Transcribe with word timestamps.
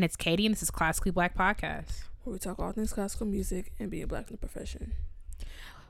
And 0.00 0.04
it's 0.06 0.16
Katie, 0.16 0.46
and 0.46 0.54
this 0.54 0.62
is 0.62 0.70
Classically 0.70 1.12
Black 1.12 1.36
Podcast. 1.36 2.04
Where 2.24 2.32
we 2.32 2.38
talk 2.38 2.58
all 2.58 2.72
things 2.72 2.90
classical 2.90 3.26
music 3.26 3.70
and 3.78 3.90
being 3.90 4.06
black 4.06 4.30
in 4.30 4.32
the 4.32 4.38
profession. 4.38 4.94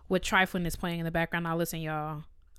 With 0.09 0.23
Trifling 0.23 0.67
is 0.67 0.75
playing 0.75 0.99
in 0.99 1.05
the 1.05 1.13
background. 1.13 1.45
Now 1.45 1.57
listen, 1.57 1.81
y'all. 1.81 2.25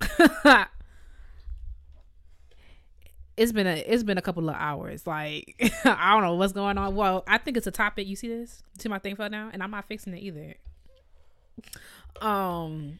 it's 3.36 3.52
been 3.52 3.66
a 3.66 3.84
it's 3.86 4.02
been 4.02 4.16
a 4.16 4.22
couple 4.22 4.48
of 4.48 4.54
hours. 4.54 5.06
Like 5.06 5.54
I 5.84 6.14
don't 6.14 6.22
know 6.22 6.36
what's 6.36 6.54
going 6.54 6.78
on. 6.78 6.94
Well, 6.94 7.22
I 7.28 7.36
think 7.36 7.58
it's 7.58 7.66
a 7.66 7.70
topic. 7.70 8.06
You 8.06 8.16
see 8.16 8.28
this? 8.28 8.62
See 8.78 8.88
my 8.88 8.98
thing 8.98 9.14
fell 9.14 9.28
down, 9.28 9.50
and 9.52 9.62
I'm 9.62 9.72
not 9.72 9.86
fixing 9.86 10.14
it 10.14 10.22
either. 10.22 10.54
Um, 12.22 12.98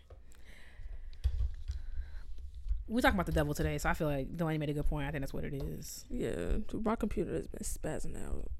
we 2.88 3.00
talking 3.00 3.16
about 3.16 3.26
the 3.26 3.32
devil 3.32 3.54
today, 3.54 3.78
so 3.78 3.88
I 3.88 3.94
feel 3.94 4.08
like 4.08 4.36
Delaney 4.36 4.58
made 4.58 4.70
a 4.70 4.74
good 4.74 4.86
point. 4.86 5.06
I 5.06 5.10
think 5.10 5.22
that's 5.22 5.32
what 5.32 5.44
it 5.44 5.54
is. 5.54 6.04
Yeah, 6.10 6.58
my 6.72 6.96
computer 6.96 7.32
has 7.32 7.46
been 7.46 7.62
spazzing 7.62 8.22
out, 8.26 8.50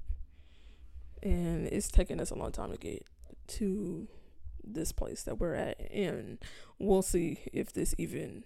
and 1.21 1.67
it's 1.67 1.89
taking 1.89 2.19
us 2.19 2.31
a 2.31 2.35
long 2.35 2.51
time 2.51 2.71
to 2.71 2.77
get 2.77 3.05
to 3.47 4.07
this 4.63 4.91
place 4.91 5.23
that 5.23 5.39
we're 5.39 5.55
at, 5.55 5.79
and 5.91 6.39
we'll 6.79 7.01
see 7.01 7.39
if 7.51 7.73
this 7.73 7.93
even 7.97 8.43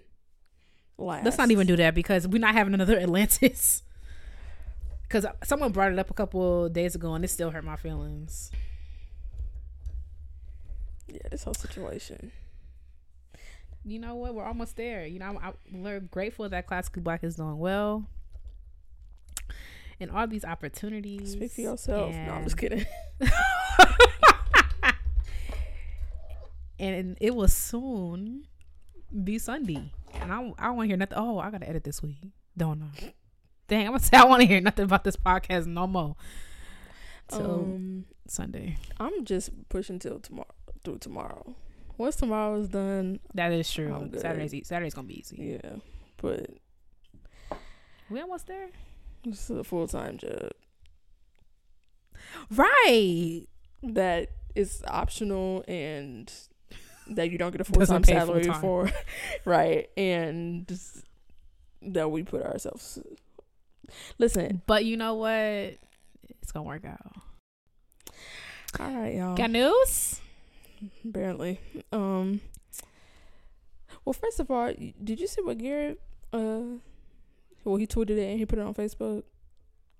lasts. 0.97 1.25
Let's 1.25 1.37
not 1.37 1.51
even 1.51 1.67
do 1.67 1.75
that 1.77 1.95
because 1.95 2.27
we're 2.27 2.39
not 2.39 2.55
having 2.55 2.73
another 2.73 2.97
Atlantis. 2.99 3.83
Because 5.03 5.25
someone 5.43 5.71
brought 5.71 5.93
it 5.93 5.99
up 5.99 6.09
a 6.09 6.13
couple 6.13 6.67
days 6.69 6.95
ago, 6.95 7.13
and 7.13 7.23
it 7.23 7.29
still 7.29 7.51
hurt 7.51 7.63
my 7.63 7.77
feelings. 7.77 8.51
Yeah, 11.07 11.21
this 11.31 11.43
whole 11.43 11.53
situation. 11.53 12.31
You 13.87 13.99
know 13.99 14.15
what? 14.15 14.35
We're 14.35 14.43
almost 14.43 14.75
there. 14.75 15.05
You 15.05 15.19
know, 15.19 15.39
I'm, 15.41 15.53
I'm 15.87 16.09
grateful 16.11 16.49
that 16.49 16.67
Classically 16.67 17.01
Black 17.01 17.23
is 17.23 17.37
doing 17.37 17.57
well. 17.57 18.05
And 19.99 20.11
all 20.11 20.27
these 20.27 20.43
opportunities. 20.43 21.31
Speak 21.31 21.51
for 21.53 21.61
yourself. 21.61 22.13
No, 22.13 22.33
I'm 22.33 22.43
just 22.43 22.57
kidding. 22.57 22.85
and 26.79 27.17
it 27.21 27.33
will 27.33 27.47
soon 27.47 28.45
be 29.23 29.39
Sunday. 29.39 29.93
And 30.15 30.33
I, 30.33 30.53
I 30.59 30.69
want 30.71 30.87
to 30.87 30.89
hear 30.89 30.97
nothing. 30.97 31.17
Oh, 31.17 31.39
I 31.39 31.49
got 31.49 31.61
to 31.61 31.69
edit 31.69 31.85
this 31.85 32.03
week. 32.03 32.17
Don't 32.57 32.79
know. 32.79 32.91
Dang, 33.69 33.85
I'm 33.85 33.91
going 33.91 33.99
to 33.99 34.05
say 34.05 34.17
I 34.17 34.25
want 34.25 34.41
to 34.41 34.47
hear 34.47 34.59
nothing 34.59 34.83
about 34.85 35.05
this 35.05 35.15
podcast 35.15 35.65
no 35.65 35.87
more. 35.87 36.17
Till 37.29 37.51
um, 37.51 38.05
Sunday. 38.27 38.77
I'm 38.99 39.23
just 39.23 39.69
pushing 39.69 39.97
till 39.97 40.19
tomorrow 40.19 40.53
through 40.83 40.97
tomorrow. 40.99 41.55
Once 41.97 42.15
tomorrow 42.15 42.59
is 42.59 42.69
done, 42.69 43.19
that 43.33 43.51
is 43.51 43.71
true. 43.71 44.09
Saturday's 44.17 44.67
Saturday's 44.67 44.93
gonna 44.93 45.07
be 45.07 45.19
easy. 45.19 45.59
Yeah, 45.63 45.75
but 46.21 46.49
we 48.09 48.21
almost 48.21 48.47
there. 48.47 48.69
This 49.25 49.49
is 49.49 49.57
a 49.57 49.63
full 49.63 49.87
time 49.87 50.17
job, 50.17 50.51
right? 52.51 53.41
That 53.83 54.29
is 54.55 54.83
optional 54.87 55.63
and 55.67 56.31
that 57.09 57.31
you 57.31 57.37
don't 57.37 57.51
get 57.51 57.61
a 57.61 57.63
full 57.65 57.85
time 57.85 58.03
salary 58.03 58.43
full-time. 58.43 58.61
for, 58.61 58.91
right? 59.45 59.89
And 59.97 60.67
that 61.81 62.11
we 62.11 62.23
put 62.23 62.43
ourselves. 62.43 62.99
Listen, 64.19 64.61
but 64.67 64.85
you 64.85 64.97
know 64.97 65.15
what? 65.15 65.77
It's 66.41 66.51
gonna 66.53 66.63
work 66.63 66.85
out. 66.85 67.15
All 68.79 68.91
right, 68.95 69.15
y'all. 69.15 69.35
Got 69.35 69.49
news? 69.51 70.21
Apparently. 71.07 71.59
Um. 71.91 72.41
Well, 74.07 74.13
first 74.13 74.39
of 74.39 74.49
all, 74.49 74.73
did 75.03 75.19
you 75.19 75.27
see 75.27 75.41
what 75.41 75.57
Garrett? 75.57 75.99
Uh, 76.31 76.79
well, 77.63 77.75
he 77.75 77.85
tweeted 77.85 78.11
it 78.11 78.29
and 78.29 78.39
he 78.39 78.45
put 78.45 78.57
it 78.59 78.61
on 78.61 78.73
Facebook 78.73 79.23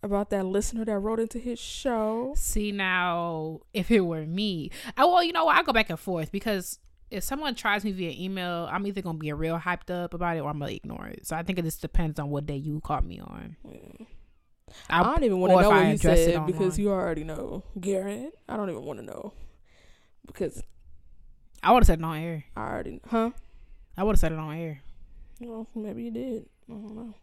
about 0.01 0.29
that 0.29 0.45
listener 0.45 0.85
that 0.85 0.97
wrote 0.99 1.19
into 1.19 1.39
his 1.39 1.59
show. 1.59 2.33
See 2.37 2.71
now, 2.71 3.61
if 3.73 3.91
it 3.91 4.01
were 4.01 4.25
me, 4.25 4.71
I 4.95 5.03
well, 5.03 5.23
you 5.23 5.33
know 5.33 5.45
what? 5.45 5.57
I 5.57 5.63
go 5.63 5.73
back 5.73 5.89
and 5.89 5.99
forth 5.99 6.31
because 6.31 6.79
if 7.11 7.23
someone 7.23 7.55
tries 7.55 7.83
me 7.83 7.91
via 7.91 8.13
email, 8.17 8.69
I'm 8.71 8.87
either 8.87 9.01
gonna 9.01 9.17
be 9.17 9.29
a 9.29 9.35
real 9.35 9.59
hyped 9.59 9.89
up 9.89 10.13
about 10.13 10.37
it 10.37 10.39
or 10.39 10.49
I'm 10.49 10.59
gonna 10.59 10.71
ignore 10.71 11.07
it. 11.07 11.27
So 11.27 11.35
I 11.35 11.43
think 11.43 11.59
it 11.59 11.65
just 11.65 11.81
depends 11.81 12.19
on 12.19 12.29
what 12.29 12.45
day 12.45 12.55
you 12.55 12.79
caught 12.81 13.05
me 13.05 13.19
on. 13.19 13.57
Yeah. 13.69 14.05
I, 14.89 15.01
I, 15.01 15.03
don't 15.03 15.23
even 15.23 15.39
want 15.39 15.51
to 15.51 15.61
know 15.61 15.69
what 15.69 15.87
you 15.87 15.97
said 15.97 16.45
because 16.45 16.77
you 16.77 16.91
already 16.91 17.23
know, 17.23 17.63
Garrett. 17.79 18.33
I 18.49 18.57
don't 18.57 18.69
even 18.69 18.83
want 18.83 18.99
to 18.99 19.05
know 19.05 19.33
because 20.27 20.61
I 21.63 21.71
would 21.71 21.83
have 21.83 21.87
said 21.87 21.99
it 21.99 22.05
on 22.05 22.17
air. 22.17 22.43
I 22.55 22.61
already, 22.61 23.01
huh? 23.07 23.31
I 23.97 24.03
would 24.03 24.13
have 24.13 24.19
said 24.19 24.31
it 24.31 24.39
on 24.39 24.55
air. 24.55 24.81
Well, 25.39 25.67
maybe 25.75 26.03
you 26.03 26.11
did. 26.11 26.45
I 26.69 26.73
don't 26.73 26.95
know. 26.95 27.13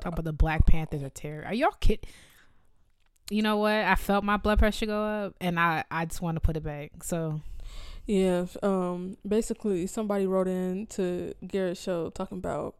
Talk 0.00 0.12
about 0.12 0.24
the 0.24 0.32
Black 0.32 0.66
Panthers 0.66 1.02
are 1.02 1.10
terror. 1.10 1.44
Are 1.46 1.54
y'all 1.54 1.72
kidding? 1.80 2.08
You 3.30 3.42
know 3.42 3.56
what? 3.56 3.72
I 3.72 3.94
felt 3.96 4.24
my 4.24 4.36
blood 4.36 4.58
pressure 4.58 4.86
go 4.86 5.02
up, 5.02 5.34
and 5.40 5.58
I 5.58 5.84
I 5.90 6.04
just 6.04 6.22
want 6.22 6.36
to 6.36 6.40
put 6.40 6.56
it 6.56 6.62
back. 6.62 7.02
So. 7.02 7.40
Yeah, 8.08 8.46
um, 8.62 9.16
basically 9.26 9.88
somebody 9.88 10.28
wrote 10.28 10.46
in 10.46 10.86
to 10.90 11.34
Garrett's 11.44 11.82
show 11.82 12.10
talking 12.10 12.38
about 12.38 12.76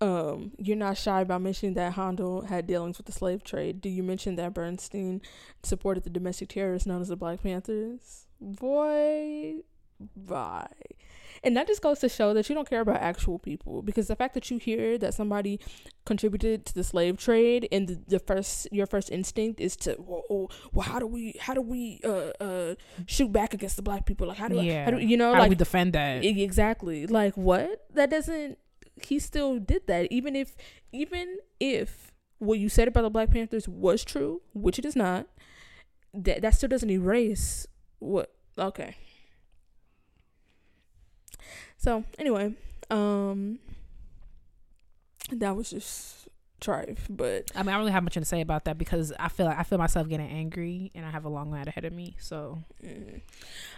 um, 0.00 0.52
you're 0.58 0.76
not 0.76 0.98
shy 0.98 1.22
about 1.22 1.40
mentioning 1.40 1.74
that 1.74 1.94
Handel 1.94 2.42
had 2.42 2.66
dealings 2.66 2.98
with 2.98 3.06
the 3.06 3.12
slave 3.12 3.42
trade. 3.42 3.80
Do 3.80 3.88
you 3.88 4.02
mention 4.02 4.36
that 4.36 4.54
Bernstein 4.54 5.22
supported 5.62 6.04
the 6.04 6.10
domestic 6.10 6.50
terrorists 6.50 6.86
known 6.86 7.00
as 7.00 7.08
the 7.08 7.16
Black 7.16 7.42
Panthers? 7.42 8.25
Boy, 8.40 9.56
bye. 10.16 10.68
And 11.42 11.56
that 11.56 11.66
just 11.66 11.82
goes 11.82 12.00
to 12.00 12.08
show 12.08 12.34
that 12.34 12.48
you 12.48 12.54
don't 12.54 12.68
care 12.68 12.80
about 12.80 12.96
actual 12.96 13.38
people 13.38 13.82
because 13.82 14.08
the 14.08 14.16
fact 14.16 14.34
that 14.34 14.50
you 14.50 14.58
hear 14.58 14.98
that 14.98 15.14
somebody 15.14 15.60
contributed 16.04 16.66
to 16.66 16.74
the 16.74 16.82
slave 16.82 17.18
trade 17.18 17.68
and 17.70 17.88
the, 17.88 18.00
the 18.08 18.18
first 18.18 18.66
your 18.72 18.86
first 18.86 19.12
instinct 19.12 19.60
is 19.60 19.76
to 19.76 19.96
well, 19.98 20.22
oh, 20.30 20.48
well 20.72 20.88
how 20.88 20.98
do 20.98 21.06
we 21.06 21.34
how 21.38 21.54
do 21.54 21.60
we 21.60 22.00
uh 22.04 22.32
uh 22.40 22.74
shoot 23.06 23.30
back 23.30 23.54
against 23.54 23.76
the 23.76 23.82
black 23.82 24.06
people? 24.06 24.26
Like 24.26 24.38
how 24.38 24.48
do, 24.48 24.60
yeah. 24.60 24.82
I, 24.82 24.84
how 24.86 24.90
do 24.92 24.98
you 24.98 25.16
know 25.16 25.32
how 25.32 25.40
like 25.40 25.48
do 25.48 25.50
we 25.50 25.56
defend 25.56 25.92
that? 25.92 26.24
Exactly. 26.24 27.06
Like 27.06 27.36
what? 27.36 27.86
That 27.94 28.10
doesn't 28.10 28.58
he 29.02 29.18
still 29.18 29.58
did 29.58 29.86
that. 29.86 30.10
Even 30.10 30.34
if 30.34 30.56
even 30.92 31.38
if 31.60 32.12
what 32.38 32.58
you 32.58 32.68
said 32.68 32.88
about 32.88 33.02
the 33.02 33.10
Black 33.10 33.30
Panthers 33.30 33.68
was 33.68 34.04
true 34.04 34.42
which 34.52 34.78
it 34.78 34.84
is 34.84 34.94
not 34.96 35.26
that 36.12 36.42
that 36.42 36.54
still 36.54 36.68
doesn't 36.68 36.90
erase 36.90 37.66
what 37.98 38.32
okay 38.58 38.96
so 41.76 42.04
anyway 42.18 42.54
um 42.90 43.58
that 45.30 45.56
was 45.56 45.70
just 45.70 46.28
trife 46.60 46.98
but 47.10 47.50
i 47.54 47.58
mean 47.58 47.68
i 47.68 47.72
don't 47.72 47.80
really 47.80 47.92
have 47.92 48.02
much 48.02 48.14
to 48.14 48.24
say 48.24 48.40
about 48.40 48.64
that 48.64 48.78
because 48.78 49.12
i 49.18 49.28
feel 49.28 49.46
like 49.46 49.58
i 49.58 49.62
feel 49.62 49.78
myself 49.78 50.08
getting 50.08 50.28
angry 50.28 50.90
and 50.94 51.04
i 51.04 51.10
have 51.10 51.24
a 51.24 51.28
long 51.28 51.50
night 51.50 51.68
ahead 51.68 51.84
of 51.84 51.92
me 51.92 52.16
so 52.18 52.58
mm. 52.82 53.20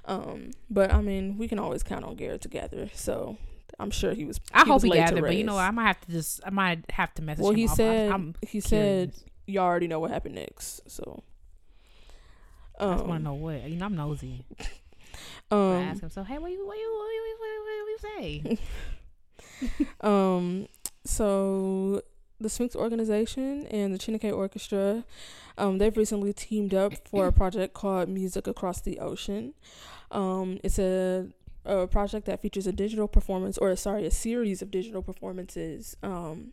um 0.05 0.51
but 0.71 0.93
i 0.93 1.01
mean 1.01 1.37
we 1.39 1.49
can 1.49 1.59
always 1.59 1.83
count 1.83 2.05
on 2.05 2.15
garrett 2.15 2.41
together 2.41 2.89
so 2.95 3.37
i'm 3.81 3.91
sure 3.91 4.15
he 4.15 4.25
was 4.25 4.39
i 4.53 4.61
he 4.61 4.67
hope 4.67 4.75
was 4.75 4.83
he 4.85 4.91
gathered 4.91 5.23
but 5.23 5.37
you 5.37 5.43
know 5.43 5.59
i 5.59 5.71
might 5.73 5.87
have 5.87 6.01
to 6.01 6.13
just 6.13 6.41
i 6.47 6.51
might 6.51 6.89
have 6.91 7.13
to 7.13 7.23
message 7.23 7.43
well 7.43 7.53
he 7.53 7.67
off. 7.67 7.77
said 7.77 8.13
I'm, 8.13 8.35
he 8.43 8.61
curious. 8.61 8.69
said 8.69 9.13
you 9.47 9.59
already 9.59 9.89
know 9.89 9.99
what 9.99 10.13
happened 10.13 10.37
next 10.37 10.89
so 10.89 11.25
um, 12.79 12.91
I 12.91 12.95
just 12.95 13.07
want 13.07 13.21
to 13.21 13.25
know 13.25 13.35
what. 13.35 13.63
You 13.69 13.77
know, 13.77 13.87
I'm 13.87 13.97
nosy. 13.97 14.45
Um, 15.51 15.73
I 15.73 15.83
ask 15.83 16.03
him. 16.03 16.11
So, 16.11 16.23
hey, 16.23 16.39
what 16.39 16.51
you 16.51 16.67
what 16.67 16.77
you 16.77 16.93
what 16.93 17.09
you, 17.09 17.37
what 17.39 17.49
you, 17.49 18.21
what 18.21 18.23
you 18.23 18.59
say? 19.71 19.87
um. 20.03 20.69
So 21.05 22.03
the 22.39 22.49
Sphinx 22.49 22.77
organization 22.77 23.67
and 23.69 23.95
the 23.95 23.99
Chineke 23.99 24.33
Orchestra, 24.33 25.05
um, 25.57 25.79
they've 25.79 25.97
recently 25.97 26.33
teamed 26.33 26.75
up 26.75 26.93
for 27.09 27.27
a 27.27 27.33
project 27.33 27.75
called 27.75 28.09
Music 28.09 28.47
Across 28.47 28.83
the 28.83 29.01
Ocean. 29.01 29.55
Um, 30.11 30.61
it's 30.63 30.79
a 30.79 31.29
a 31.65 31.87
project 31.87 32.27
that 32.27 32.41
features 32.41 32.67
a 32.67 32.73
digital 32.73 33.09
performance, 33.09 33.59
or 33.59 33.75
sorry, 33.77 34.07
a 34.07 34.11
series 34.11 34.63
of 34.63 34.71
digital 34.71 35.03
performances, 35.03 35.97
um, 36.03 36.53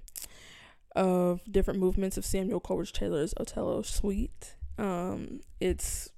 of 0.95 1.41
different 1.49 1.79
movements 1.79 2.17
of 2.17 2.25
Samuel 2.25 2.59
Coleridge 2.59 2.93
Taylor's 2.93 3.33
Othello 3.37 3.81
Suite. 3.81 4.55
Um, 4.77 5.41
it's 5.59 6.09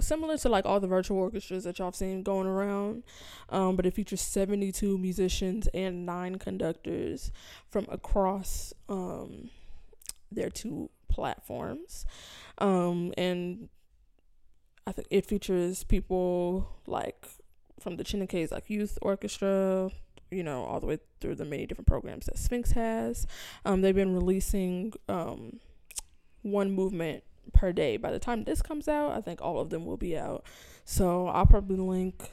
similar 0.00 0.36
to 0.38 0.48
like 0.48 0.66
all 0.66 0.80
the 0.80 0.86
virtual 0.86 1.18
orchestras 1.18 1.64
that 1.64 1.78
y'all 1.78 1.88
have 1.88 1.94
seen 1.94 2.22
going 2.22 2.46
around, 2.46 3.02
um, 3.48 3.76
but 3.76 3.86
it 3.86 3.94
features 3.94 4.20
72 4.20 4.98
musicians 4.98 5.68
and 5.68 6.04
nine 6.04 6.36
conductors 6.36 7.30
from 7.68 7.86
across 7.90 8.74
um, 8.88 9.50
their 10.30 10.50
two 10.50 10.90
platforms. 11.08 12.04
Um, 12.58 13.12
and 13.16 13.68
I 14.86 14.92
think 14.92 15.08
it 15.10 15.26
features 15.26 15.84
people 15.84 16.68
like 16.86 17.26
from 17.80 17.96
the 17.96 18.04
Chinekes, 18.04 18.52
like 18.52 18.70
youth 18.70 18.98
orchestra, 19.02 19.90
you 20.30 20.42
know, 20.42 20.64
all 20.64 20.80
the 20.80 20.86
way 20.86 20.98
through 21.20 21.36
the 21.36 21.44
many 21.44 21.66
different 21.66 21.86
programs 21.86 22.26
that 22.26 22.38
Sphinx 22.38 22.72
has. 22.72 23.26
Um, 23.64 23.80
they've 23.80 23.94
been 23.94 24.14
releasing 24.14 24.92
um, 25.08 25.60
one 26.42 26.70
movement 26.72 27.24
per 27.52 27.72
day. 27.72 27.96
By 27.96 28.10
the 28.10 28.18
time 28.18 28.44
this 28.44 28.62
comes 28.62 28.88
out, 28.88 29.12
I 29.12 29.20
think 29.20 29.40
all 29.42 29.60
of 29.60 29.70
them 29.70 29.84
will 29.84 29.96
be 29.96 30.16
out. 30.16 30.44
So 30.84 31.28
I'll 31.28 31.46
probably 31.46 31.76
link. 31.76 32.30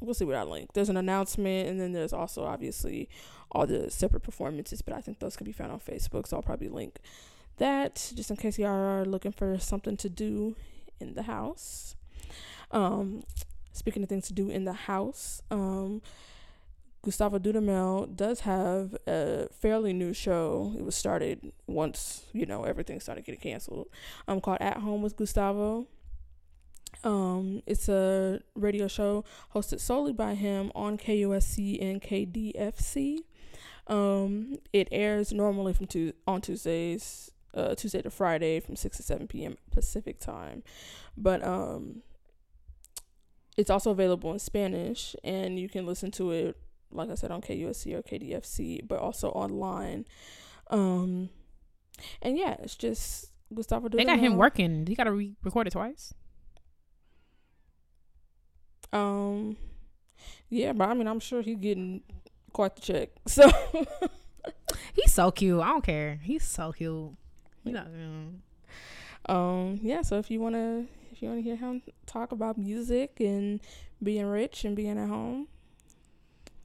We'll 0.00 0.14
see 0.14 0.24
what 0.24 0.34
I 0.34 0.42
link. 0.42 0.72
There's 0.72 0.88
an 0.88 0.96
announcement, 0.96 1.68
and 1.68 1.80
then 1.80 1.92
there's 1.92 2.12
also 2.12 2.44
obviously 2.44 3.08
all 3.52 3.66
the 3.66 3.90
separate 3.90 4.22
performances, 4.22 4.82
but 4.82 4.94
I 4.94 5.00
think 5.00 5.20
those 5.20 5.36
can 5.36 5.44
be 5.44 5.52
found 5.52 5.70
on 5.72 5.80
Facebook. 5.80 6.26
So 6.26 6.36
I'll 6.36 6.42
probably 6.42 6.68
link 6.68 6.98
that 7.58 8.12
just 8.14 8.30
in 8.30 8.36
case 8.36 8.58
y'all 8.58 8.70
are 8.70 9.04
looking 9.04 9.32
for 9.32 9.58
something 9.58 9.96
to 9.98 10.08
do 10.08 10.56
in 11.00 11.14
the 11.14 11.22
house. 11.22 11.94
Um, 12.70 13.22
speaking 13.72 14.02
of 14.02 14.08
things 14.08 14.26
to 14.28 14.32
do 14.32 14.50
in 14.50 14.64
the 14.64 14.72
house, 14.72 15.42
um, 15.50 16.02
Gustavo 17.02 17.38
Dudamel 17.38 18.14
does 18.16 18.40
have 18.40 18.96
a 19.08 19.48
fairly 19.48 19.92
new 19.92 20.12
show. 20.12 20.72
It 20.78 20.84
was 20.84 20.94
started 20.94 21.52
once, 21.66 22.24
you 22.32 22.46
know, 22.46 22.62
everything 22.62 23.00
started 23.00 23.24
getting 23.24 23.40
canceled. 23.40 23.88
Um, 24.28 24.40
called 24.40 24.58
At 24.60 24.78
Home 24.78 25.02
with 25.02 25.16
Gustavo. 25.16 25.88
Um, 27.02 27.62
it's 27.66 27.88
a 27.88 28.40
radio 28.54 28.86
show 28.86 29.24
hosted 29.54 29.80
solely 29.80 30.12
by 30.12 30.34
him 30.34 30.70
on 30.74 30.96
KUSC 30.96 31.82
and 31.82 32.00
KDFC. 32.00 33.18
Um, 33.88 34.58
it 34.72 34.86
airs 34.92 35.32
normally 35.32 35.72
from 35.72 35.86
two 35.86 36.12
on 36.28 36.40
Tuesdays, 36.40 37.32
uh, 37.54 37.74
Tuesday 37.74 38.02
to 38.02 38.10
Friday 38.10 38.60
from 38.60 38.76
six 38.76 38.98
to 38.98 39.02
seven 39.02 39.26
p.m. 39.26 39.56
Pacific 39.72 40.20
time, 40.20 40.62
but 41.16 41.42
um, 41.44 42.02
it's 43.56 43.70
also 43.70 43.90
available 43.90 44.32
in 44.32 44.38
Spanish, 44.38 45.16
and 45.24 45.58
you 45.58 45.68
can 45.68 45.84
listen 45.84 46.10
to 46.12 46.30
it, 46.30 46.56
like 46.92 47.10
I 47.10 47.14
said, 47.14 47.30
on 47.30 47.40
KUSC 47.40 47.94
or 47.94 48.02
KDFC, 48.02 48.86
but 48.86 48.98
also 48.98 49.28
online. 49.30 50.06
Um, 50.70 51.30
and 52.20 52.38
yeah, 52.38 52.56
it's 52.60 52.74
just 52.76 53.30
Gustavo. 53.54 53.88
They 53.88 54.04
got 54.04 54.18
him 54.18 54.36
working. 54.36 54.86
He 54.86 54.94
got 54.94 55.04
to 55.04 55.12
re-record 55.12 55.66
it 55.66 55.70
twice. 55.70 56.14
Um, 58.92 59.56
yeah, 60.48 60.72
but 60.72 60.88
I 60.88 60.94
mean, 60.94 61.08
I'm 61.08 61.20
sure 61.20 61.42
he's 61.42 61.58
getting 61.58 62.02
quite 62.52 62.76
the 62.76 62.82
check. 62.82 63.10
So 63.26 63.50
he's 64.94 65.12
so 65.12 65.30
cute. 65.30 65.60
I 65.60 65.68
don't 65.68 65.84
care. 65.84 66.20
He's 66.22 66.44
so 66.44 66.72
cute. 66.72 67.12
You 67.64 67.72
know. 67.72 67.86
Um. 69.26 69.78
Yeah. 69.82 70.02
So 70.02 70.18
if 70.18 70.30
you 70.30 70.40
wanna, 70.40 70.84
if 71.12 71.22
you 71.22 71.28
wanna 71.28 71.40
hear 71.40 71.56
him 71.56 71.82
talk 72.06 72.32
about 72.32 72.58
music 72.58 73.20
and 73.20 73.60
being 74.02 74.26
rich 74.26 74.64
and 74.64 74.74
being 74.74 74.98
at 74.98 75.08
home. 75.08 75.48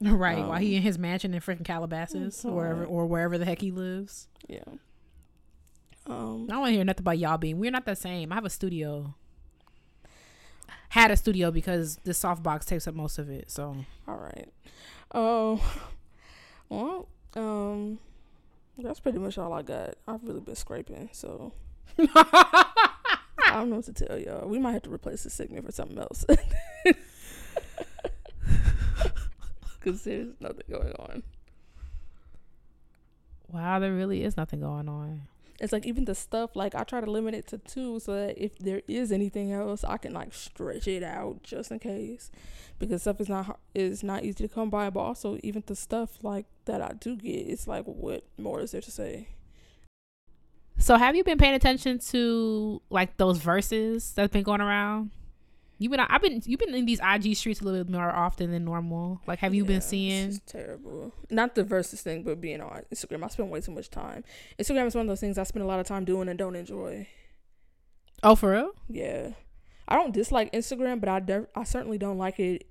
Right, 0.00 0.38
um, 0.38 0.48
while 0.48 0.60
he 0.60 0.76
in 0.76 0.82
his 0.82 0.96
mansion 0.96 1.34
in 1.34 1.40
freaking 1.40 1.64
Calabasas, 1.64 2.44
or 2.44 2.52
wherever 2.52 2.84
or 2.84 3.06
wherever 3.06 3.36
the 3.36 3.44
heck 3.44 3.60
he 3.60 3.72
lives. 3.72 4.28
Yeah. 4.46 4.60
Um, 6.06 6.46
I 6.48 6.52
don't 6.52 6.60
want 6.60 6.70
to 6.70 6.74
hear 6.74 6.84
nothing 6.84 7.02
about 7.02 7.18
y'all 7.18 7.36
being. 7.36 7.58
We're 7.58 7.72
not 7.72 7.84
the 7.84 7.96
same. 7.96 8.30
I 8.30 8.36
have 8.36 8.44
a 8.44 8.50
studio 8.50 9.14
had 10.90 11.10
a 11.10 11.16
studio 11.16 11.50
because 11.50 11.96
the 12.04 12.12
softbox 12.12 12.64
takes 12.64 12.86
up 12.88 12.94
most 12.94 13.18
of 13.18 13.28
it. 13.28 13.50
So 13.50 13.76
all 14.06 14.16
right. 14.16 14.48
Oh, 15.14 15.62
well, 16.68 17.08
um, 17.34 17.98
that's 18.78 19.00
pretty 19.00 19.18
much 19.18 19.38
all 19.38 19.52
I 19.52 19.62
got. 19.62 19.96
I've 20.06 20.22
really 20.24 20.40
been 20.40 20.56
scraping, 20.56 21.10
so 21.12 21.52
I 21.98 22.64
don't 23.52 23.70
know 23.70 23.76
what 23.76 23.84
to 23.86 23.92
tell 23.92 24.18
y'all. 24.18 24.48
We 24.48 24.58
might 24.58 24.72
have 24.72 24.82
to 24.82 24.90
replace 24.90 25.24
the 25.24 25.30
segment 25.30 25.66
for 25.66 25.72
something 25.72 25.98
else. 25.98 26.24
Because 29.88 30.02
there's 30.02 30.28
nothing 30.38 30.66
going 30.68 30.92
on. 30.98 31.22
Wow, 33.50 33.78
there 33.78 33.94
really 33.94 34.22
is 34.22 34.36
nothing 34.36 34.60
going 34.60 34.86
on. 34.86 35.22
It's 35.60 35.72
like 35.72 35.86
even 35.86 36.04
the 36.04 36.14
stuff 36.14 36.54
like 36.54 36.74
I 36.74 36.84
try 36.84 37.00
to 37.00 37.10
limit 37.10 37.32
it 37.32 37.46
to 37.46 37.58
two 37.58 37.98
so 37.98 38.12
that 38.12 38.36
if 38.36 38.58
there 38.58 38.82
is 38.86 39.10
anything 39.10 39.50
else 39.50 39.84
I 39.84 39.96
can 39.96 40.12
like 40.12 40.34
stretch 40.34 40.86
it 40.86 41.02
out 41.02 41.42
just 41.42 41.70
in 41.70 41.78
case. 41.78 42.30
Because 42.78 43.00
stuff 43.00 43.18
is 43.18 43.30
not 43.30 43.58
is 43.74 44.02
not 44.02 44.24
easy 44.24 44.46
to 44.46 44.48
come 44.48 44.68
by 44.68 44.90
but 44.90 45.00
also 45.00 45.38
even 45.42 45.62
the 45.64 45.74
stuff 45.74 46.22
like 46.22 46.44
that 46.66 46.82
I 46.82 46.92
do 47.00 47.16
get 47.16 47.48
it's 47.48 47.66
like 47.66 47.84
what 47.84 48.24
more 48.36 48.60
is 48.60 48.72
there 48.72 48.82
to 48.82 48.90
say? 48.90 49.28
So 50.76 50.96
have 50.96 51.16
you 51.16 51.24
been 51.24 51.38
paying 51.38 51.54
attention 51.54 51.98
to 52.10 52.82
like 52.90 53.16
those 53.16 53.38
verses 53.38 54.12
that's 54.12 54.34
been 54.34 54.44
going 54.44 54.60
around 54.60 55.12
You've 55.78 55.92
been 55.92 56.00
I've 56.00 56.20
been 56.20 56.42
you've 56.44 56.58
been 56.58 56.74
in 56.74 56.86
these 56.86 57.00
IG 57.00 57.36
streets 57.36 57.60
a 57.60 57.64
little 57.64 57.84
bit 57.84 57.92
more 57.92 58.10
often 58.10 58.50
than 58.50 58.64
normal. 58.64 59.20
Like 59.26 59.38
have 59.38 59.54
you 59.54 59.62
yeah, 59.62 59.68
been 59.68 59.80
seeing 59.80 60.28
it's 60.30 60.40
terrible. 60.44 61.14
Not 61.30 61.54
the 61.54 61.62
versus 61.62 62.02
thing, 62.02 62.24
but 62.24 62.40
being 62.40 62.60
on 62.60 62.82
Instagram. 62.92 63.24
I 63.24 63.28
spend 63.28 63.50
way 63.50 63.60
too 63.60 63.70
much 63.70 63.88
time. 63.88 64.24
Instagram 64.58 64.86
is 64.86 64.96
one 64.96 65.02
of 65.02 65.08
those 65.08 65.20
things 65.20 65.38
I 65.38 65.44
spend 65.44 65.62
a 65.62 65.68
lot 65.68 65.78
of 65.78 65.86
time 65.86 66.04
doing 66.04 66.28
and 66.28 66.36
don't 66.36 66.56
enjoy. 66.56 67.06
Oh, 68.24 68.34
for 68.34 68.52
real? 68.52 68.72
Yeah. 68.88 69.30
I 69.86 69.94
don't 69.94 70.12
dislike 70.12 70.52
Instagram, 70.52 70.98
but 70.98 71.08
I 71.08 71.20
de- 71.20 71.46
I 71.54 71.62
certainly 71.62 71.96
don't 71.96 72.18
like 72.18 72.40
it 72.40 72.66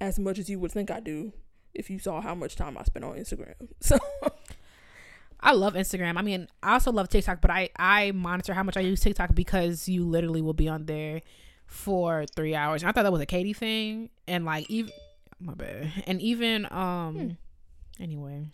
as 0.00 0.18
much 0.18 0.38
as 0.38 0.48
you 0.48 0.58
would 0.60 0.72
think 0.72 0.90
I 0.90 1.00
do 1.00 1.32
if 1.74 1.90
you 1.90 1.98
saw 1.98 2.22
how 2.22 2.34
much 2.34 2.56
time 2.56 2.78
I 2.78 2.84
spend 2.84 3.04
on 3.04 3.16
Instagram. 3.16 3.54
So 3.80 3.98
I 5.40 5.52
love 5.52 5.74
Instagram. 5.74 6.16
I 6.16 6.22
mean, 6.22 6.48
I 6.62 6.72
also 6.72 6.90
love 6.90 7.08
TikTok, 7.10 7.40
but 7.42 7.50
I 7.50 7.68
I 7.76 8.12
monitor 8.12 8.54
how 8.54 8.62
much 8.62 8.76
I 8.78 8.80
use 8.80 9.00
TikTok 9.00 9.34
because 9.34 9.88
you 9.88 10.04
literally 10.04 10.42
will 10.42 10.54
be 10.54 10.68
on 10.68 10.86
there 10.86 11.20
for 11.68 12.24
three 12.34 12.54
hours. 12.54 12.82
I 12.82 12.90
thought 12.90 13.04
that 13.04 13.12
was 13.12 13.20
a 13.20 13.26
Katie 13.26 13.52
thing, 13.52 14.10
and 14.26 14.44
like 14.44 14.68
even 14.68 14.92
my 15.38 15.54
bad, 15.54 15.92
and 16.06 16.20
even 16.20 16.66
um, 16.72 17.14
hmm. 17.14 18.02
anyway, 18.02 18.46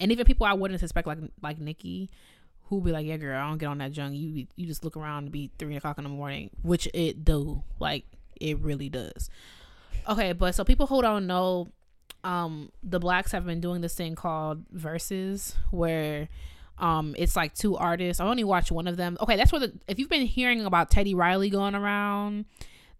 and 0.00 0.10
even 0.10 0.24
people 0.24 0.46
I 0.46 0.54
wouldn't 0.54 0.80
suspect 0.80 1.06
like 1.06 1.18
like 1.40 1.60
Nikki, 1.60 2.10
who 2.64 2.80
be 2.80 2.90
like, 2.90 3.06
yeah, 3.06 3.18
girl, 3.18 3.38
I 3.38 3.48
don't 3.48 3.58
get 3.58 3.66
on 3.66 3.78
that 3.78 3.92
junk. 3.92 4.16
You 4.16 4.46
you 4.56 4.66
just 4.66 4.82
look 4.82 4.96
around 4.96 5.24
and 5.24 5.32
be 5.32 5.50
three 5.58 5.76
o'clock 5.76 5.98
in 5.98 6.04
the 6.04 6.10
morning, 6.10 6.50
which 6.62 6.88
it 6.94 7.24
do, 7.24 7.62
like 7.78 8.04
it 8.40 8.58
really 8.60 8.88
does. 8.88 9.30
Okay, 10.08 10.32
but 10.32 10.54
so 10.54 10.64
people 10.64 10.86
who 10.86 11.02
don't 11.02 11.26
know, 11.26 11.68
um, 12.24 12.72
the 12.82 12.98
blacks 12.98 13.32
have 13.32 13.46
been 13.46 13.60
doing 13.60 13.82
this 13.82 13.94
thing 13.94 14.14
called 14.14 14.64
verses, 14.70 15.54
where 15.70 16.28
um, 16.78 17.14
it's 17.18 17.36
like 17.36 17.54
two 17.54 17.76
artists. 17.76 18.20
I 18.20 18.26
only 18.26 18.44
watched 18.44 18.72
one 18.72 18.86
of 18.86 18.96
them. 18.96 19.16
Okay, 19.20 19.36
that's 19.36 19.52
where 19.52 19.60
the 19.60 19.72
if 19.86 19.98
you've 19.98 20.08
been 20.08 20.26
hearing 20.26 20.64
about 20.64 20.90
Teddy 20.90 21.14
Riley 21.14 21.50
going 21.50 21.74
around, 21.74 22.46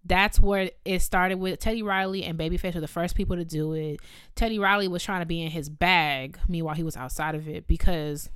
that's 0.04 0.38
where 0.38 0.70
it 0.84 1.02
started 1.02 1.38
with 1.38 1.58
Teddy 1.58 1.82
Riley 1.82 2.24
and 2.24 2.38
Babyface 2.38 2.74
were 2.74 2.80
the 2.80 2.88
first 2.88 3.14
people 3.14 3.36
to 3.36 3.44
do 3.44 3.72
it. 3.72 4.00
Teddy 4.36 4.58
Riley 4.58 4.86
was 4.86 5.02
trying 5.02 5.20
to 5.20 5.26
be 5.26 5.42
in 5.42 5.50
his 5.50 5.68
bag, 5.68 6.38
meanwhile 6.48 6.74
he 6.74 6.82
was 6.82 6.96
outside 6.96 7.34
of 7.34 7.48
it 7.48 7.66
because 7.66 8.28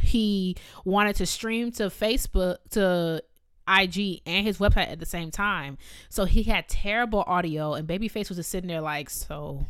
he 0.00 0.56
wanted 0.84 1.16
to 1.16 1.26
stream 1.26 1.72
to 1.72 1.84
Facebook 1.84 2.58
to 2.70 3.22
IG 3.68 4.20
and 4.26 4.46
his 4.46 4.58
website 4.58 4.90
at 4.90 5.00
the 5.00 5.06
same 5.06 5.30
time. 5.30 5.78
So 6.08 6.24
he 6.24 6.42
had 6.44 6.68
terrible 6.68 7.24
audio 7.26 7.74
and 7.74 7.88
Babyface 7.88 8.28
was 8.28 8.36
just 8.36 8.50
sitting 8.50 8.68
there 8.68 8.80
like 8.80 9.10
so 9.10 9.66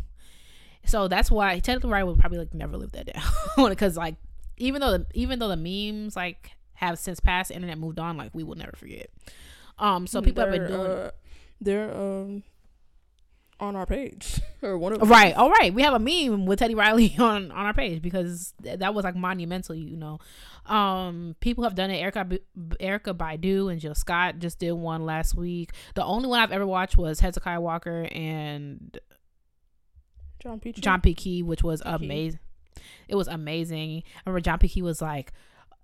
so 0.84 1.06
that's 1.06 1.30
why 1.30 1.58
Teddy 1.60 1.86
Riley 1.86 2.08
would 2.08 2.18
probably 2.18 2.38
like 2.38 2.54
never 2.54 2.76
live 2.76 2.92
that 2.92 3.12
down 3.12 3.22
because 3.68 3.96
like 3.96 4.16
even 4.56 4.80
though 4.80 4.98
the, 4.98 5.06
even 5.14 5.38
though 5.38 5.48
the 5.48 5.56
memes 5.56 6.16
like 6.16 6.52
have 6.74 6.98
since 6.98 7.20
passed, 7.20 7.48
the 7.48 7.54
internet 7.54 7.78
moved 7.78 7.98
on. 7.98 8.16
Like 8.16 8.30
we 8.34 8.42
will 8.42 8.56
never 8.56 8.72
forget. 8.76 9.10
Um, 9.78 10.06
so 10.06 10.20
people 10.20 10.44
they're, 10.44 10.52
have 10.52 10.68
been 10.68 10.78
doing. 10.78 10.90
Uh, 10.90 11.10
they're 11.60 11.94
um 11.94 12.42
on 13.60 13.76
our 13.76 13.86
page 13.86 14.40
or 14.62 14.76
one 14.76 14.92
of 14.92 15.08
right. 15.08 15.34
All 15.34 15.50
right, 15.50 15.72
we 15.72 15.82
have 15.82 15.94
a 15.94 15.98
meme 15.98 16.46
with 16.46 16.58
Teddy 16.58 16.74
Riley 16.74 17.14
on 17.18 17.50
on 17.50 17.66
our 17.66 17.72
page 17.72 18.02
because 18.02 18.52
th- 18.62 18.80
that 18.80 18.94
was 18.94 19.04
like 19.04 19.16
monumental. 19.16 19.74
You 19.74 19.96
know, 19.96 20.18
um, 20.66 21.36
people 21.40 21.64
have 21.64 21.74
done 21.74 21.90
it. 21.90 21.98
Erica 21.98 22.24
B- 22.24 22.40
Erykah 22.80 23.16
Badu 23.16 23.70
and 23.70 23.80
Jill 23.80 23.94
Scott 23.94 24.40
just 24.40 24.58
did 24.58 24.72
one 24.72 25.06
last 25.06 25.36
week. 25.36 25.70
The 25.94 26.04
only 26.04 26.28
one 26.28 26.40
I've 26.40 26.52
ever 26.52 26.66
watched 26.66 26.96
was 26.96 27.20
Hezekiah 27.20 27.60
Walker 27.60 28.08
and 28.10 28.98
John 30.40 30.58
P. 30.58 30.72
John 30.72 31.00
P. 31.00 31.14
Kee, 31.14 31.42
which 31.42 31.62
was 31.62 31.82
amazing. 31.84 32.40
It 33.08 33.14
was 33.14 33.28
amazing. 33.28 34.02
I 34.06 34.20
remember 34.30 34.40
John 34.40 34.58
P. 34.58 34.82
was 34.82 35.02
like, 35.02 35.32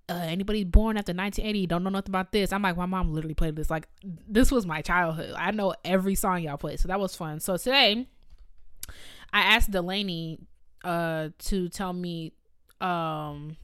uh, 0.09 0.25
anybody 0.25 0.63
born 0.63 0.97
after 0.97 1.11
1980 1.11 1.67
don't 1.67 1.83
know 1.83 1.91
nothing 1.91 2.09
about 2.09 2.31
this. 2.31 2.51
I'm 2.51 2.63
like, 2.63 2.75
my 2.75 2.87
mom 2.87 3.13
literally 3.13 3.35
played 3.35 3.55
this. 3.55 3.69
Like, 3.69 3.87
this 4.03 4.51
was 4.51 4.65
my 4.65 4.81
childhood. 4.81 5.33
I 5.37 5.51
know 5.51 5.75
every 5.85 6.15
song 6.15 6.41
y'all 6.41 6.57
played, 6.57 6.79
so 6.79 6.87
that 6.87 6.99
was 6.99 7.15
fun. 7.15 7.39
So 7.39 7.57
today, 7.57 8.07
I 9.31 9.41
asked 9.41 9.69
Delaney 9.69 10.39
uh, 10.83 11.29
to 11.37 11.69
tell 11.69 11.93
me 11.93 12.33
um, 12.81 13.57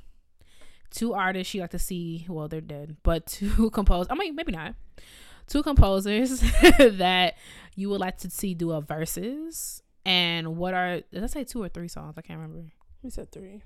two 0.91 1.13
artists 1.13 1.49
she 1.49 1.61
like 1.61 1.71
to 1.71 1.79
see. 1.79 2.25
Well, 2.29 2.47
they're 2.47 2.61
dead, 2.61 2.97
but 3.03 3.25
two 3.27 3.69
composers. 3.71 4.07
I 4.11 4.15
mean, 4.15 4.35
maybe 4.35 4.51
not. 4.51 4.75
Two 5.47 5.63
composers 5.63 6.39
that 6.79 7.35
you 7.75 7.89
would 7.89 7.99
like 7.99 8.17
to 8.19 8.29
see 8.29 8.53
do 8.53 8.71
a 8.71 8.81
verses. 8.81 9.81
And 10.05 10.57
what 10.57 10.73
are 10.73 11.01
did 11.11 11.23
I 11.23 11.27
say 11.27 11.43
two 11.43 11.61
or 11.63 11.69
three 11.69 11.87
songs? 11.87 12.15
I 12.17 12.21
can't 12.21 12.39
remember. 12.39 12.69
We 13.05 13.11
said 13.11 13.31
three. 13.31 13.61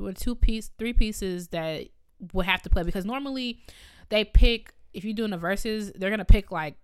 With 0.00 0.18
two 0.18 0.34
piece, 0.34 0.70
three 0.76 0.92
pieces 0.92 1.48
that 1.48 1.86
would 2.32 2.46
have 2.46 2.62
to 2.62 2.70
play 2.70 2.82
because 2.82 3.04
normally 3.04 3.60
they 4.08 4.24
pick 4.24 4.74
if 4.92 5.04
you're 5.04 5.14
doing 5.14 5.30
the 5.30 5.38
verses, 5.38 5.92
they're 5.94 6.10
gonna 6.10 6.24
pick 6.24 6.50
like 6.50 6.74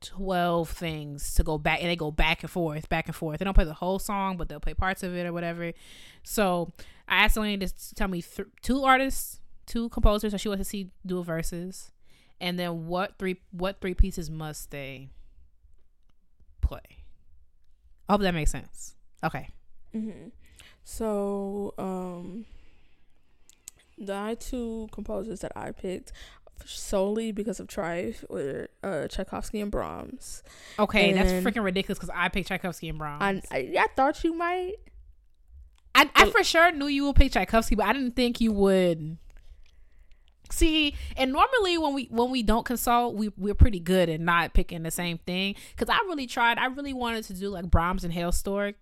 twelve 0.00 0.68
things 0.68 1.34
to 1.34 1.44
go 1.44 1.58
back, 1.58 1.80
and 1.80 1.88
they 1.88 1.94
go 1.94 2.10
back 2.10 2.42
and 2.42 2.50
forth, 2.50 2.88
back 2.88 3.06
and 3.06 3.14
forth. 3.14 3.38
They 3.38 3.44
don't 3.44 3.54
play 3.54 3.64
the 3.64 3.72
whole 3.74 4.00
song, 4.00 4.36
but 4.36 4.48
they'll 4.48 4.60
play 4.60 4.74
parts 4.74 5.04
of 5.04 5.14
it 5.14 5.26
or 5.26 5.32
whatever. 5.32 5.72
So 6.24 6.72
I 7.06 7.24
asked 7.24 7.36
Elaine 7.36 7.60
to 7.60 7.94
tell 7.94 8.08
me 8.08 8.20
th- 8.20 8.48
two 8.62 8.82
artists, 8.82 9.40
two 9.66 9.88
composers 9.90 10.32
that 10.32 10.38
she 10.38 10.48
wants 10.48 10.62
to 10.62 10.68
see 10.68 10.90
do 11.06 11.22
verses, 11.22 11.92
and 12.40 12.58
then 12.58 12.86
what 12.86 13.16
three 13.16 13.40
what 13.52 13.80
three 13.80 13.94
pieces 13.94 14.28
must 14.28 14.72
they 14.72 15.10
play. 16.60 17.04
I 18.08 18.12
hope 18.14 18.22
that 18.22 18.34
makes 18.34 18.50
sense. 18.50 18.96
Okay. 19.22 19.48
Mm-hmm. 19.94 20.28
So, 20.92 21.72
um, 21.78 22.46
the 23.96 24.36
two 24.40 24.88
composers 24.90 25.38
that 25.38 25.52
I 25.54 25.70
picked 25.70 26.12
solely 26.64 27.30
because 27.30 27.60
of 27.60 27.68
Trife 27.68 28.28
were 28.28 28.68
uh, 28.82 29.06
Tchaikovsky 29.06 29.60
and 29.60 29.70
Brahms. 29.70 30.42
Okay, 30.80 31.12
that's 31.12 31.30
freaking 31.46 31.62
ridiculous 31.62 31.96
because 31.96 32.10
I 32.12 32.28
picked 32.28 32.48
Tchaikovsky 32.48 32.88
and 32.88 32.98
Brahms. 32.98 33.46
I, 33.52 33.56
I 33.56 33.74
I 33.78 33.86
thought 33.94 34.24
you 34.24 34.34
might. 34.34 34.74
I, 35.94 36.10
I 36.16 36.28
for 36.28 36.42
sure 36.42 36.72
knew 36.72 36.88
you 36.88 37.06
would 37.06 37.14
pick 37.16 37.30
Tchaikovsky, 37.32 37.76
but 37.76 37.86
I 37.86 37.92
didn't 37.92 38.16
think 38.16 38.40
you 38.40 38.50
would. 38.50 39.16
See, 40.50 40.96
and 41.16 41.30
normally 41.30 41.78
when 41.78 41.94
we 41.94 42.08
when 42.10 42.30
we 42.30 42.42
don't 42.42 42.66
consult, 42.66 43.14
we 43.14 43.30
we're 43.38 43.54
pretty 43.54 43.78
good 43.78 44.08
at 44.08 44.20
not 44.20 44.54
picking 44.54 44.82
the 44.82 44.90
same 44.90 45.18
thing. 45.18 45.54
Because 45.70 45.88
I 45.88 46.04
really 46.08 46.26
tried, 46.26 46.58
I 46.58 46.66
really 46.66 46.94
wanted 46.94 47.22
to 47.26 47.34
do 47.34 47.48
like 47.50 47.70
Brahms 47.70 48.02
and 48.02 48.12
Hailstork, 48.12 48.74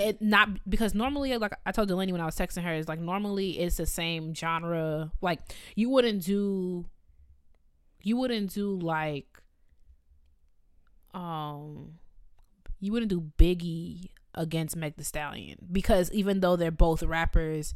it 0.00 0.20
not 0.20 0.48
because 0.68 0.94
normally 0.94 1.36
like 1.36 1.52
I 1.64 1.72
told 1.72 1.88
Delaney 1.88 2.12
when 2.12 2.20
I 2.20 2.26
was 2.26 2.36
texting 2.36 2.62
her 2.62 2.74
is 2.74 2.88
like 2.88 3.00
normally 3.00 3.58
it's 3.58 3.76
the 3.76 3.86
same 3.86 4.34
genre. 4.34 5.12
Like 5.20 5.40
you 5.74 5.90
wouldn't 5.90 6.24
do, 6.24 6.86
you 8.02 8.16
wouldn't 8.16 8.54
do 8.54 8.78
like, 8.78 9.26
um, 11.14 11.94
you 12.80 12.92
wouldn't 12.92 13.10
do 13.10 13.30
Biggie 13.38 14.10
against 14.34 14.76
Meg 14.76 14.96
Thee 14.96 15.04
Stallion 15.04 15.58
because 15.72 16.12
even 16.12 16.40
though 16.40 16.56
they're 16.56 16.70
both 16.70 17.02
rappers, 17.02 17.74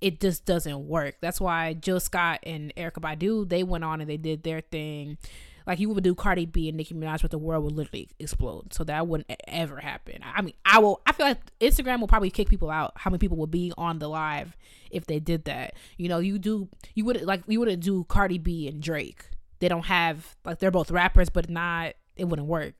it 0.00 0.20
just 0.20 0.44
doesn't 0.44 0.86
work. 0.86 1.16
That's 1.20 1.40
why 1.40 1.74
Jill 1.74 2.00
Scott 2.00 2.40
and 2.42 2.74
Erykah 2.76 3.00
Badu 3.00 3.48
they 3.48 3.62
went 3.62 3.84
on 3.84 4.00
and 4.00 4.10
they 4.10 4.18
did 4.18 4.42
their 4.42 4.60
thing. 4.60 5.18
Like 5.66 5.80
you 5.80 5.88
would 5.88 6.04
do 6.04 6.14
Cardi 6.14 6.46
B 6.46 6.68
and 6.68 6.76
Nicki 6.76 6.94
Minaj, 6.94 7.22
but 7.22 7.30
the 7.30 7.38
world 7.38 7.64
would 7.64 7.72
literally 7.72 8.08
explode. 8.18 8.74
So 8.74 8.84
that 8.84 9.06
wouldn't 9.06 9.30
ever 9.48 9.78
happen. 9.78 10.20
I 10.22 10.42
mean, 10.42 10.54
I 10.64 10.78
will. 10.78 11.00
I 11.06 11.12
feel 11.12 11.26
like 11.26 11.38
Instagram 11.58 12.00
will 12.00 12.08
probably 12.08 12.30
kick 12.30 12.48
people 12.48 12.70
out. 12.70 12.92
How 12.96 13.10
many 13.10 13.18
people 13.18 13.38
would 13.38 13.50
be 13.50 13.72
on 13.78 13.98
the 13.98 14.08
live 14.08 14.56
if 14.90 15.06
they 15.06 15.20
did 15.20 15.44
that? 15.44 15.74
You 15.96 16.08
know, 16.08 16.18
you 16.18 16.38
do. 16.38 16.68
You 16.94 17.04
would 17.06 17.22
like 17.22 17.42
you 17.46 17.60
wouldn't 17.60 17.82
do 17.82 18.04
Cardi 18.04 18.38
B 18.38 18.68
and 18.68 18.82
Drake. 18.82 19.30
They 19.60 19.68
don't 19.68 19.86
have 19.86 20.36
like 20.44 20.58
they're 20.58 20.70
both 20.70 20.90
rappers, 20.90 21.30
but 21.30 21.48
not. 21.48 21.94
It 22.16 22.24
wouldn't 22.24 22.48
work. 22.48 22.74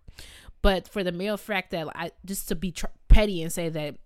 But 0.60 0.88
for 0.88 1.02
the 1.04 1.12
male 1.12 1.36
fact 1.36 1.70
that 1.72 1.88
I 1.94 2.12
just 2.24 2.48
to 2.48 2.54
be 2.54 2.72
tr- 2.72 2.86
petty 3.08 3.42
and 3.42 3.52
say 3.52 3.68
that 3.68 3.96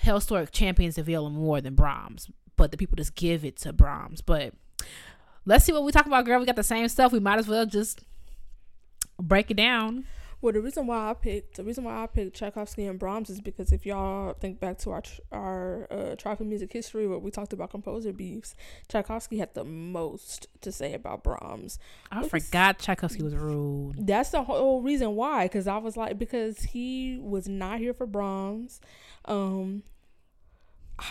Hailstork 0.00 0.50
champions 0.50 0.96
the 0.96 1.02
Viola 1.02 1.30
more 1.30 1.60
than 1.60 1.74
Brahms, 1.74 2.30
but 2.56 2.70
the 2.70 2.76
people 2.76 2.96
just 2.96 3.14
give 3.14 3.44
it 3.44 3.56
to 3.58 3.72
Brahms. 3.72 4.20
But 4.20 4.54
let's 5.46 5.64
see 5.64 5.72
what 5.72 5.84
we 5.84 5.92
talk 5.92 6.06
about, 6.06 6.26
girl. 6.26 6.38
We 6.40 6.46
got 6.46 6.56
the 6.56 6.62
same 6.62 6.88
stuff. 6.88 7.12
We 7.12 7.20
might 7.20 7.38
as 7.38 7.48
well 7.48 7.64
just 7.64 8.02
break 9.18 9.50
it 9.50 9.56
down. 9.56 10.04
Well, 10.42 10.52
the 10.52 10.60
reason 10.60 10.86
why 10.86 11.10
I 11.10 11.14
picked 11.14 11.56
the 11.56 11.64
reason 11.64 11.84
why 11.84 12.02
I 12.02 12.06
picked 12.06 12.36
Tchaikovsky 12.36 12.86
and 12.86 12.98
Brahms 12.98 13.30
is 13.30 13.40
because 13.40 13.72
if 13.72 13.86
y'all 13.86 14.34
think 14.34 14.60
back 14.60 14.76
to 14.78 14.90
our 14.90 15.02
our 15.32 15.86
uh, 15.90 16.14
tribal 16.16 16.44
music 16.44 16.72
history, 16.72 17.06
where 17.06 17.18
we 17.18 17.30
talked 17.30 17.54
about 17.54 17.70
composer 17.70 18.12
beefs, 18.12 18.54
Tchaikovsky 18.88 19.38
had 19.38 19.54
the 19.54 19.64
most 19.64 20.46
to 20.60 20.70
say 20.70 20.92
about 20.92 21.24
Brahms. 21.24 21.78
I 22.12 22.28
forgot 22.28 22.78
Tchaikovsky 22.78 23.22
was 23.22 23.34
rude. 23.34 24.06
That's 24.06 24.30
the 24.30 24.42
whole 24.42 24.82
reason 24.82 25.16
why, 25.16 25.46
because 25.46 25.66
I 25.66 25.78
was 25.78 25.96
like, 25.96 26.18
because 26.18 26.60
he 26.60 27.18
was 27.20 27.48
not 27.48 27.78
here 27.78 27.94
for 27.94 28.06
Brahms. 28.06 28.80
Um, 29.24 29.84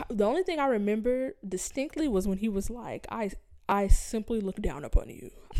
the 0.10 0.24
only 0.24 0.44
thing 0.44 0.60
I 0.60 0.68
remember 0.68 1.36
distinctly 1.48 2.08
was 2.08 2.28
when 2.28 2.38
he 2.38 2.48
was 2.48 2.70
like, 2.70 3.08
"I 3.10 3.32
I 3.68 3.88
simply 3.88 4.42
look 4.42 4.62
down 4.62 4.84
upon 4.84 5.10
you." 5.10 5.32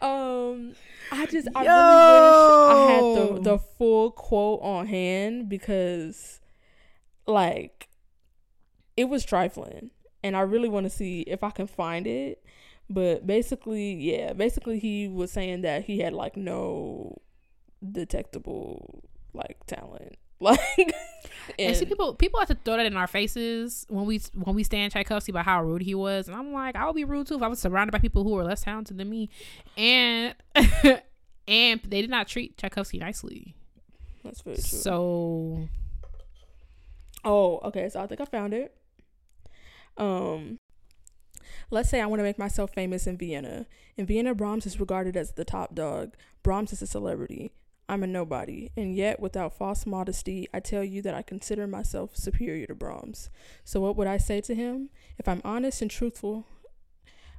um, 0.00 0.74
I 1.10 1.26
just 1.26 1.48
I 1.54 1.64
really 1.64 1.74
wish 1.94 2.34
I 2.70 2.90
had 2.92 3.02
the 3.02 3.40
the 3.42 3.58
full 3.58 4.10
quote 4.10 4.60
on 4.62 4.86
hand 4.86 5.48
because, 5.48 6.40
like, 7.26 7.88
it 8.96 9.08
was 9.08 9.24
trifling, 9.24 9.90
and 10.22 10.36
I 10.36 10.40
really 10.40 10.68
want 10.68 10.84
to 10.84 10.90
see 10.90 11.20
if 11.22 11.42
I 11.42 11.50
can 11.50 11.66
find 11.66 12.06
it. 12.06 12.42
But 12.90 13.26
basically, 13.26 13.92
yeah, 13.94 14.32
basically 14.32 14.78
he 14.78 15.08
was 15.08 15.30
saying 15.30 15.60
that 15.62 15.84
he 15.84 15.98
had 15.98 16.14
like 16.14 16.36
no 16.36 17.20
detectable 17.92 19.04
like 19.34 19.64
talent, 19.66 20.16
like. 20.40 20.94
And 21.58 21.74
see, 21.74 21.86
people 21.86 22.14
people 22.14 22.38
have 22.40 22.48
to 22.48 22.58
throw 22.62 22.76
that 22.76 22.84
in 22.84 22.96
our 22.96 23.06
faces 23.06 23.86
when 23.88 24.04
we 24.04 24.20
when 24.34 24.54
we 24.54 24.62
stand 24.62 24.92
Tchaikovsky 24.92 25.32
about 25.32 25.46
how 25.46 25.62
rude 25.64 25.82
he 25.82 25.94
was, 25.94 26.28
and 26.28 26.36
I'm 26.36 26.52
like, 26.52 26.76
I 26.76 26.84
would 26.86 26.94
be 26.94 27.04
rude 27.04 27.26
too 27.26 27.36
if 27.36 27.42
I 27.42 27.48
was 27.48 27.58
surrounded 27.58 27.90
by 27.90 27.98
people 27.98 28.22
who 28.22 28.30
were 28.30 28.44
less 28.44 28.62
talented 28.62 28.98
than 28.98 29.08
me, 29.08 29.30
and 29.76 30.34
and 31.48 31.80
they 31.82 32.02
did 32.02 32.10
not 32.10 32.28
treat 32.28 32.58
Tchaikovsky 32.58 32.98
nicely. 32.98 33.54
That's 34.22 34.42
very 34.42 34.56
true. 34.56 34.62
So 34.62 35.68
Oh, 37.24 37.58
okay. 37.64 37.88
So 37.88 38.00
I 38.00 38.06
think 38.06 38.20
I 38.20 38.24
found 38.24 38.54
it. 38.54 38.74
Um, 39.96 40.58
let's 41.70 41.88
say 41.88 42.00
I 42.00 42.06
want 42.06 42.20
to 42.20 42.24
make 42.24 42.38
myself 42.38 42.72
famous 42.72 43.06
in 43.06 43.16
Vienna. 43.16 43.66
In 43.96 44.06
Vienna, 44.06 44.34
Brahms 44.34 44.66
is 44.66 44.80
regarded 44.80 45.16
as 45.16 45.32
the 45.32 45.44
top 45.44 45.74
dog. 45.74 46.14
Brahms 46.42 46.72
is 46.72 46.82
a 46.82 46.86
celebrity. 46.86 47.52
I'm 47.88 48.02
a 48.02 48.06
nobody, 48.06 48.70
and 48.76 48.94
yet, 48.94 49.18
without 49.18 49.56
false 49.56 49.86
modesty, 49.86 50.46
I 50.52 50.60
tell 50.60 50.84
you 50.84 51.00
that 51.02 51.14
I 51.14 51.22
consider 51.22 51.66
myself 51.66 52.16
superior 52.16 52.66
to 52.66 52.74
Brahms. 52.74 53.30
So, 53.64 53.80
what 53.80 53.96
would 53.96 54.06
I 54.06 54.18
say 54.18 54.40
to 54.42 54.54
him? 54.54 54.90
If 55.18 55.26
I'm 55.26 55.40
honest 55.44 55.80
and 55.80 55.90
truthful, 55.90 56.44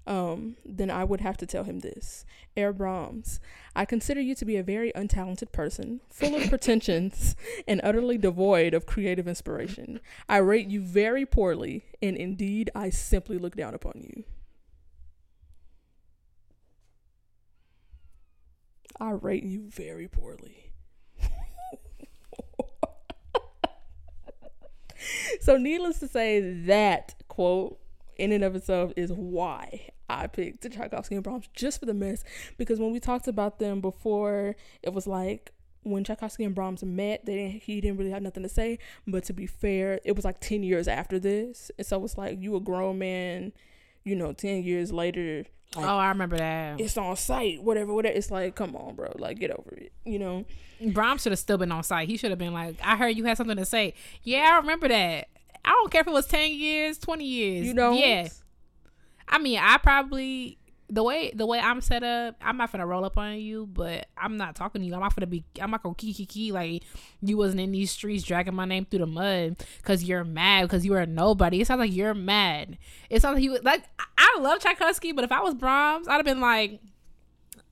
um, 0.08 0.56
then 0.65 0.89
I 0.89 1.03
would 1.03 1.22
have 1.22 1.38
to 1.38 1.46
tell 1.46 1.63
him 1.63 1.79
this 1.82 2.25
Herr 2.58 2.74
Brahms, 2.74 3.39
I 3.75 3.86
consider 3.86 4.20
you 4.20 4.34
to 4.36 4.46
be 4.46 4.58
a 4.58 4.63
very 4.63 4.91
untalented 4.94 5.51
person, 5.51 6.01
full 6.10 6.36
of 6.36 6.44
pretensions, 6.50 7.36
and 7.68 7.79
utterly 7.84 8.18
devoid 8.18 8.74
of 8.74 8.88
creative 8.88 9.27
inspiration. 9.27 10.00
I 10.27 10.38
rate 10.38 10.68
you 10.68 10.82
very 10.82 11.25
poorly, 11.27 11.86
and 12.01 12.18
indeed, 12.18 12.72
I 12.74 12.89
simply 12.89 13.38
look 13.38 13.56
down 13.56 13.75
upon 13.75 14.01
you. 14.01 14.24
I 19.00 19.12
rate 19.12 19.44
you 19.44 19.62
very 19.70 20.08
poorly. 20.08 20.74
so, 25.41 25.58
needless 25.58 26.00
to 26.00 26.08
say, 26.08 26.39
that 26.65 27.15
quote 27.27 27.79
in 28.18 28.32
and 28.32 28.44
of 28.44 28.56
itself 28.56 28.91
is 28.98 29.12
why 29.13 29.91
I 30.10 30.27
picked 30.27 30.70
Tchaikovsky 30.70 31.15
and 31.15 31.24
Brahms 31.24 31.48
just 31.53 31.79
for 31.79 31.86
the 31.86 31.94
mess. 31.94 32.24
Because 32.58 32.79
when 32.79 32.91
we 32.91 33.00
talked 33.00 33.27
about 33.27 33.60
them 33.60 33.79
before, 33.79 34.56
it 34.84 34.94
was 34.94 35.08
like 35.08 35.53
when 35.84 36.03
Tchaikovsky 36.03 36.44
and 36.44 36.56
Brahms 36.56 36.84
met, 36.84 37.25
they 37.25 37.36
didn't, 37.36 37.63
he 37.63 37.79
didn't 37.79 37.98
really 37.98 38.12
have 38.12 38.22
nothing 38.22 38.44
to 38.44 38.50
say. 38.50 38.79
But 39.08 39.24
to 39.25 39.34
be 39.34 39.46
fair, 39.46 40.00
it 40.03 40.15
was 40.15 40.25
like 40.25 40.39
ten 40.39 40.63
years 40.63 40.88
after 40.88 41.20
this, 41.20 41.72
and 41.77 41.88
so 41.88 42.03
it's 42.03 42.18
like 42.18 42.41
you 42.41 42.56
a 42.56 42.60
grown 42.60 43.00
man, 43.00 43.53
you 44.10 44.16
know, 44.16 44.34
ten 44.34 44.63
years 44.63 44.92
later. 44.92 45.46
Like, 45.75 45.86
oh, 45.86 45.98
I 45.98 46.10
remember 46.10 46.38
that. 46.38 46.82
it's 46.82 46.98
on 46.98 47.16
site, 47.16 47.62
whatever, 47.62 47.94
whatever. 47.94 48.16
It's 48.18 48.32
like, 48.32 48.56
come 48.56 48.75
on, 48.75 48.96
bro, 48.96 49.13
like 49.20 49.38
get 49.39 49.51
over 49.51 49.75
it, 49.78 49.94
you 50.04 50.18
know. 50.18 50.46
Brahms 50.94 51.22
should 51.22 51.32
have 51.32 51.38
still 51.39 51.60
been 51.60 51.72
on 51.72 51.84
site. 51.84 52.08
He 52.08 52.18
should 52.18 52.32
have 52.32 52.39
been 52.39 52.54
like, 52.54 52.78
I 52.84 52.98
heard 52.98 53.10
you 53.10 53.25
had 53.25 53.38
something 53.38 53.58
to 53.58 53.66
say. 53.66 53.94
Yeah, 54.24 54.50
I 54.54 54.58
remember 54.58 54.88
that. 54.88 55.28
I 55.63 55.70
don't 55.70 55.92
care 55.92 56.01
if 56.01 56.08
it 56.08 56.13
was 56.13 56.25
ten 56.25 56.51
years, 56.54 56.98
twenty 56.98 57.25
years. 57.25 57.68
You 57.68 57.74
know, 57.75 57.94
Yeah. 57.94 58.30
I 59.28 59.38
mean, 59.38 59.60
I 59.62 59.78
probably 59.78 60.58
the 60.89 61.03
way 61.03 61.31
the 61.36 61.46
way 61.46 61.60
I'm 61.60 61.81
set 61.81 62.01
up, 62.03 62.36
I'm 62.41 62.58
not 62.58 62.72
gonna 62.72 62.86
roll 62.88 63.05
up 63.05 63.17
on 63.17 63.38
you, 63.38 63.67
but 63.67 64.08
I'm 64.17 64.38
not 64.38 64.55
talking 64.55 64.81
to 64.81 64.88
you. 64.88 64.93
I'm 64.93 65.00
not 65.01 65.15
gonna 65.15 65.27
be. 65.27 65.43
I'm 65.62 65.69
not 65.72 65.84
gonna 65.84 65.96
key 65.96 66.13
key 66.13 66.25
key 66.25 66.51
like 66.51 66.84
you 67.22 67.38
wasn't 67.38 67.62
in 67.62 67.72
these 67.72 67.91
streets 67.91 68.24
dragging 68.24 68.55
my 68.55 68.65
name 68.65 68.86
through 68.86 69.00
the 69.00 69.05
mud 69.08 69.58
because 69.77 70.03
you're 70.03 70.24
mad 70.24 70.63
because 70.63 70.86
you 70.86 70.93
are 70.96 71.01
a 71.01 71.05
nobody. 71.05 71.62
It 71.62 71.67
sounds 71.67 71.79
like 71.79 71.93
you're 71.93 72.13
mad. 72.13 72.77
It 73.10 73.22
sounds 73.22 73.36
like 73.36 73.43
you 73.43 73.60
like. 73.63 73.84
I- 74.00 74.05
I 74.22 74.41
love 74.41 74.60
Tchaikovsky, 74.60 75.12
but 75.13 75.24
if 75.24 75.31
I 75.31 75.41
was 75.41 75.55
Brahms, 75.55 76.08
I'd 76.08 76.15
have 76.15 76.25
been 76.25 76.39
like, 76.41 76.79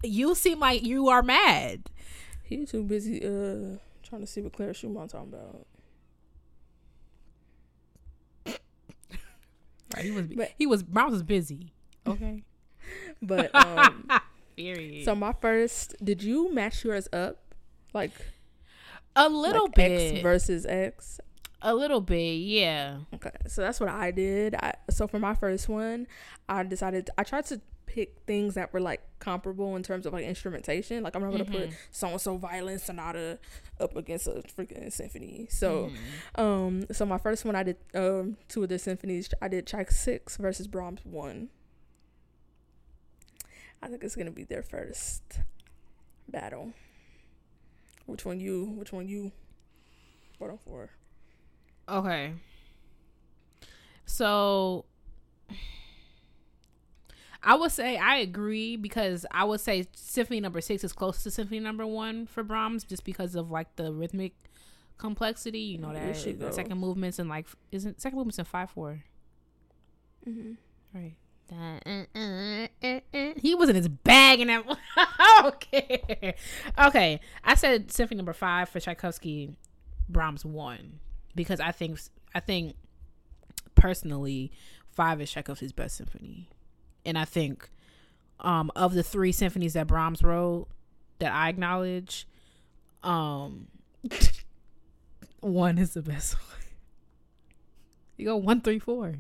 you 0.04 0.34
seem 0.34 0.60
like 0.60 0.84
you 0.84 1.08
are 1.10 1.22
mad. 1.22 1.90
He's 2.44 2.72
too 2.72 2.84
busy 2.84 3.24
uh 3.24 3.78
trying 4.02 4.22
to 4.22 4.28
see 4.28 4.42
what 4.42 4.54
Clara 4.54 4.74
Schumann 4.74 5.08
talking 5.08 5.34
about. 5.34 5.66
Right, 9.96 10.06
he 10.06 10.12
was. 10.12 10.28
But- 10.28 10.52
he 10.58 10.66
was. 10.68 10.84
Brahms 10.84 11.12
was 11.14 11.24
busy. 11.24 11.74
Okay. 12.06 12.44
But 13.22 13.54
um, 13.54 14.08
Period. 14.56 15.06
so 15.06 15.16
my 15.16 15.34
first, 15.34 15.96
did 16.04 16.22
you 16.22 16.54
match 16.54 16.84
yours 16.84 17.08
up, 17.14 17.38
like 17.94 18.12
a 19.16 19.30
little 19.30 19.66
like 19.66 19.76
bit. 19.76 20.14
X 20.16 20.22
versus 20.22 20.66
X? 20.66 21.20
a 21.62 21.74
little 21.74 22.02
bit. 22.02 22.36
Yeah. 22.38 22.98
Okay, 23.14 23.32
so 23.48 23.62
that's 23.62 23.80
what 23.80 23.90
I 23.90 24.12
did. 24.12 24.56
I 24.56 24.74
so 24.90 25.08
for 25.08 25.20
my 25.20 25.34
first 25.34 25.68
one, 25.70 26.08
I 26.48 26.64
decided 26.64 27.10
I 27.18 27.24
tried 27.24 27.46
to 27.48 27.62
pick 27.86 28.18
things 28.28 28.54
that 28.56 28.72
were 28.74 28.82
like 28.82 29.02
comparable 29.20 29.76
in 29.76 29.82
terms 29.82 30.06
of 30.06 30.14
like 30.14 30.26
instrumentation. 30.26 31.04
Like 31.04 31.16
I'm 31.16 31.22
not 31.24 31.32
gonna 31.32 31.46
put 31.46 31.72
so 31.92 32.10
and 32.10 32.22
so 32.22 32.38
violin 32.38 32.80
sonata 32.80 33.40
up 33.80 33.96
against 33.96 34.28
a 34.28 34.44
freaking 34.56 34.92
symphony. 34.92 35.48
So, 35.50 35.90
um, 36.36 36.86
so 36.92 37.06
my 37.06 37.18
first 37.18 37.44
one 37.44 37.56
I 37.56 37.64
did 37.64 37.78
um 37.96 38.38
two 38.48 38.64
of 38.64 38.70
the 38.70 38.78
symphonies. 38.78 39.30
I 39.42 39.48
did 39.48 39.66
Tchaik 39.66 39.92
six 39.92 40.38
versus 40.38 40.68
Brahms 40.68 41.02
one. 41.04 41.50
I 43.82 43.88
think 43.88 44.04
it's 44.04 44.16
gonna 44.16 44.32
be 44.32 44.44
their 44.44 44.64
first 44.64 45.22
battle. 46.28 46.74
Which 48.06 48.26
one 48.26 48.40
you? 48.40 48.66
Which 48.66 48.92
one 48.94 49.08
you? 49.08 49.32
Voting 50.40 50.58
for? 50.66 50.90
Okay. 51.90 52.34
So 54.06 54.86
I 57.44 57.56
would 57.56 57.72
say 57.72 57.98
I 57.98 58.18
agree 58.18 58.76
because 58.76 59.26
I 59.32 59.44
would 59.44 59.60
say 59.60 59.86
Symphony 59.96 60.40
Number 60.40 60.60
Six 60.62 60.84
is 60.84 60.94
close 60.94 61.24
to 61.24 61.32
Symphony 61.32 61.60
Number 61.60 61.86
One 61.86 62.26
for 62.26 62.44
Brahms, 62.44 62.84
just 62.84 63.04
because 63.04 63.36
of 63.36 63.52
like 63.52 63.76
the 63.76 63.92
rhythmic 63.94 64.34
complexity. 64.98 65.60
You 65.60 65.78
know 65.78 65.94
that 65.94 66.16
the 66.40 66.52
second 66.52 66.80
movements 66.80 67.20
and 67.20 67.30
like 67.30 67.46
isn't 67.72 68.02
second 68.02 68.18
movements 68.18 68.40
in 68.40 68.46
five 68.46 68.70
four, 68.72 69.04
Mm-hmm. 70.28 70.54
right? 70.98 71.16
He 73.38 73.56
was 73.56 73.70
in 73.70 73.76
his 73.76 73.88
bag 73.88 74.40
in 74.40 74.48
that. 74.48 74.66
okay, 75.46 76.36
okay. 76.78 77.20
I 77.44 77.56
said 77.56 77.92
Symphony 77.92 78.18
Number 78.18 78.34
Five 78.34 78.70
for 78.70 78.80
Tchaikovsky, 78.80 79.56
Brahms 80.10 80.44
one 80.44 81.00
because 81.38 81.62
I 81.62 81.72
think 81.72 82.00
I 82.36 82.42
think 82.42 82.76
personally 83.76 84.52
five 84.90 85.22
is 85.22 85.32
Tchaikovsky's 85.32 85.72
best 85.72 85.96
symphony, 85.96 86.50
and 87.06 87.18
I 87.18 87.24
think 87.24 87.70
um 88.42 88.72
of 88.76 88.94
the 88.94 89.04
three 89.04 89.32
symphonies 89.32 89.74
that 89.74 89.88
Brahms 89.88 90.22
wrote 90.22 90.68
that 91.20 91.32
I 91.32 91.48
acknowledge, 91.48 92.28
um 93.04 93.68
one 95.40 95.78
is 95.78 95.94
the 95.94 96.02
best 96.02 96.34
one. 96.50 96.66
You 98.18 98.26
go 98.26 98.36
one, 98.36 98.62
three, 98.62 98.80
four. 98.80 99.18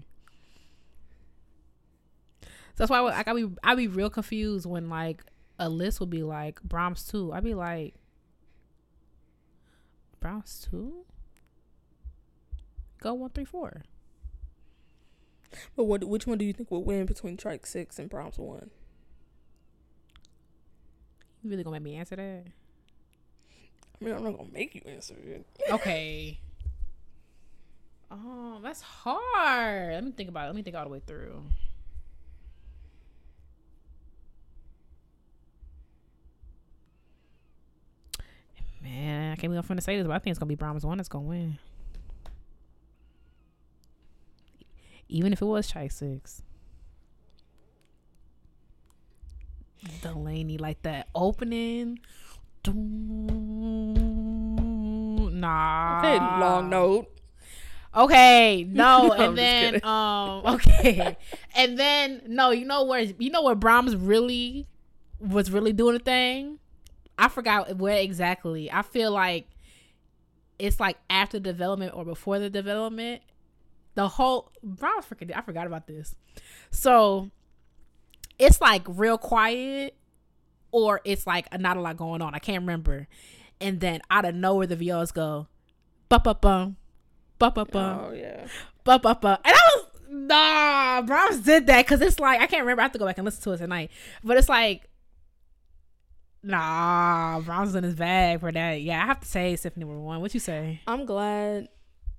So 2.77 2.83
that's 2.83 2.91
why 2.91 2.99
I, 2.99 3.23
I 3.25 3.33
be 3.33 3.49
I 3.63 3.73
be 3.73 3.87
real 3.87 4.11
confused 4.11 4.67
when 4.67 4.87
like 4.87 5.23
a 5.57 5.67
list 5.67 5.99
would 5.99 6.11
be 6.11 6.21
like 6.21 6.61
Brahms 6.61 7.07
two. 7.07 7.33
I'd 7.33 7.43
be 7.43 7.55
like 7.55 7.95
Brahms 10.19 10.67
two. 10.69 11.05
Go 13.01 13.15
one, 13.15 13.31
three, 13.31 13.45
four. 13.45 13.81
But 15.75 15.85
what? 15.85 16.03
Which 16.03 16.27
one 16.27 16.37
do 16.37 16.45
you 16.45 16.53
think 16.53 16.69
will 16.69 16.83
win 16.83 17.07
between 17.07 17.35
Tchaik 17.35 17.65
Six 17.65 17.97
and 17.97 18.09
Brahms 18.09 18.37
One? 18.37 18.69
You 21.43 21.49
really 21.49 21.63
gonna 21.63 21.79
make 21.79 21.83
me 21.83 21.95
answer 21.95 22.15
that? 22.15 22.43
I 23.99 24.05
mean, 24.05 24.13
I'm 24.13 24.23
not 24.23 24.37
gonna 24.37 24.51
make 24.51 24.75
you 24.75 24.81
answer 24.85 25.15
it. 25.15 25.45
Okay. 25.71 26.39
Oh, 28.11 28.59
that's 28.61 28.81
hard. 28.81 29.93
Let 29.93 30.03
me 30.03 30.11
think 30.11 30.29
about 30.29 30.43
it. 30.43 30.47
Let 30.47 30.55
me 30.55 30.61
think 30.61 30.75
all 30.75 30.83
the 30.83 30.91
way 30.91 31.01
through. 31.05 31.43
Man, 38.87 39.33
I 39.33 39.35
can't 39.35 39.51
believe 39.51 39.69
I'm 39.69 39.77
finna 39.77 39.83
say 39.83 39.97
this, 39.97 40.07
but 40.07 40.13
I 40.13 40.19
think 40.19 40.31
it's 40.31 40.39
gonna 40.39 40.47
be 40.47 40.55
Brahms 40.55 40.85
one 40.85 40.97
that's 40.97 41.09
gonna 41.09 41.25
win. 41.25 41.57
Even 45.09 45.33
if 45.33 45.41
it 45.41 45.45
was 45.45 45.69
Tchaik 45.71 45.91
Six. 45.91 46.41
Delaney, 50.01 50.57
like 50.57 50.81
that 50.83 51.07
opening. 51.13 51.99
Nah. 55.33 55.99
Okay, 55.99 56.17
long 56.17 56.69
note. 56.69 57.07
Okay, 57.95 58.65
no, 58.69 59.13
I'm 59.13 59.21
and 59.21 59.37
then 59.37 59.83
um, 59.85 60.45
okay, 60.45 61.17
and 61.55 61.79
then 61.79 62.21
no, 62.27 62.51
you 62.51 62.65
know 62.65 62.83
where 62.83 62.99
you 63.01 63.29
know 63.31 63.41
where 63.43 63.55
Brahms 63.55 63.95
really 63.95 64.67
was 65.19 65.49
really 65.51 65.73
doing 65.73 65.95
a 65.95 65.99
thing. 65.99 66.59
I 67.17 67.29
forgot 67.29 67.77
where 67.77 67.97
exactly. 67.97 68.71
I 68.71 68.81
feel 68.81 69.11
like 69.11 69.47
it's 70.59 70.79
like 70.79 70.97
after 71.09 71.39
development 71.39 71.93
or 71.93 72.05
before 72.05 72.39
the 72.39 72.49
development. 72.49 73.21
The 73.95 74.07
whole 74.07 74.51
Brahms 74.61 75.05
freaking 75.05 75.35
I 75.35 75.41
forgot 75.41 75.65
about 75.65 75.87
this. 75.87 76.13
So 76.69 77.31
it's 78.37 78.61
like 78.61 78.83
real 78.87 79.17
quiet, 79.17 79.95
or 80.71 81.01
it's 81.03 81.25
like 81.25 81.47
not 81.59 81.77
a 81.77 81.81
lot 81.81 81.97
going 81.97 82.21
on. 82.21 82.35
I 82.35 82.39
can't 82.39 82.61
remember. 82.61 83.07
And 83.59 83.79
then 83.79 84.01
out 84.11 84.25
of 84.25 84.35
nowhere, 84.35 84.67
the 84.67 84.75
violas 84.75 85.11
go, 85.11 85.47
ba 86.09 86.19
ba 86.19 86.35
bum, 86.35 86.75
ba 87.39 87.49
ba 87.49 87.65
bum 87.65 87.99
Oh 87.99 88.11
yeah. 88.11 88.47
ba 88.83 88.99
ba 88.99 89.17
ba. 89.19 89.39
And 89.43 89.55
I 89.55 89.59
was 89.75 89.85
nah, 90.09 91.01
Brahms 91.01 91.39
did 91.39 91.65
that 91.67 91.85
because 91.85 92.01
it's 92.01 92.19
like 92.19 92.39
I 92.39 92.47
can't 92.47 92.61
remember. 92.61 92.81
I 92.81 92.85
have 92.85 92.91
to 92.91 92.99
go 92.99 93.05
back 93.07 93.17
and 93.17 93.25
listen 93.25 93.41
to 93.43 93.51
it 93.53 93.57
tonight. 93.57 93.89
But 94.23 94.37
it's 94.37 94.49
like 94.49 94.87
nah, 96.47 97.39
Brahms 97.41 97.75
in 97.75 97.83
his 97.83 97.95
bag 97.95 98.39
for 98.39 98.51
that. 98.51 98.81
Yeah, 98.81 99.03
I 99.03 99.05
have 99.05 99.19
to 99.19 99.27
say 99.27 99.55
Symphony 99.55 99.85
Number 99.85 99.99
One. 99.99 100.21
What 100.21 100.33
you 100.33 100.39
say? 100.39 100.81
I'm 100.87 101.05
glad. 101.05 101.67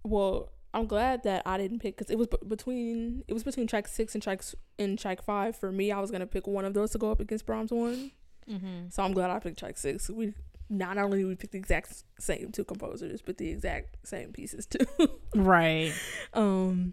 Well, 0.05 0.53
I'm 0.75 0.87
glad 0.87 1.23
that 1.25 1.43
I 1.47 1.57
didn't 1.59 1.81
pick 1.81 1.97
because 1.97 2.11
it 2.11 2.19
was 2.19 2.29
b- 2.29 2.37
between 2.47 3.25
it 3.27 3.33
was 3.33 3.43
between 3.43 3.67
Tchaik 3.67 3.89
six 3.89 4.15
and 4.15 4.23
Tchaik 4.23 4.55
and 4.79 4.99
Tchaik 4.99 5.23
five. 5.23 5.57
For 5.57 5.73
me, 5.73 5.91
I 5.91 5.99
was 6.01 6.11
gonna 6.11 6.27
pick 6.27 6.47
one 6.47 6.65
of 6.65 6.75
those 6.75 6.91
to 6.93 6.99
go 6.99 7.11
up 7.11 7.21
against 7.21 7.47
Brahms 7.47 7.71
one. 7.73 8.11
Mm-hmm. 8.49 8.89
So 8.91 9.03
I'm 9.03 9.13
glad 9.13 9.31
I 9.31 9.39
picked 9.39 9.61
Tchaik 9.61 9.79
six. 9.79 10.09
We 10.11 10.35
not 10.71 10.99
only 10.99 11.25
we 11.25 11.35
picked 11.35 11.53
the 11.53 11.59
exact 11.59 12.05
same 12.19 12.53
two 12.53 12.65
composers, 12.65 13.23
but 13.23 13.39
the 13.39 13.49
exact 13.49 14.07
same 14.07 14.33
pieces 14.33 14.67
too. 14.67 14.87
Right. 15.35 15.93
um. 16.35 16.93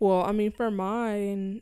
Well, 0.00 0.22
I 0.22 0.30
mean, 0.32 0.52
for 0.52 0.70
mine, 0.70 1.60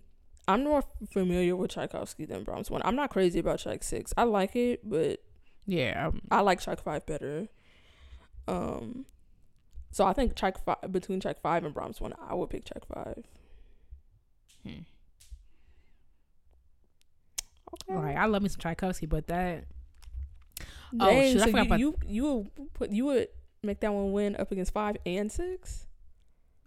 I'm 0.48 0.64
more 0.64 0.84
familiar 1.10 1.56
with 1.56 1.70
Tchaikovsky 1.72 2.24
than 2.24 2.44
Brahms 2.44 2.70
one. 2.70 2.80
I'm 2.84 2.94
not 2.96 3.10
crazy 3.10 3.40
about 3.40 3.58
Tchaik 3.58 3.82
six. 3.82 4.12
I 4.16 4.22
like 4.24 4.54
it, 4.54 4.88
but 4.88 5.20
Yeah. 5.66 6.08
um, 6.08 6.20
I 6.30 6.40
like 6.42 6.60
Tchaik 6.60 6.80
five 6.80 7.04
better. 7.06 7.48
Um, 8.46 9.06
so 9.90 10.04
I 10.04 10.12
think 10.12 10.34
Tchaik 10.34 10.56
five 10.64 10.92
between 10.92 11.20
Tchaik 11.20 11.40
five 11.40 11.64
and 11.64 11.74
Brahms 11.74 12.00
one, 12.00 12.14
I 12.28 12.34
would 12.34 12.50
pick 12.50 12.64
Tchaik 12.64 12.84
five. 12.92 13.24
hmm. 14.62 14.82
Okay. 17.90 17.94
Right. 18.00 18.16
I 18.16 18.26
love 18.26 18.42
me 18.42 18.48
some 18.48 18.60
Tchaikovsky, 18.60 19.06
but 19.06 19.26
that 19.26 19.64
Oh, 21.00 21.10
Dang, 21.10 21.32
shoot, 21.32 21.42
I 21.42 21.44
so 21.46 21.50
forgot 21.50 21.78
you, 21.78 21.88
about- 21.88 22.08
you 22.08 22.14
you 22.24 22.24
would 22.56 22.72
put 22.74 22.90
you 22.90 23.04
would 23.06 23.28
make 23.62 23.80
that 23.80 23.92
one 23.92 24.12
win 24.12 24.36
up 24.36 24.52
against 24.52 24.72
five 24.72 24.96
and 25.04 25.30
six? 25.30 25.86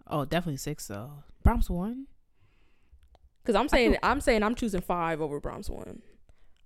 oh 0.06 0.24
definitely 0.26 0.58
six 0.58 0.86
though. 0.86 1.10
Brahms 1.42 1.70
one. 1.70 2.06
Because 3.42 3.54
I'm 3.56 3.68
saying 3.68 3.96
I'm 4.02 4.20
saying 4.20 4.42
I'm 4.42 4.54
choosing 4.54 4.80
five 4.80 5.20
over 5.20 5.40
Brahms 5.40 5.68
one. 5.70 6.02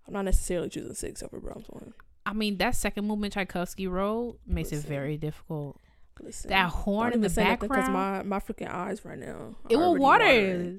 I'm 0.06 0.12
not 0.14 0.24
necessarily 0.24 0.68
choosing 0.68 0.94
six 0.94 1.22
over 1.22 1.40
Brahms 1.40 1.66
one. 1.68 1.94
I 2.26 2.32
mean 2.32 2.56
that 2.58 2.74
second 2.74 3.06
movement 3.06 3.32
Tchaikovsky 3.34 3.86
wrote 3.86 4.38
makes 4.46 4.72
it 4.72 4.80
very 4.84 5.16
difficult. 5.16 5.78
Listen, 6.20 6.50
That 6.50 6.68
horn 6.70 7.12
in 7.12 7.20
the 7.22 7.28
because 7.28 7.36
background. 7.36 7.92
my 7.92 8.22
my 8.22 8.38
freaking 8.38 8.70
eyes 8.70 9.04
right 9.04 9.18
now. 9.18 9.56
It 9.68 9.76
will 9.76 9.96
water. 9.96 10.78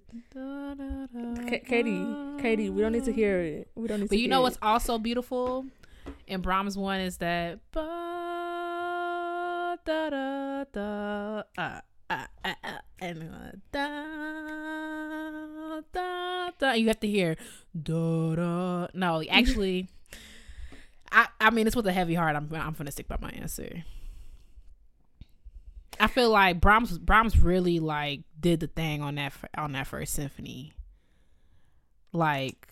Katie, 1.65 2.05
Katie, 2.41 2.69
we 2.69 2.81
don't 2.81 2.93
need 2.93 3.03
to 3.05 3.11
hear 3.13 3.39
it. 3.41 3.69
We 3.75 3.87
don't 3.87 3.99
need 4.01 4.09
But 4.09 4.15
to. 4.15 4.21
you 4.21 4.27
know 4.29 4.41
what's 4.41 4.55
it. 4.55 4.63
also 4.63 4.97
beautiful 4.97 5.65
in 6.27 6.41
Brahms 6.41 6.77
one 6.77 7.01
is 7.01 7.17
that 7.17 7.59
ba, 7.71 7.81
da, 9.85 10.09
da, 10.09 10.63
da, 10.71 11.43
uh, 11.57 11.81
uh, 12.09 12.25
uh, 12.43 12.53
uh, 12.63 12.77
and 12.99 13.23
uh, 13.23 13.51
da, 13.71 13.81
da, 15.93 16.51
da. 16.59 16.71
You 16.73 16.87
have 16.87 16.99
to 17.01 17.07
hear 17.07 17.35
da 17.79 18.35
da. 18.35 18.87
No, 18.93 19.23
actually, 19.29 19.89
I 21.11 21.27
I 21.39 21.49
mean 21.49 21.67
it's 21.67 21.75
with 21.75 21.87
a 21.87 21.93
heavy 21.93 22.15
heart. 22.15 22.35
I'm 22.35 22.49
I'm 22.53 22.73
gonna 22.73 22.91
stick 22.91 23.07
by 23.07 23.17
my 23.19 23.29
answer. 23.29 23.83
I 25.99 26.07
feel 26.07 26.29
like 26.29 26.59
Brahms 26.61 26.97
Brahms 26.97 27.39
really 27.39 27.79
like 27.79 28.21
did 28.39 28.59
the 28.59 28.67
thing 28.67 29.01
on 29.01 29.15
that 29.15 29.33
on 29.57 29.71
that 29.71 29.87
first 29.87 30.13
symphony. 30.13 30.73
Like 32.11 32.67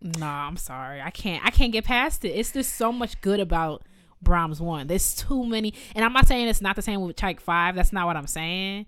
Nah, 0.00 0.46
I'm 0.46 0.58
sorry. 0.58 1.00
I 1.00 1.10
can't 1.10 1.44
I 1.44 1.50
can't 1.50 1.72
get 1.72 1.84
past 1.84 2.24
it. 2.24 2.28
It's 2.28 2.52
just 2.52 2.76
so 2.76 2.92
much 2.92 3.20
good 3.22 3.40
about 3.40 3.82
Brahms 4.24 4.60
1. 4.60 4.86
There's 4.86 5.14
too 5.14 5.44
many 5.44 5.74
and 5.94 6.04
I'm 6.04 6.12
not 6.12 6.26
saying 6.26 6.48
it's 6.48 6.60
not 6.60 6.76
the 6.76 6.82
same 6.82 7.00
with 7.02 7.16
Tchaik 7.16 7.40
5. 7.40 7.76
That's 7.76 7.92
not 7.92 8.06
what 8.06 8.16
I'm 8.16 8.26
saying. 8.26 8.86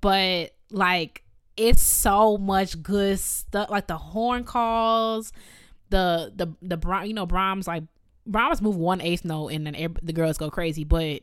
But 0.00 0.52
like 0.70 1.22
it's 1.56 1.82
so 1.82 2.38
much 2.38 2.82
good 2.82 3.18
stuff 3.18 3.68
like 3.68 3.88
the 3.88 3.98
horn 3.98 4.44
calls, 4.44 5.32
the 5.90 6.32
the 6.34 6.54
the 6.62 6.76
Bra- 6.76 7.02
you 7.02 7.14
know 7.14 7.26
Brahms 7.26 7.66
like 7.66 7.82
Brahms 8.26 8.62
move 8.62 8.76
one 8.76 9.00
eighth 9.00 9.24
note 9.24 9.48
and 9.48 9.66
then 9.66 9.96
the 10.02 10.12
girls 10.12 10.38
go 10.38 10.50
crazy, 10.50 10.84
but 10.84 11.22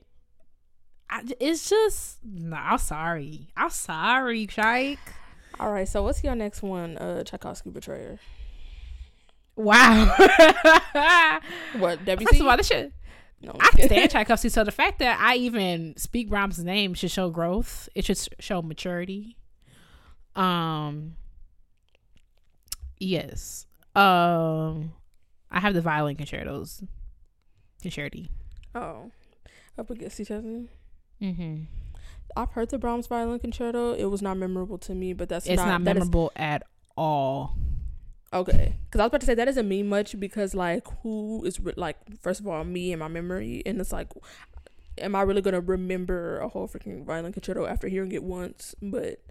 I, 1.09 1.23
it's 1.39 1.69
just 1.69 2.17
no. 2.23 2.57
I'm 2.57 2.77
sorry. 2.79 3.47
I'm 3.55 3.69
sorry, 3.69 4.47
Tchaik. 4.47 4.97
All 5.59 5.71
right, 5.71 5.87
so 5.87 6.03
what's 6.03 6.23
your 6.23 6.35
next 6.35 6.61
one? 6.61 6.97
Uh, 6.97 7.23
Tchaikovsky 7.23 7.69
Betrayer. 7.69 8.19
Wow. 9.55 10.13
What 11.77 12.03
Debbie? 12.05 12.25
First 12.25 12.41
of 12.41 12.47
all, 12.47 12.57
this 12.57 12.67
shit. 12.67 12.91
No, 13.45 13.55
I 13.59 13.69
kidding. 13.69 13.87
stand 13.87 14.11
Tchaikovsky. 14.11 14.49
So 14.49 14.63
the 14.63 14.71
fact 14.71 14.99
that 14.99 15.19
I 15.19 15.35
even 15.35 15.95
speak 15.97 16.29
Brahms' 16.29 16.63
name 16.63 16.93
should 16.93 17.11
show 17.11 17.29
growth. 17.29 17.87
It 17.95 18.05
should 18.05 18.19
show 18.39 18.61
maturity. 18.61 19.37
Um. 20.35 21.15
Yes. 22.99 23.65
Um. 23.95 24.93
I 25.51 25.59
have 25.59 25.73
the 25.73 25.81
violin 25.81 26.15
concertos. 26.15 26.83
Concerti. 27.83 28.29
Oh, 28.73 29.11
up 29.77 29.89
against 29.89 30.19
each 30.19 30.31
other. 30.31 30.63
Mm-hmm. 31.21 31.63
I've 32.35 32.51
heard 32.51 32.69
the 32.69 32.77
Brahms 32.77 33.07
Violin 33.07 33.39
Concerto. 33.39 33.93
It 33.93 34.05
was 34.05 34.21
not 34.21 34.35
memorable 34.37 34.77
to 34.79 34.93
me, 34.93 35.13
but 35.13 35.29
that's 35.29 35.45
It's 35.47 35.55
not, 35.55 35.67
not, 35.67 35.83
that 35.85 35.95
is- 35.95 36.01
memorable 36.01 36.31
at 36.35 36.63
all. 36.97 37.55
Okay, 38.35 38.75
because 38.85 38.99
I 38.99 39.03
was 39.05 39.07
about 39.07 39.21
to 39.21 39.27
say 39.27 39.33
that 39.33 39.45
doesn't 39.45 39.69
mean 39.69 39.87
much 39.87 40.19
because 40.19 40.53
like 40.53 40.85
who 41.03 41.45
is 41.45 41.57
re- 41.57 41.73
like 41.77 41.95
first 42.21 42.41
of 42.41 42.47
all 42.47 42.65
me 42.65 42.91
and 42.91 42.99
my 42.99 43.07
memory, 43.07 43.63
and 43.65 43.79
it's 43.79 43.93
like, 43.93 44.09
am 44.97 45.15
I 45.15 45.21
really 45.21 45.41
gonna 45.41 45.61
remember 45.61 46.39
a 46.39 46.49
whole 46.49 46.67
freaking 46.67 47.05
violin 47.05 47.31
concerto 47.31 47.65
after 47.65 47.87
hearing 47.87 48.11
it 48.11 48.23
once? 48.23 48.75
But 48.81 49.21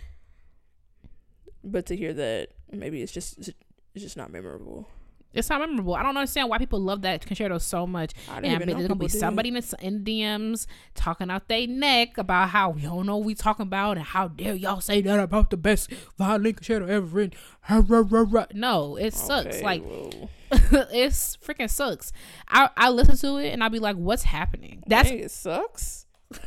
but 1.63 1.85
to 1.87 1.97
hear 1.97 2.15
that 2.15 2.53
maybe 2.73 3.03
it's 3.03 3.13
just 3.13 3.39
it's 3.39 4.03
just 4.05 4.17
not 4.17 4.33
memorable. 4.33 4.89
It's 5.35 5.51
not 5.51 5.61
memorable. 5.61 5.95
I 5.95 6.03
don't 6.03 6.17
understand 6.17 6.49
why 6.49 6.59
people 6.59 6.81
love 6.81 7.03
that 7.03 7.25
concerto 7.27 7.59
so 7.59 7.87
much. 7.87 8.13
I 8.29 8.37
And 8.37 8.45
didn't 8.45 8.53
I 8.53 8.55
even 8.55 8.59
bet 8.61 8.69
know 8.69 8.75
there's 8.79 8.89
gonna 8.89 8.99
be 9.01 9.09
somebody 9.09 9.49
in 9.49 9.55
the, 9.55 9.77
in 9.81 10.05
DMs 10.05 10.67
talking 10.95 11.31
out 11.31 11.49
their 11.49 11.67
neck 11.67 12.19
about 12.19 12.51
how 12.51 12.71
we 12.71 12.83
don't 12.83 13.07
know 13.07 13.17
what 13.17 13.27
we 13.27 13.35
talking 13.35 13.65
about 13.65 13.97
and 13.97 14.07
how 14.07 14.29
dare 14.29 14.55
y'all 14.55 14.81
say 14.81 15.01
that 15.03 15.19
about 15.21 15.51
the 15.51 15.57
best 15.57 15.91
violin 16.19 16.55
concerto 16.55 16.87
ever 16.87 17.09
written. 17.09 18.61
No, 18.61 18.97
it 18.97 19.15
sucks. 19.15 19.57
Okay, 19.57 19.63
Like 19.63 19.83
well, 19.85 20.31
it's 20.93 21.37
freaking 21.39 21.71
sucks. 21.71 22.13
I 22.49 22.71
I 22.77 22.91
listen 22.91 23.17
to 23.17 23.37
it 23.39 23.51
and 23.53 23.63
I'll 23.63 23.71
be 23.71 23.79
like, 23.79 23.97
what's 23.97 24.25
happening? 24.25 24.83
That's 24.87 25.09
dang, 25.09 25.19
it 25.21 25.31
sucks. 25.31 26.07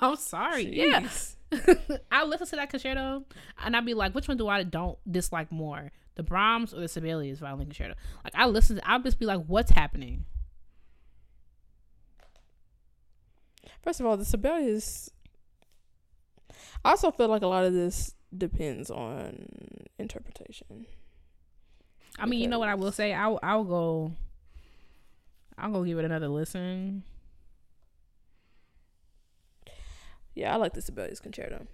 I'm 0.00 0.16
sorry. 0.16 0.64
Yeah, 0.74 1.08
I 2.10 2.24
listen 2.24 2.46
to 2.48 2.56
that 2.56 2.70
concerto 2.70 3.24
and 3.64 3.76
I'd 3.76 3.86
be 3.86 3.94
like, 3.94 4.14
which 4.14 4.28
one 4.28 4.36
do 4.36 4.48
I 4.48 4.62
don't 4.62 4.98
dislike 5.10 5.50
more? 5.52 5.92
The 6.16 6.22
Brahms 6.22 6.72
or 6.72 6.80
the 6.80 6.88
Sibelius 6.88 7.38
violin 7.40 7.66
concerto? 7.66 7.94
Like 8.22 8.34
I 8.36 8.46
listen, 8.46 8.80
I'll 8.84 9.00
just 9.02 9.18
be 9.18 9.26
like, 9.26 9.44
what's 9.46 9.70
happening? 9.72 10.24
First 13.82 14.00
of 14.00 14.06
all, 14.06 14.16
the 14.16 14.24
Sibelius. 14.24 15.10
I 16.84 16.90
also 16.90 17.10
feel 17.10 17.28
like 17.28 17.42
a 17.42 17.46
lot 17.46 17.64
of 17.64 17.72
this 17.72 18.14
depends 18.36 18.90
on 18.90 19.48
interpretation. 19.98 20.86
I 22.18 22.26
mean, 22.26 22.40
you 22.40 22.46
know 22.48 22.58
what 22.58 22.68
I 22.68 22.74
will 22.74 22.84
Because- 22.86 22.96
say? 22.96 23.12
I'll 23.14 23.38
I'll 23.42 23.64
go. 23.64 24.12
I'll 25.58 25.70
go 25.72 25.84
give 25.84 25.98
it 25.98 26.04
another 26.04 26.28
listen. 26.28 27.04
Yeah, 30.34 30.52
I 30.52 30.56
like 30.56 30.72
the 30.74 30.82
Sibelius 30.82 31.20
concerto. 31.20 31.66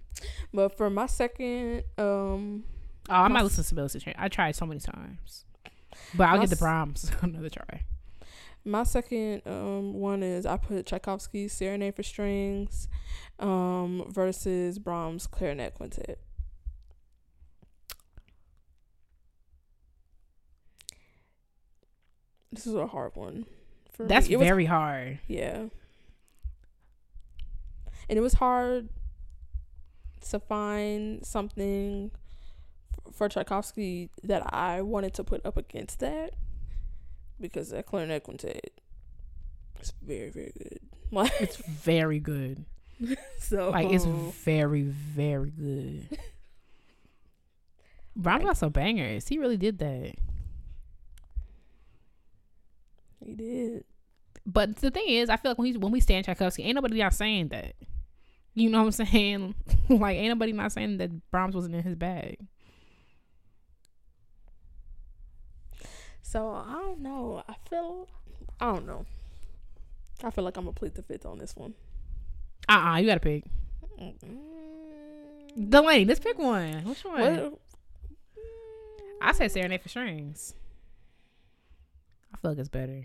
But 0.53 0.77
for 0.77 0.89
my 0.89 1.07
second, 1.07 1.83
um, 1.97 2.63
Oh, 3.09 3.13
I 3.15 3.27
might 3.27 3.43
listen 3.43 3.63
to 3.63 3.67
Sibelius. 3.67 3.93
Concerto. 3.93 4.15
I 4.17 4.27
tried 4.29 4.55
so 4.55 4.65
many 4.65 4.79
times, 4.79 5.45
but 6.13 6.25
I'll 6.25 6.37
My 6.37 6.41
get 6.43 6.49
the 6.49 6.55
Brahms 6.55 7.11
another 7.21 7.49
try. 7.49 7.83
my 8.63 8.83
second 8.83 9.41
um 9.45 9.93
one 9.93 10.23
is 10.23 10.45
I 10.45 10.57
put 10.57 10.85
Tchaikovsky's 10.85 11.51
Serenade 11.51 11.95
for 11.95 12.03
Strings, 12.03 12.87
um, 13.39 14.05
versus 14.09 14.79
Brahms 14.79 15.27
Clarinet 15.27 15.73
Quintet. 15.73 16.19
This 22.51 22.67
is 22.67 22.75
a 22.75 22.87
hard 22.87 23.15
one. 23.15 23.45
For 23.93 24.05
That's 24.05 24.27
me. 24.27 24.33
It 24.33 24.37
was 24.37 24.45
very 24.47 24.65
hard. 24.65 25.19
Yeah. 25.27 25.65
And 28.09 28.17
it 28.17 28.21
was 28.21 28.33
hard 28.33 28.89
to 30.29 30.39
find 30.39 31.25
something 31.25 32.11
for 33.13 33.27
Tchaikovsky 33.29 34.09
that 34.23 34.53
I 34.53 34.81
wanted 34.81 35.13
to 35.15 35.23
put 35.23 35.45
up 35.45 35.57
against 35.57 35.99
that 35.99 36.33
because 37.39 37.69
that 37.69 37.85
clarinet 37.85 38.23
quintet 38.23 38.71
is 39.81 39.93
very, 40.01 40.29
very 40.29 40.53
good. 40.57 40.79
Like, 41.11 41.31
It's 41.41 41.57
very 41.57 42.19
good. 42.19 42.65
so 43.39 43.71
Like 43.71 43.89
it's 43.91 44.05
um, 44.05 44.31
very 44.43 44.83
very 44.83 45.49
good. 45.49 46.07
Brahms 48.15 48.43
got 48.43 48.57
some 48.57 48.71
bangers. 48.71 49.27
He 49.27 49.37
really 49.39 49.57
did 49.57 49.79
that. 49.79 50.13
he 53.25 53.33
did. 53.35 53.83
But 54.45 54.77
the 54.77 54.91
thing 54.91 55.07
is, 55.07 55.29
I 55.29 55.37
feel 55.37 55.51
like 55.51 55.57
when 55.57 55.67
he 55.71 55.77
when 55.77 55.91
we 55.91 55.99
stand 55.99 56.25
Tchaikovsky, 56.25 56.63
ain't 56.63 56.75
nobody 56.75 56.97
not 56.99 57.13
saying 57.13 57.49
that. 57.49 57.73
You 58.53 58.69
know 58.69 58.79
what 58.83 58.99
I'm 58.99 59.05
saying? 59.05 59.55
like 59.89 60.17
ain't 60.17 60.29
nobody 60.29 60.51
not 60.51 60.71
saying 60.71 60.97
that 60.97 61.31
Brahms 61.31 61.55
wasn't 61.55 61.75
in 61.75 61.83
his 61.83 61.95
bag. 61.95 62.37
So 66.21 66.49
I 66.49 66.73
don't 66.73 67.01
know. 67.01 67.43
I 67.47 67.55
feel 67.69 68.07
I 68.59 68.73
don't 68.73 68.85
know. 68.85 69.05
I 70.23 70.29
feel 70.29 70.43
like 70.43 70.57
I'm 70.57 70.65
gonna 70.65 70.73
plead 70.73 70.95
the 70.95 71.01
fifth 71.03 71.25
on 71.25 71.37
this 71.39 71.55
one. 71.55 71.73
Uh 72.69 72.73
uh 72.73 72.97
you 72.97 73.07
gotta 73.07 73.19
pick. 73.19 73.43
Mm, 73.99 75.69
Delaney, 75.69 76.05
let's 76.05 76.19
pick 76.19 76.37
one. 76.39 76.83
Which 76.85 77.03
one? 77.03 77.21
what- 77.21 77.59
I 79.21 79.33
say 79.33 79.47
Serenade 79.47 79.81
for 79.81 79.89
Strings. 79.89 80.55
I 82.33 82.37
feel 82.37 82.51
like 82.51 82.57
it's 82.59 82.69
better. 82.69 83.03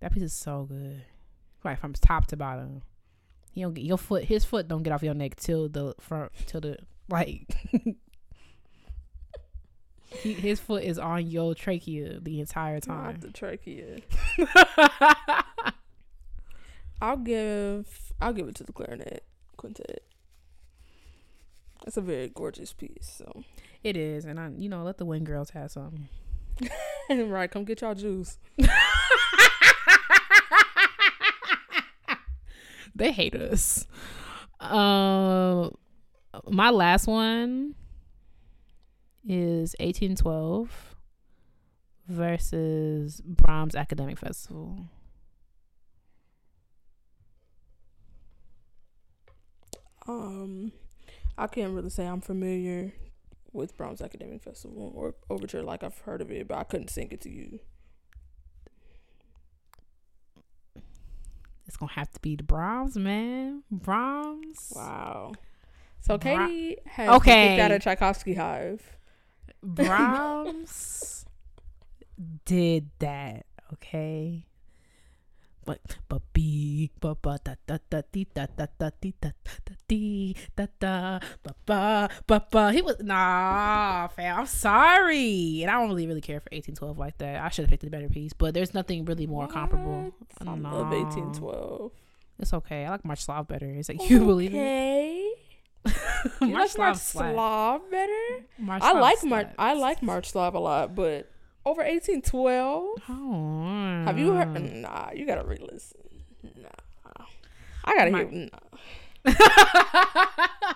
That 0.00 0.12
piece 0.12 0.22
is 0.22 0.32
so 0.32 0.64
good. 0.68 1.02
Right 1.64 1.78
from 1.78 1.92
top 1.94 2.26
to 2.28 2.36
bottom. 2.36 2.82
He 3.52 3.62
don't 3.62 3.74
get 3.74 3.84
your 3.84 3.98
foot 3.98 4.24
his 4.24 4.44
foot 4.44 4.68
don't 4.68 4.82
get 4.84 4.92
off 4.92 5.02
your 5.02 5.14
neck 5.14 5.34
till 5.36 5.68
the 5.68 5.94
front 5.98 6.30
till 6.46 6.60
the 6.60 6.76
like 7.08 7.46
he, 10.10 10.32
his 10.34 10.60
foot 10.60 10.82
is 10.82 10.98
on 10.98 11.26
your 11.28 11.54
trachea 11.54 12.18
the 12.20 12.40
entire 12.40 12.80
time. 12.80 13.12
Not 13.12 13.20
the 13.20 13.30
trachea. 13.30 14.00
I'll 17.02 17.16
give 17.16 18.12
I'll 18.20 18.32
give 18.32 18.48
it 18.48 18.54
to 18.56 18.64
the 18.64 18.72
clarinet 18.72 19.24
quintet. 19.56 20.02
That's 21.84 21.96
a 21.96 22.02
very 22.02 22.28
gorgeous 22.28 22.72
piece. 22.72 23.10
So 23.16 23.44
it 23.82 23.96
is, 23.96 24.24
and 24.24 24.38
I 24.38 24.50
you 24.56 24.68
know, 24.68 24.82
let 24.82 24.98
the 24.98 25.06
wind 25.06 25.26
girls 25.26 25.50
have 25.50 25.70
some. 25.70 26.08
right, 27.10 27.50
come 27.50 27.64
get 27.64 27.80
y'all 27.80 27.94
juice. 27.94 28.38
they 32.94 33.12
hate 33.12 33.34
us. 33.34 33.86
Um, 34.60 35.74
my 36.48 36.68
last 36.68 37.06
one 37.06 37.74
is 39.26 39.74
eighteen 39.80 40.16
twelve 40.16 40.94
versus 42.08 43.20
Brahms 43.24 43.74
Academic 43.74 44.18
Festival. 44.18 44.86
Um, 50.08 50.72
I 51.38 51.46
can't 51.46 51.72
really 51.72 51.90
say 51.90 52.06
I'm 52.06 52.20
familiar 52.20 52.92
with 53.52 53.76
Brahms 53.76 54.00
Academic 54.00 54.42
Festival 54.42 54.92
or 54.94 55.14
Overture. 55.28 55.62
Like 55.62 55.82
I've 55.82 55.98
heard 55.98 56.20
of 56.20 56.30
it, 56.30 56.48
but 56.48 56.58
I 56.58 56.64
couldn't 56.64 56.88
sing 56.90 57.08
it 57.10 57.20
to 57.22 57.30
you. 57.30 57.60
It's 61.66 61.76
gonna 61.76 61.92
have 61.92 62.10
to 62.12 62.20
be 62.20 62.34
the 62.34 62.42
Brahms, 62.42 62.96
man. 62.96 63.62
Brahms. 63.70 64.72
Wow. 64.74 65.32
So 66.00 66.18
Bra- 66.18 66.46
Katie 66.48 66.78
has 66.86 67.08
Okay. 67.10 67.48
kicked 67.50 67.60
out 67.60 67.70
of 67.70 67.82
Tchaikovsky 67.82 68.34
Hive. 68.34 68.96
Brahms 69.62 71.24
did 72.44 72.90
that, 72.98 73.46
okay? 73.72 74.46
But 75.64 75.98
but 76.08 76.22
be 76.32 76.90
but 77.00 77.20
but 77.20 77.44
da 77.44 77.54
da 77.66 77.78
da 77.90 78.02
dee 78.10 78.26
da 78.34 78.46
da 78.56 78.66
da 78.78 78.90
dee 79.00 79.14
da 79.20 79.30
da 79.44 79.74
dee 79.86 80.34
da 80.56 80.66
da 80.80 81.20
ba 81.42 81.54
ba 81.66 82.08
ba 82.26 82.46
ba. 82.50 82.72
He 82.72 82.80
was 82.80 82.96
nah, 83.00 84.08
fam. 84.08 84.40
I'm 84.40 84.46
sorry, 84.46 85.62
and 85.62 85.70
I 85.70 85.74
don't 85.74 85.88
really 85.88 86.06
really 86.06 86.22
care 86.22 86.40
for 86.40 86.48
1812 86.50 86.98
like 86.98 87.18
that. 87.18 87.44
I 87.44 87.50
should 87.50 87.64
have 87.64 87.70
picked 87.70 87.84
a 87.84 87.90
better 87.90 88.08
piece, 88.08 88.32
but 88.32 88.54
there's 88.54 88.72
nothing 88.72 89.04
really 89.04 89.26
more 89.26 89.46
comparable. 89.46 90.14
I 90.40 90.44
don't 90.44 90.62
know. 90.62 90.76
love 90.76 90.90
1812. 90.90 91.92
It's 92.40 92.54
okay. 92.54 92.86
I 92.86 92.90
like 92.90 93.04
March 93.04 93.22
Slav 93.22 93.46
better. 93.46 93.70
It's 93.70 93.90
like 93.90 94.08
you 94.08 94.24
believe 94.24 94.54
it. 94.54 95.38
March 96.40 96.76
like 96.76 96.96
Slav 96.96 97.90
better? 97.90 98.44
March 98.58 98.82
I 98.82 98.92
like 98.98 99.24
March. 99.24 99.48
I 99.58 99.74
like 99.74 100.02
March 100.02 100.30
Slav 100.30 100.54
a 100.54 100.58
lot, 100.58 100.94
but 100.94 101.30
over 101.64 101.82
1812. 101.82 102.88
Oh, 103.08 104.02
Have 104.04 104.18
you 104.18 104.32
heard? 104.32 104.48
Nah, 104.74 105.10
you 105.14 105.24
gotta 105.26 105.44
re-listen. 105.44 106.00
Nah, 106.60 107.24
I 107.84 107.94
gotta 107.96 108.10
My- 108.10 108.24
hear. 108.24 108.48
Nah. 109.24 109.24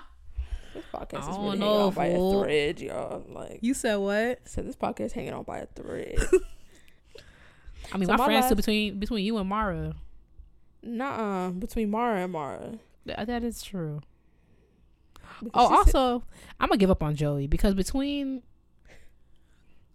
This 0.74 0.82
podcast 0.92 1.20
is 1.30 1.38
really 1.38 1.38
don't 1.38 1.44
hanging 1.50 1.60
know, 1.60 1.86
on 1.86 1.94
by 1.94 2.06
a 2.06 2.18
thread, 2.42 2.80
y'all. 2.80 3.22
Like, 3.28 3.58
You 3.62 3.74
said 3.74 3.94
what? 3.96 4.40
so 4.48 4.60
this 4.62 4.74
podcast 4.74 5.12
hanging 5.12 5.32
on 5.32 5.44
by 5.44 5.58
a 5.58 5.66
thread. 5.66 6.16
I 7.92 7.96
mean, 7.96 8.06
So 8.06 8.12
my, 8.12 8.16
my 8.16 8.24
friends 8.24 8.44
last- 8.46 8.56
between 8.56 8.98
between 8.98 9.24
you 9.24 9.36
and 9.38 9.48
Mara. 9.48 9.94
Nuh-uh. 10.82 11.50
Between 11.50 11.90
Mara 11.90 12.22
and 12.24 12.32
Mara. 12.32 12.78
Th- 13.06 13.24
that 13.24 13.44
is 13.44 13.62
true. 13.62 14.00
Because 15.42 15.51
Oh, 15.70 15.85
she 15.85 15.90
said- 15.90 15.97
also, 15.99 16.25
I'm 16.61 16.68
gonna 16.68 16.79
give 16.79 16.90
up 16.90 17.03
on 17.03 17.14
Joey 17.16 17.47
because 17.47 17.75
between 17.75 18.42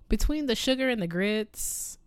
between 0.08 0.48
the 0.48 0.56
sugar 0.56 0.90
and 0.90 1.02
the 1.02 1.08
grits, 1.08 1.98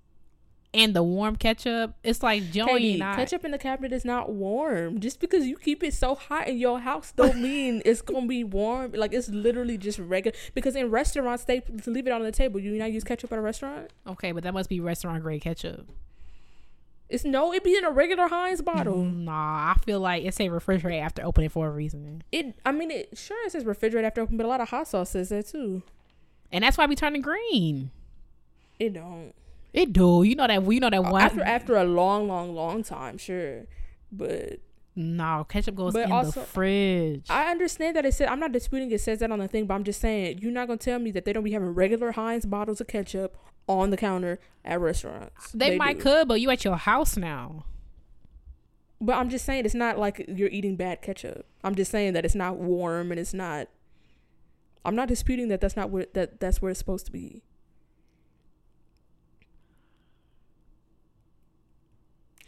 and 0.74 0.94
the 0.96 1.02
warm 1.02 1.36
ketchup, 1.36 1.94
it's 2.02 2.22
like 2.22 2.50
Joey 2.50 2.66
Katie, 2.66 2.94
and 2.94 3.04
I. 3.04 3.14
ketchup 3.14 3.44
in 3.44 3.50
the 3.50 3.58
cabinet 3.58 3.92
is 3.92 4.04
not 4.06 4.32
warm. 4.32 5.00
Just 5.00 5.20
because 5.20 5.46
you 5.46 5.56
keep 5.56 5.82
it 5.84 5.92
so 5.94 6.14
hot 6.14 6.48
in 6.48 6.56
your 6.56 6.80
house, 6.80 7.12
don't 7.12 7.36
mean 7.42 7.82
it's 7.84 8.00
gonna 8.02 8.26
be 8.26 8.42
warm. 8.42 8.92
Like 8.92 9.12
it's 9.12 9.28
literally 9.28 9.76
just 9.76 9.98
regular. 9.98 10.36
Because 10.54 10.74
in 10.74 10.90
restaurants, 10.90 11.44
they 11.44 11.62
leave 11.86 12.06
it 12.06 12.12
on 12.12 12.22
the 12.22 12.32
table. 12.32 12.58
You 12.58 12.72
not 12.72 12.90
use 12.90 13.04
ketchup 13.04 13.32
at 13.32 13.38
a 13.38 13.42
restaurant? 13.42 13.92
Okay, 14.06 14.32
but 14.32 14.42
that 14.44 14.54
must 14.54 14.68
be 14.70 14.80
restaurant 14.80 15.22
grade 15.22 15.42
ketchup. 15.42 15.88
It's 17.12 17.24
no. 17.24 17.52
It 17.52 17.62
be 17.62 17.76
in 17.76 17.84
a 17.84 17.90
regular 17.90 18.26
Heinz 18.28 18.62
bottle. 18.62 19.04
Nah, 19.04 19.72
I 19.72 19.74
feel 19.84 20.00
like 20.00 20.24
it 20.24 20.34
say 20.34 20.48
refrigerate 20.48 21.00
after 21.00 21.22
opening 21.24 21.50
for 21.50 21.66
a 21.68 21.70
reason, 21.70 22.22
It. 22.32 22.54
I 22.64 22.72
mean, 22.72 22.90
it 22.90 23.16
sure 23.16 23.36
it 23.46 23.52
says 23.52 23.64
refrigerate 23.64 24.04
after 24.04 24.20
opening, 24.22 24.38
but 24.38 24.46
a 24.46 24.48
lot 24.48 24.60
of 24.60 24.70
hot 24.70 24.88
sauce 24.88 25.10
says 25.10 25.28
that 25.28 25.46
too. 25.46 25.82
and 26.50 26.64
that's 26.64 26.78
why 26.78 26.86
we 26.86 26.94
turning 26.96 27.22
green. 27.22 27.90
It 28.78 28.94
don't. 28.94 29.32
It 29.72 29.92
do. 29.92 30.22
You 30.22 30.34
know 30.34 30.46
that. 30.46 30.62
We 30.64 30.80
know 30.80 30.90
that 30.90 31.02
one. 31.04 31.20
After 31.22 31.42
after 31.42 31.76
a 31.76 31.84
long, 31.84 32.28
long, 32.28 32.54
long 32.54 32.82
time, 32.82 33.18
sure. 33.18 33.64
But 34.10 34.58
no 34.94 35.46
ketchup 35.48 35.74
goes 35.74 35.92
But 35.94 36.06
in 36.06 36.12
also- 36.12 36.40
the 36.40 36.46
fridge. 36.46 37.26
I 37.30 37.50
understand 37.50 37.96
that 37.96 38.04
it 38.04 38.12
said 38.14 38.28
I'm 38.28 38.40
not 38.40 38.52
disputing 38.52 38.90
it 38.90 39.00
says 39.00 39.20
that 39.20 39.30
on 39.30 39.38
the 39.38 39.48
thing, 39.48 39.66
but 39.66 39.74
I'm 39.74 39.84
just 39.84 40.00
saying 40.00 40.38
you're 40.40 40.52
not 40.52 40.66
gonna 40.66 40.76
tell 40.78 40.98
me 40.98 41.10
that 41.12 41.24
they 41.24 41.32
don't 41.32 41.44
be 41.44 41.52
having 41.52 41.68
regular 41.74 42.12
Heinz 42.12 42.44
bottles 42.44 42.80
of 42.80 42.86
ketchup 42.88 43.36
on 43.68 43.90
the 43.90 43.96
counter 43.96 44.38
at 44.64 44.80
restaurants. 44.80 45.52
they, 45.52 45.76
might 45.76 45.98
do. 45.98 46.02
could, 46.02 46.28
but 46.28 46.40
you 46.40 46.50
at 46.50 46.64
your 46.64 46.76
house 46.76 47.16
now. 47.16 47.64
But 49.00 49.16
I'm 49.16 49.30
just 49.30 49.44
saying 49.44 49.64
it's 49.64 49.74
not 49.74 49.98
like 49.98 50.24
you're 50.28 50.48
eating 50.48 50.76
bad 50.76 51.02
ketchup. 51.02 51.46
I'm 51.64 51.74
just 51.74 51.90
saying 51.90 52.12
that 52.12 52.24
it's 52.24 52.36
not 52.36 52.56
warm 52.56 53.10
and 53.10 53.18
it's 53.18 53.34
not. 53.34 53.68
I'm 54.84 54.94
not 54.94 55.08
disputing 55.08 55.48
that 55.48 55.60
that's 55.60 55.76
not 55.76 55.90
where 55.90 56.06
that 56.14 56.38
that's 56.38 56.62
where 56.62 56.70
it's 56.70 56.78
supposed 56.78 57.06
to 57.06 57.12
be. 57.12 57.42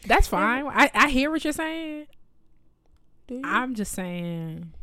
That's 0.07 0.29
fine. 0.29 0.66
I, 0.66 0.90
I 0.94 1.09
hear 1.09 1.31
what 1.31 1.42
you're 1.42 1.53
saying. 1.53 2.07
Do 3.27 3.37
you? 3.37 3.42
I'm 3.42 3.74
just 3.74 3.92
saying 3.92 4.74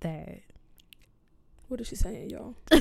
that 0.00 0.40
what 1.68 1.80
is 1.80 1.88
she 1.88 1.96
saying, 1.96 2.30
y'all? 2.30 2.54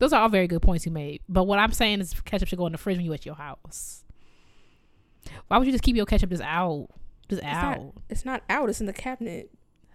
those 0.00 0.12
are 0.12 0.20
all 0.22 0.28
very 0.28 0.48
good 0.48 0.60
points 0.62 0.84
you 0.84 0.90
made. 0.92 1.20
But 1.28 1.44
what 1.44 1.58
I'm 1.60 1.72
saying 1.72 2.00
is 2.00 2.12
ketchup 2.24 2.48
should 2.48 2.58
go 2.58 2.66
in 2.66 2.72
the 2.72 2.78
fridge 2.78 2.96
when 2.96 3.04
you're 3.06 3.14
at 3.14 3.24
your 3.24 3.36
house. 3.36 4.02
Why 5.46 5.58
would 5.58 5.66
you 5.66 5.72
just 5.72 5.84
keep 5.84 5.94
your 5.94 6.06
ketchup 6.06 6.30
just 6.30 6.42
out? 6.42 6.88
Just 7.28 7.42
not- 7.42 7.54
out. 7.54 7.92
It's 8.08 8.24
not 8.24 8.42
out. 8.50 8.68
It's 8.68 8.80
in 8.80 8.86
the 8.86 8.92
cabinet 8.92 9.50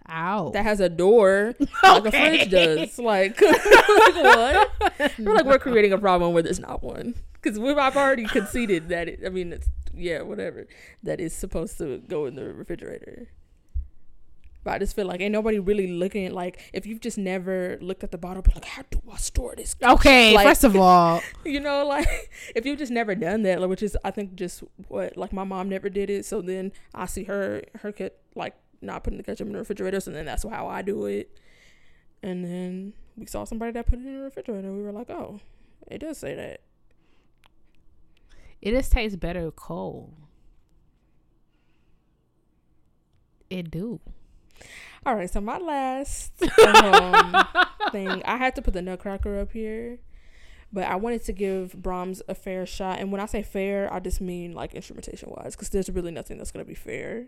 Out. 0.08 0.52
that 0.54 0.62
has 0.62 0.80
a 0.80 0.88
door 0.88 1.54
like 1.82 2.06
a 2.06 2.10
fridge 2.10 2.50
does. 2.50 2.98
Like, 2.98 3.38
what? 3.40 4.70
We're 5.18 5.34
like 5.34 5.44
we're 5.44 5.58
creating 5.58 5.92
a 5.92 5.98
problem 5.98 6.32
where 6.32 6.42
there's 6.42 6.60
not 6.60 6.82
one 6.82 7.14
because 7.34 7.58
we've 7.58 7.76
I've 7.76 7.96
already 7.96 8.26
conceded 8.26 8.88
that 8.88 9.08
it. 9.08 9.20
I 9.26 9.28
mean, 9.28 9.52
it's 9.52 9.68
yeah, 9.92 10.22
whatever. 10.22 10.66
That 11.02 11.20
is 11.20 11.34
supposed 11.34 11.78
to 11.78 11.98
go 12.08 12.26
in 12.26 12.36
the 12.36 12.52
refrigerator. 12.54 13.28
But 14.66 14.72
I 14.74 14.78
just 14.80 14.96
feel 14.96 15.06
like 15.06 15.20
ain't 15.20 15.30
nobody 15.30 15.60
really 15.60 15.86
looking 15.86 16.32
like 16.32 16.60
if 16.72 16.86
you've 16.86 16.98
just 17.00 17.18
never 17.18 17.78
looked 17.80 18.02
at 18.02 18.10
the 18.10 18.18
bottle, 18.18 18.42
be 18.42 18.50
like, 18.52 18.64
how 18.64 18.82
do 18.90 19.00
I 19.12 19.16
store 19.16 19.54
this? 19.56 19.76
Okay, 19.80 20.34
Like- 20.34 20.44
first 20.44 20.64
of 20.64 20.74
all, 20.74 21.22
You 21.44 21.60
know, 21.60 21.86
like 21.86 22.08
if 22.56 22.66
you've 22.66 22.76
just 22.76 22.90
never 22.90 23.14
done 23.14 23.42
that, 23.42 23.60
like, 23.60 23.70
which 23.70 23.84
is 23.84 23.96
I 24.02 24.10
think 24.10 24.34
just 24.34 24.64
what 24.88 25.16
like 25.16 25.32
my 25.32 25.44
mom 25.44 25.68
never 25.68 25.88
did 25.88 26.10
it. 26.10 26.24
So 26.26 26.42
then 26.42 26.72
I 26.92 27.06
see 27.06 27.22
her 27.24 27.62
her 27.82 27.92
kid 27.92 28.10
like 28.34 28.54
not 28.82 29.04
putting 29.04 29.18
the 29.18 29.22
ketchup 29.22 29.46
in 29.46 29.52
the 29.52 29.58
refrigerator, 29.60 30.00
so 30.00 30.10
then 30.10 30.24
that's 30.26 30.42
how 30.42 30.66
I 30.66 30.82
do 30.82 31.06
it. 31.06 31.30
And 32.24 32.44
then 32.44 32.92
we 33.16 33.26
saw 33.26 33.44
somebody 33.44 33.70
that 33.70 33.86
put 33.86 34.00
it 34.00 34.04
in 34.04 34.16
the 34.16 34.22
refrigerator. 34.24 34.72
We 34.72 34.82
were 34.82 34.90
like, 34.90 35.10
oh, 35.10 35.38
it 35.86 35.98
does 35.98 36.18
say 36.18 36.34
that. 36.34 36.60
it 38.60 38.72
just 38.72 38.90
tastes 38.90 39.16
better 39.16 39.52
cold. 39.52 40.12
It 43.48 43.70
do. 43.70 44.00
All 45.06 45.14
right, 45.14 45.30
so 45.30 45.40
my 45.40 45.58
last 45.58 46.32
um, 46.66 47.46
thing, 47.92 48.22
I 48.24 48.36
had 48.36 48.56
to 48.56 48.62
put 48.62 48.74
the 48.74 48.82
Nutcracker 48.82 49.38
up 49.38 49.52
here, 49.52 50.00
but 50.72 50.82
I 50.82 50.96
wanted 50.96 51.24
to 51.26 51.32
give 51.32 51.80
Brahms 51.80 52.22
a 52.26 52.34
fair 52.34 52.66
shot. 52.66 52.98
And 52.98 53.12
when 53.12 53.20
I 53.20 53.26
say 53.26 53.44
fair, 53.44 53.92
I 53.92 54.00
just 54.00 54.20
mean 54.20 54.52
like 54.52 54.74
instrumentation 54.74 55.30
wise, 55.30 55.54
because 55.54 55.68
there's 55.68 55.88
really 55.88 56.10
nothing 56.10 56.38
that's 56.38 56.50
gonna 56.50 56.64
be 56.64 56.74
fair. 56.74 57.26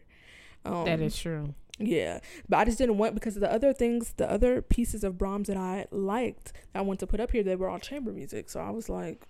Um, 0.64 0.86
that 0.86 1.00
is 1.00 1.16
true. 1.16 1.54
Yeah, 1.78 2.18
but 2.48 2.56
I 2.56 2.64
just 2.64 2.78
didn't 2.78 2.98
want 2.98 3.14
because 3.14 3.36
the 3.36 3.50
other 3.50 3.72
things, 3.72 4.12
the 4.16 4.28
other 4.28 4.60
pieces 4.60 5.04
of 5.04 5.16
Brahms 5.16 5.46
that 5.46 5.56
I 5.56 5.86
liked, 5.92 6.54
that 6.72 6.80
I 6.80 6.82
wanted 6.82 6.98
to 7.00 7.06
put 7.06 7.20
up 7.20 7.30
here, 7.30 7.44
they 7.44 7.54
were 7.54 7.68
all 7.68 7.78
chamber 7.78 8.10
music. 8.10 8.50
So 8.50 8.58
I 8.58 8.70
was 8.70 8.88
like, 8.88 9.24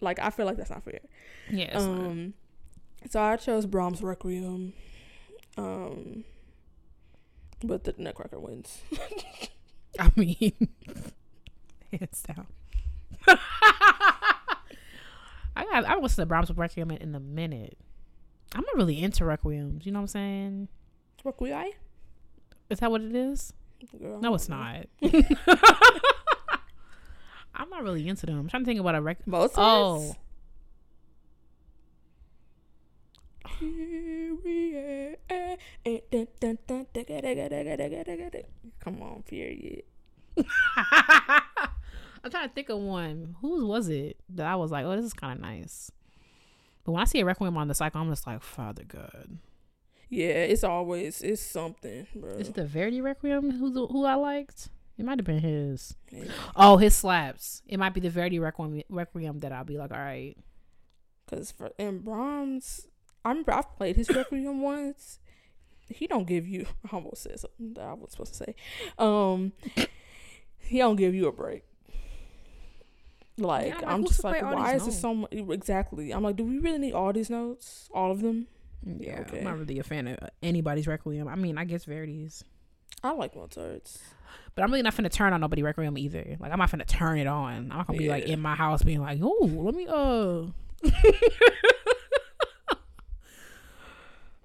like 0.00 0.18
I 0.18 0.30
feel 0.30 0.44
like 0.44 0.56
that's 0.56 0.70
not 0.70 0.82
fair. 0.82 0.98
Yeah. 1.48 1.66
it's 1.66 1.84
not. 1.84 2.00
Um, 2.00 2.34
so 3.08 3.22
I 3.22 3.36
chose 3.36 3.64
Brahms 3.64 4.02
Requiem. 4.02 4.72
Um, 5.56 6.24
but 7.64 7.84
the 7.84 7.94
Nutcracker 7.98 8.38
wins. 8.38 8.82
I 9.98 10.10
mean, 10.16 10.52
hands 11.92 12.22
down. 12.22 12.46
I 15.56 15.64
got. 15.64 15.84
I 15.86 15.94
listened 15.96 16.10
to 16.16 16.20
the 16.22 16.26
Brahms 16.26 16.50
Requiem 16.54 16.90
in 16.92 17.14
a 17.14 17.20
minute. 17.20 17.76
I'm 18.54 18.62
not 18.62 18.76
really 18.76 19.02
into 19.02 19.24
requiems. 19.24 19.84
You 19.84 19.92
know 19.92 19.98
what 19.98 20.02
I'm 20.04 20.08
saying? 20.08 20.68
Requiem? 21.24 21.72
Is 22.70 22.78
that 22.80 22.90
what 22.90 23.00
it 23.02 23.14
is? 23.14 23.52
Girl, 24.00 24.20
No, 24.20 24.34
it's 24.34 24.48
not. 24.48 24.86
I'm 27.54 27.70
not 27.70 27.82
really 27.82 28.06
into 28.08 28.26
them. 28.26 28.38
I'm 28.38 28.48
trying 28.48 28.62
to 28.62 28.66
think 28.66 28.80
about 28.80 28.94
a 28.94 29.00
rec. 29.02 29.26
Mozart's? 29.26 29.54
Oh, 29.56 30.14
Come 38.80 39.02
on, 39.02 39.22
period. 39.22 39.82
I'm 40.36 42.30
trying 42.30 42.48
to 42.48 42.54
think 42.54 42.68
of 42.68 42.78
one. 42.78 43.36
Whose 43.40 43.64
was 43.64 43.88
it 43.88 44.16
that 44.30 44.46
I 44.46 44.56
was 44.56 44.70
like, 44.70 44.84
oh, 44.84 44.94
this 44.96 45.04
is 45.04 45.12
kind 45.12 45.38
of 45.38 45.40
nice. 45.40 45.90
But 46.84 46.92
when 46.92 47.02
I 47.02 47.04
see 47.04 47.20
a 47.20 47.24
requiem 47.24 47.56
on 47.56 47.68
the 47.68 47.74
cycle, 47.74 48.00
I'm 48.00 48.08
just 48.10 48.26
like, 48.26 48.42
Father 48.42 48.84
God. 48.84 49.38
Yeah, 50.08 50.28
it's 50.28 50.64
always 50.64 51.20
it's 51.20 51.42
something, 51.42 52.06
bro. 52.14 52.30
Is 52.32 52.48
it 52.48 52.54
the 52.54 52.64
Verdi 52.64 53.00
Requiem 53.00 53.50
who 53.50 53.86
who 53.88 54.04
I 54.04 54.14
liked? 54.14 54.70
It 54.96 55.04
might 55.04 55.18
have 55.18 55.26
been 55.26 55.40
his. 55.40 55.96
Oh, 56.56 56.76
his 56.76 56.94
slaps. 56.94 57.62
It 57.66 57.78
might 57.78 57.94
be 57.94 58.00
the 58.00 58.10
Verdi 58.10 58.38
Requiem, 58.38 58.82
Requiem 58.88 59.40
that 59.40 59.52
I'll 59.52 59.64
be 59.64 59.78
like, 59.78 59.92
all 59.92 59.98
right. 59.98 60.36
Cause 61.28 61.52
for 61.52 61.72
in 61.78 61.98
Brahms, 61.98 62.88
I 63.28 63.30
remember 63.32 63.52
I've 63.52 63.76
played 63.76 63.96
his 63.96 64.08
Requiem 64.08 64.62
once. 64.62 65.18
He 65.88 66.06
don't 66.06 66.26
give 66.26 66.46
you. 66.46 66.66
I 66.92 66.96
almost 66.96 67.22
said 67.22 67.38
something 67.38 67.74
that 67.74 67.84
I 67.84 67.92
was 67.92 68.10
supposed 68.12 68.34
to 68.34 68.44
say. 68.44 68.54
Um, 68.98 69.52
he 70.58 70.78
don't 70.78 70.96
give 70.96 71.14
you 71.14 71.28
a 71.28 71.32
break. 71.32 71.64
Like 73.36 73.68
Yeah, 73.68 73.78
I'm 73.82 73.88
I'm 73.88 74.04
just 74.04 74.24
like, 74.24 74.42
why 74.42 74.74
is 74.74 74.86
this 74.86 75.00
so 75.00 75.14
much? 75.14 75.32
Exactly. 75.32 76.12
I'm 76.12 76.22
like, 76.24 76.36
do 76.36 76.44
we 76.44 76.58
really 76.58 76.78
need 76.78 76.92
all 76.92 77.12
these 77.12 77.30
notes? 77.30 77.88
All 77.94 78.10
of 78.10 78.20
them? 78.20 78.48
Yeah, 78.84 79.20
okay. 79.20 79.38
I'm 79.38 79.44
not 79.44 79.58
really 79.58 79.78
a 79.78 79.82
fan 79.82 80.08
of 80.08 80.18
anybody's 80.42 80.86
Requiem. 80.86 81.28
I 81.28 81.36
mean, 81.36 81.58
I 81.58 81.64
guess 81.64 81.84
Verdi's. 81.84 82.44
I 83.02 83.12
like 83.12 83.36
Mozart's. 83.36 84.00
But 84.54 84.64
I'm 84.64 84.70
really 84.70 84.82
not 84.82 84.94
finna 84.94 85.10
turn 85.10 85.32
on 85.32 85.40
nobody 85.40 85.62
Requiem 85.62 85.96
either. 85.98 86.36
Like, 86.40 86.50
I'm 86.50 86.58
not 86.58 86.70
finna 86.70 86.86
turn 86.86 87.18
it 87.18 87.26
on. 87.26 87.52
I'm 87.54 87.68
not 87.68 87.86
gonna 87.86 87.98
be 87.98 88.08
like 88.08 88.24
in 88.24 88.40
my 88.40 88.54
house 88.54 88.82
being 88.82 89.00
like, 89.00 89.20
oh, 89.22 89.48
let 89.54 89.74
me, 89.74 89.86
uh. 89.88 90.46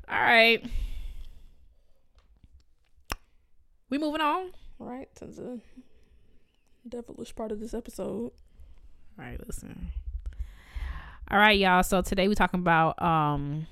All 0.10 0.20
right. 0.22 0.64
We 3.90 3.98
moving 3.98 4.22
on? 4.22 4.52
All 4.80 4.88
right, 4.88 5.08
to 5.16 5.26
the 5.26 5.62
devilish 6.88 7.34
part 7.36 7.52
of 7.52 7.60
this 7.60 7.74
episode. 7.74 8.32
All 9.18 9.26
right, 9.26 9.40
listen. 9.46 9.90
All 11.30 11.38
right, 11.38 11.58
y'all. 11.58 11.84
So 11.84 12.02
today 12.02 12.28
we're 12.28 12.34
talking 12.34 12.60
about 12.60 13.02
um 13.02 13.68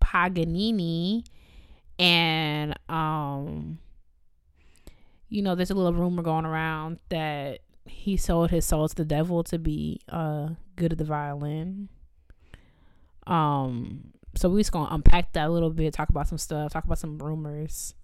Paganini 0.00 1.24
and 1.98 2.78
um 2.88 3.78
you 5.28 5.42
know, 5.42 5.54
there's 5.54 5.70
a 5.70 5.74
little 5.74 5.92
rumor 5.92 6.22
going 6.22 6.46
around 6.46 6.98
that 7.08 7.60
he 7.84 8.16
sold 8.16 8.50
his 8.50 8.64
soul 8.64 8.88
to 8.88 8.94
the 8.94 9.04
devil 9.04 9.42
to 9.44 9.58
be 9.58 10.00
uh 10.08 10.50
good 10.76 10.92
at 10.92 10.98
the 10.98 11.04
violin. 11.04 11.88
Um 13.26 14.12
so 14.36 14.48
we're 14.48 14.58
just 14.58 14.72
gonna 14.72 14.94
unpack 14.94 15.32
that 15.32 15.48
a 15.48 15.50
little 15.50 15.70
bit, 15.70 15.94
talk 15.94 16.08
about 16.08 16.28
some 16.28 16.38
stuff, 16.38 16.72
talk 16.72 16.84
about 16.84 16.98
some 16.98 17.18
rumors. 17.18 17.94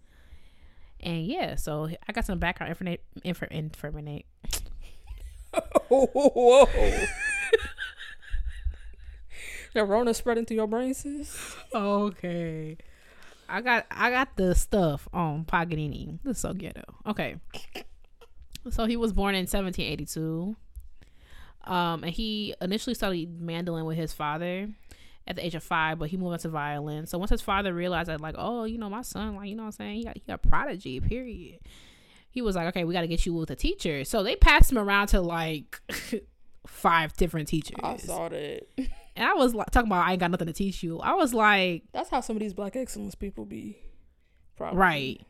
And 1.01 1.27
yeah, 1.27 1.57
so 1.57 1.89
I 2.09 2.13
got 2.13 2.25
some 2.25 2.39
background 2.39 2.71
information 2.71 3.03
infor- 3.25 3.51
information 3.51 4.25
Whoa. 5.89 6.67
the 9.75 9.85
Rona 9.85 10.15
spreading 10.15 10.47
through 10.47 10.57
your 10.57 10.67
brain, 10.67 10.95
sis? 10.95 11.57
Okay. 11.75 12.77
I 13.49 13.61
got 13.61 13.87
I 13.91 14.11
got 14.11 14.37
the 14.37 14.55
stuff 14.55 15.09
on 15.13 15.45
Paganini. 15.45 16.19
This 16.25 16.37
is 16.37 16.41
so 16.41 16.55
ghetto. 16.55 16.85
Okay. 17.07 17.37
So 18.71 18.87
he 18.87 18.97
was 18.97 19.13
born 19.13 19.35
in 19.35 19.43
1782. 19.43 20.57
Um, 21.65 22.03
and 22.05 22.13
he 22.13 22.55
initially 22.61 22.95
studied 22.95 23.41
mandolin 23.41 23.85
with 23.85 23.97
his 23.97 24.13
father 24.13 24.69
at 25.27 25.37
the 25.37 25.45
age 25.45 25.55
of 25.55 25.63
five, 25.63 25.99
but 25.99 26.11
he 26.11 26.17
moved 26.17 26.35
into 26.35 26.49
violin. 26.49 27.07
So 27.07 27.19
once 27.19 27.31
his 27.31 27.41
father 27.43 27.73
realized 27.73 28.09
that, 28.09 28.21
like, 28.21 28.35
oh, 28.39 28.65
you 28.65 28.79
know, 28.79 28.91
my 28.91 29.03
son, 29.03 29.37
like, 29.37 29.49
you 29.49 29.55
know 29.55 29.63
what 29.63 29.69
I'm 29.69 29.73
saying? 29.73 29.97
He 29.97 30.05
got, 30.05 30.15
he 30.17 30.23
got 30.27 30.43
prodigy, 30.43 31.01
period. 31.01 31.61
He 32.31 32.43
was 32.43 32.57
like, 32.57 32.69
okay, 32.69 32.85
we 32.85 32.95
got 32.95 33.03
to 33.03 33.07
get 33.07 33.27
you 33.27 33.35
with 33.35 33.51
a 33.51 33.57
teacher. 33.57 34.05
So 34.05 34.23
they 34.23 34.37
passed 34.37 34.73
him 34.73 34.79
around 34.79 35.09
to 35.09 35.21
like 35.21 35.81
five 36.67 37.15
different 37.17 37.49
teachers. 37.49 37.77
I 37.83 37.97
saw 37.97 38.29
that. 38.29 38.63
And 39.15 39.27
I 39.27 39.35
was 39.35 39.55
like, 39.55 39.71
talking 39.71 39.89
about, 39.89 40.07
I 40.07 40.13
ain't 40.13 40.21
got 40.21 40.31
nothing 40.31 40.47
to 40.47 40.55
teach 40.55 40.83
you. 40.83 40.99
I 40.99 41.13
was 41.13 41.35
like, 41.35 41.83
That's 41.93 42.09
how 42.09 42.21
some 42.21 42.35
of 42.37 42.41
these 42.41 42.55
black 42.55 42.77
excellence 42.77 43.15
people 43.15 43.45
be. 43.45 43.77
Probably. 44.57 44.79
right. 44.79 45.21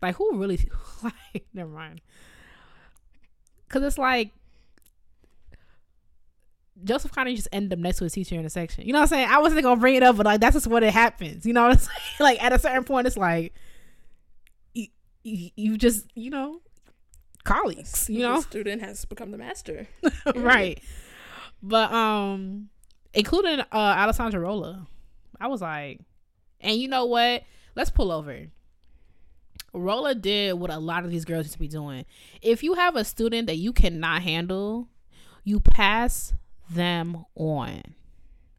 Like, 0.00 0.14
who 0.14 0.38
really, 0.38 0.60
like, 1.02 1.44
never 1.52 1.70
mind. 1.70 2.02
Cause 3.68 3.82
it's 3.82 3.98
like, 3.98 4.30
Joseph 6.84 7.12
kind 7.12 7.28
of 7.28 7.34
just 7.34 7.48
ended 7.52 7.72
up 7.72 7.78
next 7.78 7.98
to 7.98 8.04
his 8.04 8.12
teacher 8.12 8.34
in 8.36 8.44
a 8.44 8.50
section. 8.50 8.86
You 8.86 8.92
know 8.92 8.98
what 8.98 9.04
I'm 9.04 9.08
saying? 9.08 9.28
I 9.30 9.38
wasn't 9.38 9.62
gonna 9.62 9.80
bring 9.80 9.94
it 9.94 10.02
up, 10.02 10.16
but 10.16 10.26
like 10.26 10.40
that's 10.40 10.54
just 10.54 10.66
what 10.66 10.82
it 10.82 10.92
happens. 10.92 11.46
You 11.46 11.52
know 11.52 11.62
what 11.62 11.72
I'm 11.72 11.78
saying? 11.78 11.98
Like 12.20 12.42
at 12.42 12.52
a 12.52 12.58
certain 12.58 12.84
point, 12.84 13.06
it's 13.06 13.16
like 13.16 13.54
you, 14.74 14.86
you, 15.22 15.50
you 15.56 15.78
just 15.78 16.06
you 16.14 16.30
know 16.30 16.60
colleagues. 17.44 18.08
You 18.10 18.18
The 18.18 18.28
know, 18.28 18.40
student 18.40 18.82
has 18.82 19.04
become 19.04 19.30
the 19.30 19.38
master. 19.38 19.86
right? 20.34 20.80
But 21.62 21.92
um, 21.92 22.68
including 23.14 23.60
uh 23.60 23.66
Alessandro 23.72 24.40
Rolla, 24.40 24.86
I 25.40 25.46
was 25.48 25.62
like, 25.62 26.00
and 26.60 26.76
you 26.76 26.88
know 26.88 27.06
what? 27.06 27.42
Let's 27.74 27.90
pull 27.90 28.12
over. 28.12 28.46
Rolla 29.72 30.14
did 30.14 30.54
what 30.54 30.70
a 30.70 30.78
lot 30.78 31.04
of 31.04 31.10
these 31.10 31.24
girls 31.26 31.44
used 31.44 31.52
to 31.52 31.58
be 31.58 31.68
doing. 31.68 32.06
If 32.40 32.62
you 32.62 32.74
have 32.74 32.96
a 32.96 33.04
student 33.04 33.46
that 33.46 33.56
you 33.56 33.72
cannot 33.74 34.22
handle, 34.22 34.88
you 35.44 35.60
pass 35.60 36.32
them 36.70 37.24
on. 37.34 37.82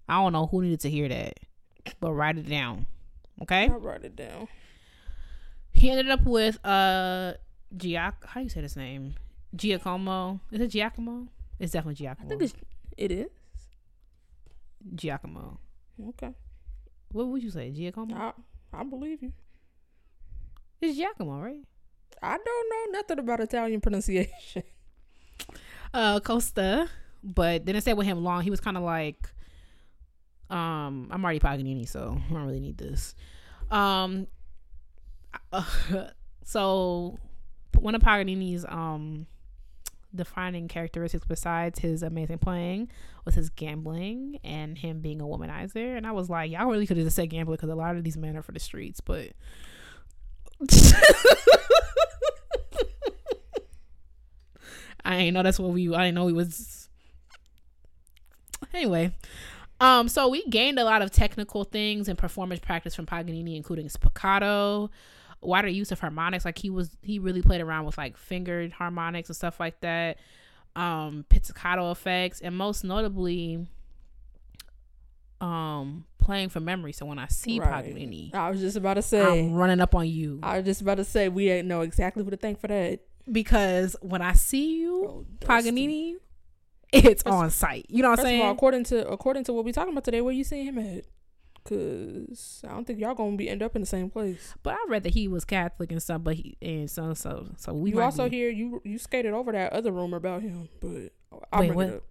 I 0.10 0.22
don't 0.22 0.34
know 0.34 0.48
who 0.48 0.62
needed 0.62 0.80
to 0.82 0.90
hear 0.90 1.10
that, 1.10 1.40
but 2.00 2.14
write 2.14 2.38
it 2.38 2.48
down. 2.50 2.86
Okay. 3.42 3.66
I 3.66 3.74
write 3.74 4.04
it 4.04 4.16
down. 4.16 4.48
He 5.72 5.92
ended 5.92 6.10
up 6.10 6.24
with 6.24 6.58
uh 6.66 7.34
Giac 7.76 8.14
how 8.26 8.40
do 8.40 8.44
you 8.46 8.50
say 8.50 8.62
this 8.62 8.76
name? 8.76 9.16
Giacomo. 9.56 10.40
Is 10.52 10.62
it 10.62 10.70
Giacomo? 10.70 11.28
It's 11.60 11.72
definitely 11.72 11.96
Giacomo. 11.96 12.26
I 12.26 12.30
think 12.30 12.42
it's, 12.42 12.54
it 12.98 13.12
is. 13.12 13.30
Giacomo. 14.96 15.60
Okay. 16.10 16.34
What 17.12 17.28
would 17.28 17.44
you 17.44 17.50
say? 17.50 17.72
Giacomo? 17.72 18.16
I, 18.16 18.34
I 18.74 18.84
believe 18.84 19.22
you. 19.22 19.34
It's 20.82 20.98
Giacomo, 20.98 21.42
right? 21.42 21.64
I 22.22 22.38
don't 22.38 22.94
know 22.94 22.98
nothing 23.00 23.20
about 23.20 23.40
Italian 23.40 23.82
pronunciation. 23.82 24.64
Uh 25.94 26.20
Costa. 26.20 26.90
But 27.24 27.66
didn't 27.66 27.82
stay 27.82 27.94
with 27.94 28.08
him 28.08 28.24
long. 28.24 28.44
He 28.44 28.50
was 28.50 28.60
kind 28.60 28.78
of 28.78 28.84
like 28.84 29.30
um 30.50 31.10
I'm 31.12 31.24
already 31.24 31.40
Paganini, 31.40 31.86
so 31.86 32.20
I 32.30 32.34
don't 32.34 32.46
really 32.46 32.60
need 32.60 32.78
this. 32.78 33.16
Um 33.70 34.28
so 36.44 37.18
one 37.76 37.96
of 37.96 38.02
Paganini's 38.02 38.66
um 38.68 39.28
defining 40.16 40.68
characteristics 40.68 41.26
besides 41.26 41.80
his 41.80 42.04
amazing 42.04 42.38
playing 42.38 42.90
was 43.26 43.36
his 43.36 43.50
gambling 43.50 44.40
and 44.44 44.78
him 44.78 45.00
being 45.02 45.22
a 45.22 45.24
womanizer 45.24 45.98
and 45.98 46.08
i 46.08 46.12
was 46.12 46.30
like 46.30 46.50
y'all 46.50 46.68
really 46.68 46.88
could 46.88 46.98
have 46.98 47.06
just 47.06 47.16
said 47.16 47.30
gambler 47.30 47.56
because 47.56 47.70
a 47.70 47.76
lot 47.76 47.96
of 47.96 48.04
these 48.04 48.18
men 48.18 48.36
are 48.38 48.42
for 48.42 48.52
the 48.54 48.60
streets 48.60 49.00
but 49.02 49.32
i 55.06 55.16
ain't 55.16 55.34
know 55.34 55.44
that's 55.44 55.60
what 55.60 55.72
we 55.72 55.94
i 55.94 56.06
didn't 56.06 56.16
know 56.16 56.28
he 56.28 56.34
was 56.34 56.87
anyway 58.74 59.12
um 59.80 60.08
so 60.08 60.28
we 60.28 60.44
gained 60.48 60.80
a 60.80 60.84
lot 60.84 61.02
of 61.02 61.12
technical 61.12 61.64
things 61.64 62.08
and 62.08 62.18
performance 62.18 62.60
practice 62.60 62.96
from 62.96 63.06
paganini 63.06 63.56
including 63.56 63.88
spiccato 63.88 64.90
wider 65.42 65.68
use 65.68 65.92
of 65.92 66.00
harmonics 66.00 66.46
like 66.46 66.58
he 66.58 66.70
was 66.70 66.90
he 67.04 67.20
really 67.20 67.42
played 67.42 67.62
around 67.62 67.86
with 67.86 67.98
like 67.98 68.18
fingered 68.18 68.72
harmonics 68.74 69.30
and 69.30 69.36
stuff 69.36 69.60
like 69.60 69.80
that 69.82 70.18
um 70.76 71.26
pizzicato 71.30 71.92
effects 71.92 72.40
and 72.42 72.56
most 72.58 72.84
notably 72.84 73.68
um 75.42 76.06
playing 76.18 76.50
from 76.50 76.66
memory 76.66 76.92
so 76.92 77.06
when 77.06 77.20
i 77.20 77.28
see 77.28 77.60
Right. 77.60 77.70
paganini 77.86 78.32
I 78.34 78.50
was 78.50 78.60
just 78.60 78.76
about 78.76 78.96
to 78.96 79.02
say. 79.04 79.22
i'm 79.46 79.54
running 79.54 79.80
up 79.80 79.94
on 79.96 80.08
you 80.08 80.40
I 80.42 80.58
was 80.58 80.66
just 80.66 80.82
about 80.82 80.96
to 80.96 81.04
say 81.04 81.30
we 81.30 81.50
ain't 81.50 81.68
know 81.68 81.82
exactly 81.82 82.24
who 82.24 82.32
to 82.32 82.38
thank 82.38 82.60
for 82.60 82.68
that. 82.68 83.02
because 83.32 83.96
when 84.02 84.22
i 84.24 84.34
see 84.34 84.80
you 84.80 85.06
Oh, 85.08 85.26
paganini 85.40 86.18
it's 86.94 87.24
First- 87.24 87.34
on 87.34 87.50
site 87.50 87.86
you 87.90 88.02
know 88.02 88.10
what 88.12 88.20
i'm 88.20 88.26
of 88.26 88.32
all, 88.32 88.40
saying 88.42 88.50
according 88.52 88.84
to 88.86 89.08
according 89.10 89.44
to 89.46 89.54
what 89.54 89.66
we're 89.66 89.72
talking 89.74 89.92
about 89.94 90.04
today, 90.06 90.22
where 90.22 90.34
you 90.34 90.44
seeing 90.44 90.66
him 90.66 90.78
at? 90.80 91.06
Cause 91.66 92.64
I 92.66 92.70
don't 92.72 92.86
think 92.88 92.98
y'all 93.00 93.14
gonna 93.14 93.36
be 93.36 93.50
end 93.50 93.62
up 93.62 93.76
in 93.76 93.82
the 93.82 93.86
same 93.86 94.10
place. 94.10 94.54
but 94.64 94.74
i 94.74 94.78
read 94.88 95.04
that 95.04 95.14
he 95.14 95.28
was 95.28 95.44
catholic 95.44 95.92
and 95.92 96.02
stuff 96.02 96.22
but 96.24 96.36
he 96.36 96.56
and 96.62 96.90
so 96.90 97.14
so 97.14 97.50
so 97.58 97.74
we 97.74 97.92
you 97.92 98.00
also 98.02 98.30
be- 98.30 98.38
hear 98.38 98.50
you 98.50 98.82
you 98.86 98.98
skated 98.98 99.34
over 99.34 99.52
that 99.52 99.74
other 99.74 99.92
rumor 99.92 100.16
about 100.16 100.42
him, 100.42 100.70
but 100.80 101.12
I'll 101.52 101.60
Wait, 101.60 101.68
bring 101.68 101.74
what? 101.76 101.88
it 101.90 101.96
up. 101.96 102.04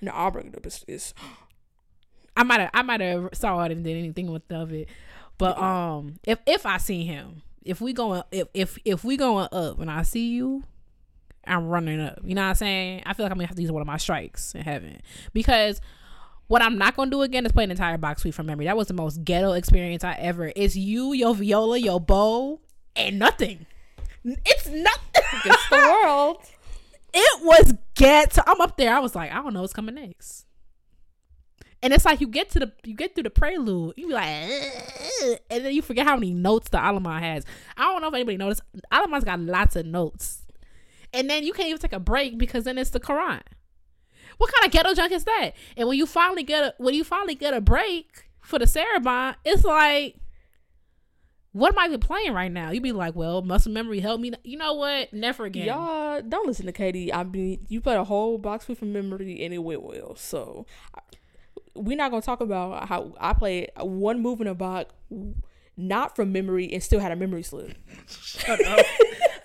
No, 0.00 0.12
I'll 0.12 0.30
bring 0.30 0.46
it 0.46 0.56
up. 0.56 0.64
It's, 0.64 0.84
it's 0.88 1.12
I 2.36 2.44
might 2.44 2.60
have 2.60 2.70
I 2.72 2.80
might 2.82 3.00
have 3.02 3.28
saw 3.34 3.62
it 3.64 3.72
and 3.72 3.84
did 3.84 3.96
anything 3.96 4.30
with 4.32 4.50
of 4.50 4.72
it. 4.72 4.88
But 5.36 5.58
um 5.58 6.14
if 6.24 6.38
if 6.46 6.64
I 6.64 6.78
see 6.78 7.04
him, 7.04 7.42
if 7.64 7.82
we 7.82 7.92
going 7.92 8.22
if 8.32 8.48
if 8.54 8.78
if 8.86 9.04
we 9.04 9.18
going 9.18 9.48
up 9.52 9.78
and 9.80 9.90
I 9.90 10.02
see 10.02 10.28
you, 10.30 10.64
I'm 11.48 11.68
running 11.68 12.00
up. 12.00 12.20
You 12.24 12.34
know 12.34 12.42
what 12.42 12.48
I'm 12.48 12.54
saying? 12.54 13.02
I 13.06 13.14
feel 13.14 13.24
like 13.24 13.32
I'm 13.32 13.38
gonna 13.38 13.46
have 13.48 13.56
to 13.56 13.62
use 13.62 13.72
one 13.72 13.80
of 13.80 13.86
my 13.86 13.96
strikes 13.96 14.54
in 14.54 14.62
heaven. 14.62 15.00
Because 15.32 15.80
what 16.48 16.62
I'm 16.62 16.78
not 16.78 16.96
gonna 16.96 17.10
do 17.10 17.22
again 17.22 17.44
is 17.46 17.52
play 17.52 17.64
an 17.64 17.70
entire 17.70 17.98
Bach 17.98 18.18
suite 18.18 18.34
from 18.34 18.46
memory. 18.46 18.66
That 18.66 18.76
was 18.76 18.88
the 18.88 18.94
most 18.94 19.24
ghetto 19.24 19.52
experience 19.52 20.04
I 20.04 20.14
ever. 20.14 20.52
It's 20.56 20.76
you, 20.76 21.12
your 21.12 21.34
viola, 21.34 21.78
your 21.78 22.00
bow, 22.00 22.60
and 22.96 23.18
nothing. 23.18 23.66
It's 24.24 24.66
nothing. 24.68 25.24
against 25.44 25.70
the 25.70 25.76
world. 26.04 26.38
it 27.14 27.42
was 27.44 27.74
ghetto. 27.94 28.42
I'm 28.46 28.60
up 28.60 28.76
there. 28.76 28.94
I 28.94 28.98
was 29.00 29.14
like, 29.14 29.30
I 29.32 29.36
don't 29.36 29.54
know 29.54 29.60
what's 29.62 29.72
coming 29.72 29.94
next. 29.94 30.46
And 31.82 31.92
it's 31.92 32.04
like 32.04 32.20
you 32.20 32.26
get 32.26 32.50
to 32.50 32.58
the 32.58 32.72
you 32.84 32.94
get 32.96 33.14
through 33.14 33.22
the 33.22 33.30
prelude, 33.30 33.94
you 33.96 34.08
be 34.08 34.12
like, 34.12 34.26
and 35.48 35.64
then 35.64 35.72
you 35.72 35.80
forget 35.80 36.06
how 36.06 36.16
many 36.16 36.34
notes 36.34 36.70
the 36.70 36.78
Allemande 36.78 37.20
has. 37.20 37.44
I 37.76 37.84
don't 37.84 38.02
know 38.02 38.08
if 38.08 38.14
anybody 38.14 38.36
noticed. 38.36 38.62
Allemande's 38.92 39.24
got 39.24 39.38
lots 39.38 39.76
of 39.76 39.86
notes, 39.86 40.44
and 41.12 41.28
then 41.28 41.44
you 41.44 41.52
can't 41.52 41.68
even 41.68 41.80
take 41.80 41.92
a 41.92 42.00
break 42.00 42.38
because 42.38 42.64
then 42.64 42.78
it's 42.78 42.90
the 42.90 43.00
Courante. 43.00 43.42
What 44.38 44.52
kind 44.52 44.66
of 44.66 44.72
ghetto 44.72 44.94
junk 44.94 45.12
is 45.12 45.24
that? 45.24 45.52
And 45.76 45.88
when 45.88 45.98
you 45.98 46.06
finally 46.06 46.44
get 46.44 46.62
a 46.64 46.74
when 46.78 46.94
you 46.94 47.04
finally 47.04 47.34
get 47.34 47.54
a 47.54 47.60
break 47.60 48.28
for 48.40 48.58
the 48.58 48.66
Sarabande, 48.66 49.36
it's 49.44 49.64
like, 49.64 50.16
what 51.52 51.72
am 51.72 51.78
I 51.78 51.86
even 51.86 52.00
playing 52.00 52.32
right 52.32 52.52
now? 52.52 52.70
You'd 52.70 52.82
be 52.82 52.92
like, 52.92 53.16
well, 53.16 53.42
muscle 53.42 53.72
memory 53.72 54.00
helped 54.00 54.22
me. 54.22 54.32
You 54.44 54.58
know 54.58 54.74
what? 54.74 55.12
Never 55.12 55.44
again. 55.46 55.66
Y'all 55.66 56.22
don't 56.22 56.46
listen 56.46 56.66
to 56.66 56.72
Katie. 56.72 57.12
I 57.12 57.24
mean, 57.24 57.66
you 57.68 57.80
played 57.80 57.96
a 57.96 58.04
whole 58.04 58.38
box 58.38 58.66
full 58.66 58.76
from 58.76 58.92
memory 58.92 59.44
and 59.44 59.52
it 59.52 59.58
went 59.58 59.82
well. 59.82 60.14
So 60.14 60.66
we're 61.74 61.96
not 61.96 62.10
gonna 62.10 62.22
talk 62.22 62.40
about 62.40 62.88
how 62.88 63.14
I 63.18 63.32
played 63.32 63.70
one 63.76 64.20
move 64.20 64.40
in 64.40 64.46
a 64.46 64.54
box, 64.54 64.92
not 65.76 66.14
from 66.14 66.32
memory, 66.32 66.72
and 66.72 66.82
still 66.82 67.00
had 67.00 67.12
a 67.12 67.16
memory 67.16 67.42
slip. 67.42 67.76
Shut 68.08 68.64
up. 68.64 68.86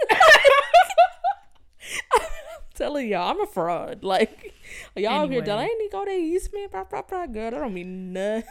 telling 2.73 3.07
y'all, 3.07 3.31
I'm 3.31 3.41
a 3.41 3.47
fraud. 3.47 4.03
Like 4.03 4.53
y'all 4.95 5.23
up 5.23 5.29
here, 5.29 5.41
Anyway. 5.41 5.45
Delaney 5.45 5.89
go 5.91 6.05
to 6.05 6.11
Eastman, 6.11 6.67
blah 6.71 6.83
blah 6.83 7.01
blah. 7.01 7.25
Girl, 7.27 7.51
that 7.51 7.59
don't 7.59 7.73
mean 7.73 8.13
nothing. 8.13 8.45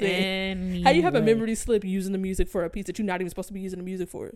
Anyway. 0.00 0.82
How 0.82 0.90
you 0.90 1.02
have 1.02 1.14
a 1.14 1.22
memory 1.22 1.54
slip 1.54 1.84
using 1.84 2.12
the 2.12 2.18
music 2.18 2.48
for 2.48 2.64
a 2.64 2.70
piece 2.70 2.86
that 2.86 2.98
you're 2.98 3.06
not 3.06 3.20
even 3.20 3.30
supposed 3.30 3.48
to 3.48 3.54
be 3.54 3.60
using 3.60 3.78
the 3.78 3.84
music 3.84 4.08
for? 4.08 4.32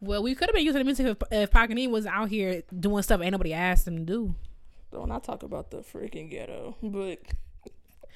Well, 0.00 0.22
we 0.22 0.34
could 0.34 0.48
have 0.48 0.54
been 0.54 0.64
using 0.64 0.78
the 0.78 0.84
music 0.84 1.06
if, 1.06 1.16
if 1.30 1.50
Paganini 1.50 1.88
was 1.90 2.06
out 2.06 2.30
here 2.30 2.62
doing 2.78 3.02
stuff 3.02 3.20
ain't 3.20 3.32
nobody 3.32 3.52
asked 3.52 3.86
him 3.86 3.98
to 3.98 4.02
do. 4.02 4.34
Don't 4.92 5.08
not 5.08 5.24
talk 5.24 5.42
about 5.42 5.70
the 5.70 5.78
freaking 5.78 6.30
ghetto, 6.30 6.76
but 6.82 7.18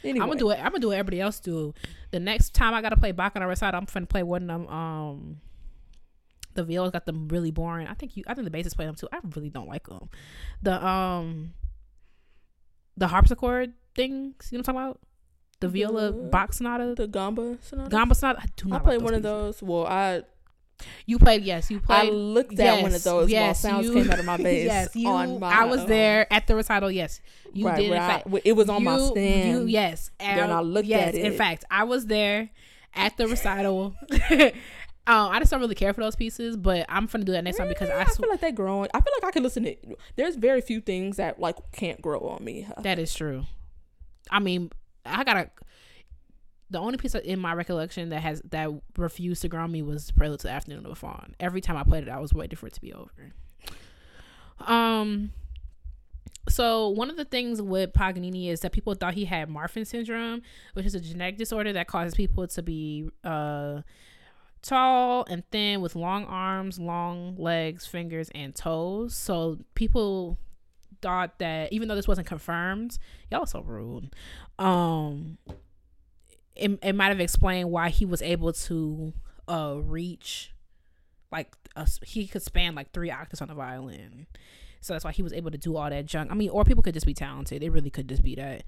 anyway, 0.03 0.23
I'm 0.23 0.29
gonna 0.29 0.39
do 0.39 0.51
it. 0.51 0.59
I'm 0.59 0.71
gonna 0.71 0.81
do 0.81 0.89
what 0.89 0.99
everybody 0.99 1.21
else 1.21 1.41
do. 1.41 1.75
The 2.11 2.21
next 2.21 2.55
time 2.55 2.75
I 2.75 2.83
gotta 2.83 2.97
play 2.97 3.13
Baccarat 3.13 3.47
Recital, 3.47 3.79
I'm 3.79 3.87
finna 3.87 4.09
play 4.09 4.23
one 4.23 4.43
of 4.43 4.49
them. 4.49 4.69
Um, 4.69 5.41
the 6.55 6.65
violas 6.65 6.91
got 6.93 7.07
them 7.07 7.29
really 7.29 7.51
boring. 7.51 7.87
I 7.87 7.95
think 7.95 8.17
you. 8.17 8.25
I 8.27 8.35
think 8.35 8.51
the 8.51 8.57
bassist 8.57 8.77
play 8.77 8.87
them 8.87 8.95
too. 8.95 9.09
I 9.13 9.19
really 9.35 9.51
don't 9.51 9.69
like 9.69 9.87
them. 9.89 10.09
The 10.63 10.85
um, 10.87 11.55
the 12.97 13.09
harpsichord 13.09 13.73
things. 13.95 14.49
You 14.51 14.59
know 14.59 14.61
what 14.63 14.69
I'm 14.69 14.75
talking 14.75 14.89
about? 14.89 15.01
The 15.61 15.69
viola 15.69 16.13
The- 16.13 16.29
Bach 16.29 16.53
sonata, 16.53 16.95
the 16.97 17.07
gamba 17.09 17.59
sonata. 17.63 17.91
gamba 17.91 18.15
sonata. 18.15 18.41
I 18.43 18.47
do 18.57 18.67
I 18.69 18.71
not. 18.73 18.85
played 18.85 18.97
like 18.99 19.05
one 19.05 19.15
of 19.15 19.23
those. 19.23 19.63
Well, 19.63 19.87
I 19.87 20.23
You 21.07 21.19
played. 21.19 21.43
Yes, 21.45 21.71
you 21.71 21.81
played. 21.81 22.09
I 22.09 22.11
looked 22.13 22.59
at 22.59 22.83
one 22.83 22.93
of 22.95 23.03
those 23.03 23.31
yes, 23.31 23.63
while 23.65 23.73
sounds 23.73 23.87
you- 23.87 23.95
came 23.95 24.11
out 24.11 24.19
of 24.19 24.25
my 24.25 24.37
bass. 24.47 24.67
yes, 24.67 24.97
you. 24.97 25.09
on 25.09 25.39
my, 25.41 25.61
I 25.61 25.65
was 25.65 25.87
there 25.87 26.33
at 26.33 26.47
the 26.47 26.55
recital. 26.57 26.91
Yes, 26.91 27.21
you 27.53 27.67
right, 27.67 27.77
did. 27.77 27.85
In 27.87 27.91
where 27.93 28.01
I- 28.01 28.23
it 28.45 28.53
was 28.53 28.69
on 28.69 28.83
my 28.85 28.99
stand. 28.99 29.51
You, 29.51 29.67
yes, 29.67 30.11
Then 30.19 30.51
I 30.51 30.61
looked 30.61 30.87
yes, 30.89 31.09
at 31.09 31.15
it. 31.15 31.25
In 31.25 31.33
fact, 31.39 31.65
I 31.71 31.85
was 31.85 32.07
there 32.07 32.51
at 32.97 33.17
the 33.17 33.27
recital, 33.27 33.95
Um, 35.07 35.31
I 35.31 35.39
just 35.39 35.51
don't 35.51 35.61
really 35.61 35.75
care 35.75 35.93
for 35.93 36.01
those 36.01 36.17
pieces, 36.17 36.57
but 36.57 36.87
I'm 36.89 37.07
gonna 37.07 37.25
do 37.25 37.33
that 37.33 37.45
next 37.45 37.59
time 37.59 37.69
because 37.69 37.91
I, 37.91 38.03
I 38.03 38.05
feel 38.07 38.29
like 38.29 38.41
they're 38.41 38.53
growing. 38.53 38.89
I 38.95 39.01
feel 39.01 39.13
like 39.21 39.29
I 39.29 39.31
can 39.33 39.43
listen 39.43 39.65
to. 39.65 39.77
There's 40.17 40.37
very 40.37 40.63
few 40.63 40.81
things 40.81 41.19
that 41.19 41.39
like 41.39 41.57
can't 41.73 42.01
grow 42.01 42.21
on 42.21 42.43
me. 42.43 42.67
that 42.81 42.99
is 42.99 43.15
true. 43.15 43.45
I 44.31 44.39
mean, 44.39 44.71
I 45.05 45.25
gotta. 45.25 45.51
The 46.71 46.79
only 46.79 46.97
piece 46.97 47.15
in 47.15 47.39
my 47.39 47.53
recollection 47.53 48.09
that 48.09 48.21
has 48.21 48.41
that 48.51 48.71
refused 48.97 49.43
to 49.43 49.49
grow 49.49 49.65
on 49.65 49.73
me 49.73 49.83
was 49.83 50.11
Prelude 50.11 50.41
to 50.41 50.47
the 50.47 50.53
Afternoon 50.53 50.79
of 50.79 50.91
the 50.91 50.97
Fawn. 50.97 51.35
Every 51.39 51.61
time 51.61 51.77
I 51.77 51.83
played 51.85 52.05
it, 52.05 52.09
I 52.09 52.19
was 52.19 52.33
waiting 52.33 52.57
for 52.57 52.67
it 52.67 52.73
to 52.73 52.81
be 52.81 52.93
over. 52.95 53.33
Um. 54.61 55.33
So 56.49 56.89
one 56.89 57.11
of 57.11 57.17
the 57.17 57.25
things 57.25 57.61
with 57.61 57.93
Paganini 57.93 58.49
is 58.51 58.61
that 58.61 58.73
people 58.73 58.95
thought 58.95 59.15
he 59.15 59.25
had 59.27 59.49
Marfan 59.49 59.87
syndrome, 59.87 60.43
which 60.73 60.87
is 60.87 60.95
a 60.95 61.01
genetic 61.01 61.37
disorder 61.37 61.73
that 61.75 61.89
causes 61.89 62.15
people 62.15 62.47
to 62.47 62.63
be 62.63 63.09
uh 63.23 63.83
tall 64.65 65.25
and 65.29 65.49
thin 65.51 65.81
with 65.81 65.95
long 65.95 66.25
arms, 66.25 66.79
long 66.79 67.37
legs, 67.37 67.87
fingers, 67.87 68.31
and 68.35 68.55
toes. 68.55 69.15
So 69.15 69.59
people 69.75 70.39
thought 71.03 71.39
that 71.39 71.73
even 71.73 71.89
though 71.89 71.95
this 71.95 72.09
wasn't 72.09 72.27
confirmed, 72.27 72.99
y'all 73.31 73.47
so 73.47 73.61
rude. 73.61 74.15
Um, 74.59 75.39
it 76.57 76.79
it 76.83 76.95
might 76.95 77.09
have 77.09 77.21
explained 77.21 77.71
why 77.71 77.91
he 77.91 78.05
was 78.05 78.23
able 78.23 78.53
to 78.53 79.13
uh 79.47 79.77
reach 79.83 80.53
like 81.31 81.55
a, 81.77 81.87
he 82.07 82.27
could 82.27 82.43
span 82.43 82.75
like 82.75 82.93
three 82.93 83.11
octaves 83.11 83.41
on 83.41 83.49
the 83.49 83.55
violin. 83.55 84.27
So 84.85 84.93
that's 84.93 85.05
why 85.05 85.13
he 85.13 85.23
was 85.23 85.33
able 85.33 85.51
to 85.51 85.57
do 85.59 85.77
all 85.77 85.89
that 85.89 86.05
junk. 86.05 86.31
I 86.31 86.35
mean, 86.35 86.51
or 86.51 86.63
people 86.65 86.83
could 86.83 86.93
just 86.95 87.07
be 87.07 87.15
talented. 87.15 87.63
They 87.63 87.71
really 87.71 87.89
could 87.91 88.09
just 88.09 88.23
be 88.23 88.35
that. 88.35 88.65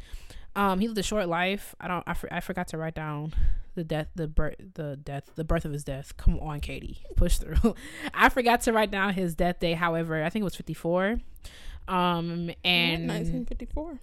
Um, 0.54 0.80
he 0.80 0.88
lived 0.88 0.98
a 0.98 1.02
short 1.02 1.28
life. 1.28 1.74
I 1.78 1.88
don't. 1.88 2.02
I, 2.06 2.14
for, 2.14 2.32
I 2.32 2.40
forgot 2.40 2.68
to 2.68 2.78
write 2.78 2.94
down 2.94 3.34
the 3.74 3.84
death, 3.84 4.08
the 4.14 4.26
birth, 4.26 4.56
the 4.74 4.96
death, 4.96 5.30
the 5.34 5.44
birth 5.44 5.66
of 5.66 5.72
his 5.72 5.84
death. 5.84 6.16
Come 6.16 6.38
on, 6.40 6.60
Katie, 6.60 7.02
push 7.16 7.36
through. 7.36 7.74
I 8.14 8.30
forgot 8.30 8.62
to 8.62 8.72
write 8.72 8.90
down 8.90 9.12
his 9.12 9.34
death 9.34 9.60
day. 9.60 9.74
However, 9.74 10.24
I 10.24 10.30
think 10.30 10.40
it 10.40 10.44
was 10.44 10.56
fifty 10.56 10.74
four. 10.74 11.20
Um, 11.88 12.50
and 12.64 13.06
1954. 13.06 14.00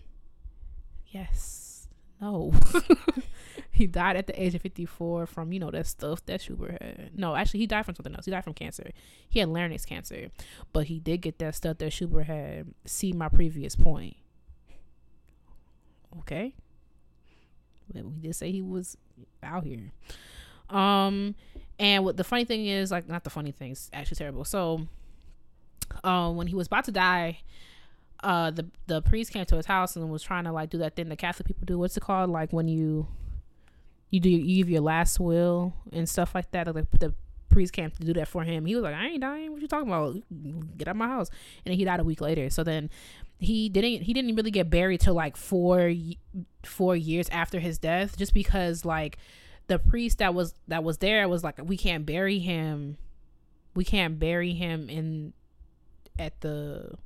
yes, 1.07 1.88
no, 2.22 2.53
he 3.74 3.88
died 3.88 4.15
at 4.15 4.28
the 4.28 4.41
age 4.41 4.53
of 4.53 4.61
fifty 4.61 4.86
four 4.86 5.26
from 5.26 5.51
you 5.51 5.59
know 5.59 5.71
that 5.71 5.88
stuff 5.88 6.24
that 6.28 6.41
Schubert 6.41 6.82
had. 6.82 7.11
No, 7.17 7.36
actually, 7.36 7.61
he 7.61 7.67
died 7.67 7.86
from 7.86 7.95
something 7.95 8.13
else. 8.13 8.26
He 8.26 8.32
died 8.32 8.43
from 8.43 8.53
cancer. 8.53 8.91
He 9.28 9.39
had 9.39 9.49
larynx 9.49 9.84
cancer, 9.86 10.30
but 10.71 10.86
he 10.86 10.99
did 10.99 11.21
get 11.21 11.39
that 11.39 11.55
stuff 11.55 11.80
that 11.80 11.91
Schubert 11.91 12.28
had. 12.28 12.67
See 12.86 13.13
my 13.13 13.30
previous 13.30 13.76
point. 13.76 14.15
Okay. 16.19 16.53
But 17.91 18.05
we 18.05 18.19
did 18.19 18.36
say 18.36 18.51
he 18.51 18.61
was 18.61 18.95
out 19.41 19.63
here. 19.63 19.91
Um, 20.69 21.36
and 21.80 22.05
what 22.05 22.17
the 22.17 22.24
funny 22.24 22.45
thing 22.45 22.67
is, 22.67 22.91
like, 22.91 23.09
not 23.09 23.24
the 23.24 23.30
funny 23.30 23.51
thing, 23.51 23.71
it's 23.71 23.89
actually 23.91 24.15
terrible. 24.15 24.45
So, 24.45 24.88
uh, 26.03 26.32
when 26.32 26.47
he 26.47 26.55
was 26.55 26.67
about 26.67 26.86
to 26.86 26.91
die, 26.91 27.39
uh, 28.24 28.51
the 28.51 28.67
the 28.88 29.01
priest 29.01 29.34
came 29.34 29.45
to 29.45 29.57
his 29.57 29.65
house 29.65 29.95
and 29.95 30.09
was 30.09 30.24
trying 30.24 30.45
to 30.45 30.51
like 30.51 30.69
do 30.69 30.78
that 30.78 30.95
thing 30.95 31.09
the 31.09 31.15
Catholic 31.15 31.47
people 31.47 31.65
do. 31.65 31.78
What's 31.78 31.97
it 31.97 32.03
called? 32.03 32.30
Like 32.30 32.53
when 32.53 32.67
you 32.67 33.07
you 34.14 34.20
do 34.20 34.30
you 34.30 34.57
give 34.57 34.70
your 34.70 34.82
last 34.82 35.20
will 35.20 35.74
and 35.91 36.07
stuff 36.07 36.36
like 36.36 36.51
that. 36.51 36.74
Like 36.74 36.86
the 36.99 37.16
priest 37.49 37.74
came 37.74 37.89
to 37.89 38.03
do 38.03 38.14
that 38.14 38.28
for 38.28 38.43
him. 38.43 38.68
He 38.68 38.76
was 38.76 38.84
like, 38.84 38.93
I 38.93 39.07
ain't 39.07 39.22
dying. 39.22 39.51
What 39.51 39.59
you 39.59 39.68
talking 39.68 39.88
about? 39.88 40.18
Get 40.78 40.88
out 40.88 40.91
of 40.91 40.97
my 40.97 41.07
house. 41.07 41.30
And 41.66 41.72
then 41.72 41.80
he 41.80 41.84
died 41.84 41.99
a 41.99 42.03
week 42.03 42.22
later. 42.22 42.51
So 42.51 42.64
then 42.64 42.91
he 43.39 43.70
didn't 43.70 44.03
he 44.03 44.14
didn't 44.14 44.36
really 44.36 44.51
get 44.51 44.70
buried 44.70 45.01
till 45.01 45.16
like 45.16 45.36
four 45.36 45.91
four 46.64 46.95
years 46.95 47.28
after 47.30 47.59
his 47.59 47.80
death, 47.80 48.16
just 48.16 48.36
because 48.36 48.86
like 48.86 49.18
the 49.66 49.80
priest 49.80 50.20
that 50.20 50.36
was 50.36 50.53
that 50.68 50.84
was 50.84 50.99
there 50.99 51.28
was 51.28 51.43
like, 51.43 51.59
we 51.64 51.76
can't 51.76 52.05
bury 52.05 52.38
him. 52.38 52.97
We 53.74 53.84
can't 53.84 54.20
bury 54.20 54.53
him 54.53 54.91
in 54.91 55.34
at 56.20 56.39
the. 56.41 56.99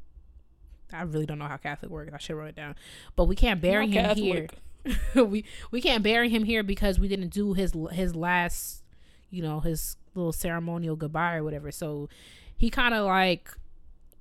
I 0.91 1.03
really 1.03 1.25
don't 1.25 1.39
know 1.39 1.45
how 1.47 1.55
Catholic 1.55 1.89
works. 1.89 2.11
I 2.13 2.17
should 2.17 2.35
write 2.35 2.49
it 2.49 2.55
down, 2.57 2.75
but 3.15 3.25
we 3.29 3.35
can't 3.37 3.61
bury 3.61 3.87
Not 3.87 3.95
him 3.95 4.03
Catholic. 4.03 4.23
here. 4.25 4.47
we 5.15 5.43
we 5.71 5.81
can't 5.81 6.03
bury 6.03 6.29
him 6.29 6.43
here 6.43 6.63
because 6.63 6.99
we 6.99 7.07
didn't 7.07 7.29
do 7.29 7.53
his 7.53 7.73
his 7.91 8.15
last, 8.15 8.83
you 9.29 9.41
know, 9.41 9.59
his 9.59 9.97
little 10.15 10.33
ceremonial 10.33 10.95
goodbye 10.95 11.35
or 11.35 11.43
whatever. 11.43 11.71
So 11.71 12.09
he 12.55 12.69
kind 12.69 12.93
of 12.93 13.05
like 13.05 13.49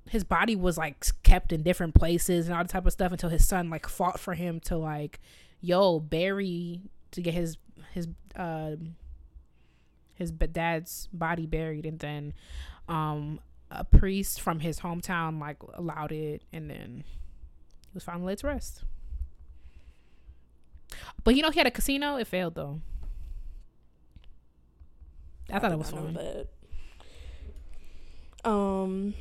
his 0.09 0.23
body 0.23 0.55
was 0.55 0.77
like 0.77 1.05
kept 1.23 1.51
in 1.51 1.63
different 1.63 1.93
places 1.93 2.47
and 2.47 2.55
all 2.55 2.63
that 2.63 2.69
type 2.69 2.85
of 2.85 2.93
stuff 2.93 3.11
until 3.11 3.29
his 3.29 3.45
son 3.45 3.69
like 3.69 3.87
fought 3.87 4.19
for 4.19 4.33
him 4.33 4.59
to 4.61 4.77
like, 4.77 5.19
yo, 5.61 5.99
bury 5.99 6.81
to 7.11 7.21
get 7.21 7.33
his 7.33 7.57
his 7.91 8.07
uh 8.35 8.75
his 10.15 10.31
dad's 10.31 11.07
body 11.13 11.45
buried 11.45 11.85
and 11.85 11.99
then 11.99 12.33
um 12.89 13.39
a 13.69 13.83
priest 13.83 14.41
from 14.41 14.61
his 14.61 14.79
hometown 14.79 15.39
like 15.39 15.57
allowed 15.73 16.11
it 16.11 16.41
and 16.53 16.69
then 16.69 17.03
he 17.81 17.93
was 17.93 18.03
finally 18.03 18.27
laid 18.27 18.37
to 18.39 18.47
rest. 18.47 18.83
But 21.27 21.35
you 21.35 21.41
know 21.41 21.51
he 21.51 21.59
had 21.59 21.67
a 21.67 21.71
casino. 21.71 22.15
It 22.15 22.25
failed 22.25 22.55
though. 22.55 22.79
I, 25.51 25.59
thought 25.59 25.73
it 25.73 25.77
was 25.77 25.91
fun. 25.91 26.17
Um, 28.45 29.13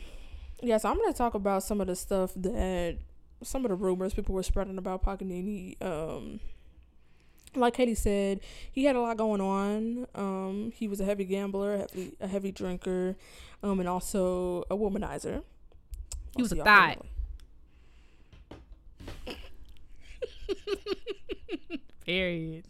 yeah, 0.63 0.79
so 0.79 0.89
I'm 0.89 0.99
gonna 0.99 1.13
talk 1.13 1.35
about 1.35 1.65
some 1.65 1.81
of 1.81 1.89
the 1.89 1.97
stuff 1.97 2.31
that 2.37 2.99
some 3.43 3.65
of 3.65 3.71
the 3.71 3.75
rumors 3.75 4.15
people 4.15 4.37
were 4.37 4.45
spreading 4.45 4.79
about 4.79 5.03
Paganini. 5.03 5.77
Um, 5.83 6.39
like 7.57 7.75
Katie 7.75 7.97
said, 7.97 8.39
he 8.71 8.85
had 8.85 8.95
a 8.95 9.01
lot 9.01 9.17
going 9.17 9.41
on. 9.41 10.07
Um, 10.15 10.73
he 10.77 10.87
was 10.87 11.01
a 11.01 11.05
heavy 11.05 11.25
gambler, 11.25 11.75
a 11.75 11.79
heavy, 11.79 12.13
a 12.21 12.29
heavy 12.29 12.53
drinker, 12.53 13.17
um, 13.65 13.81
and 13.81 13.89
also 13.89 14.63
a 14.71 14.77
womanizer. 14.77 15.43
He 16.37 16.43
was 16.43 16.53
a 16.53 16.63
thot. 16.63 17.05
Period. 22.07 22.65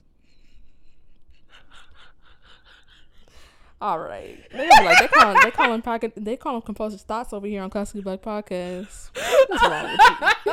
All 3.79 3.99
right, 3.99 4.39
they 4.51 4.69
like 4.69 4.99
they 4.99 5.09
call 5.09 5.35
they 5.43 5.51
call 5.51 5.75
him 5.75 5.83
pocket 5.83 6.13
they 6.17 6.37
call 6.39 6.57
him 6.57 6.63
compulsive 6.63 7.03
thoughts 7.03 7.35
over 7.35 7.47
here 7.47 7.63
on 7.63 7.69
Classically 7.69 8.01
Black 8.01 8.23
Podcast. 8.23 9.11
What's 9.49 9.63
wrong 9.63 9.85
with 9.85 10.01
you? 10.47 10.53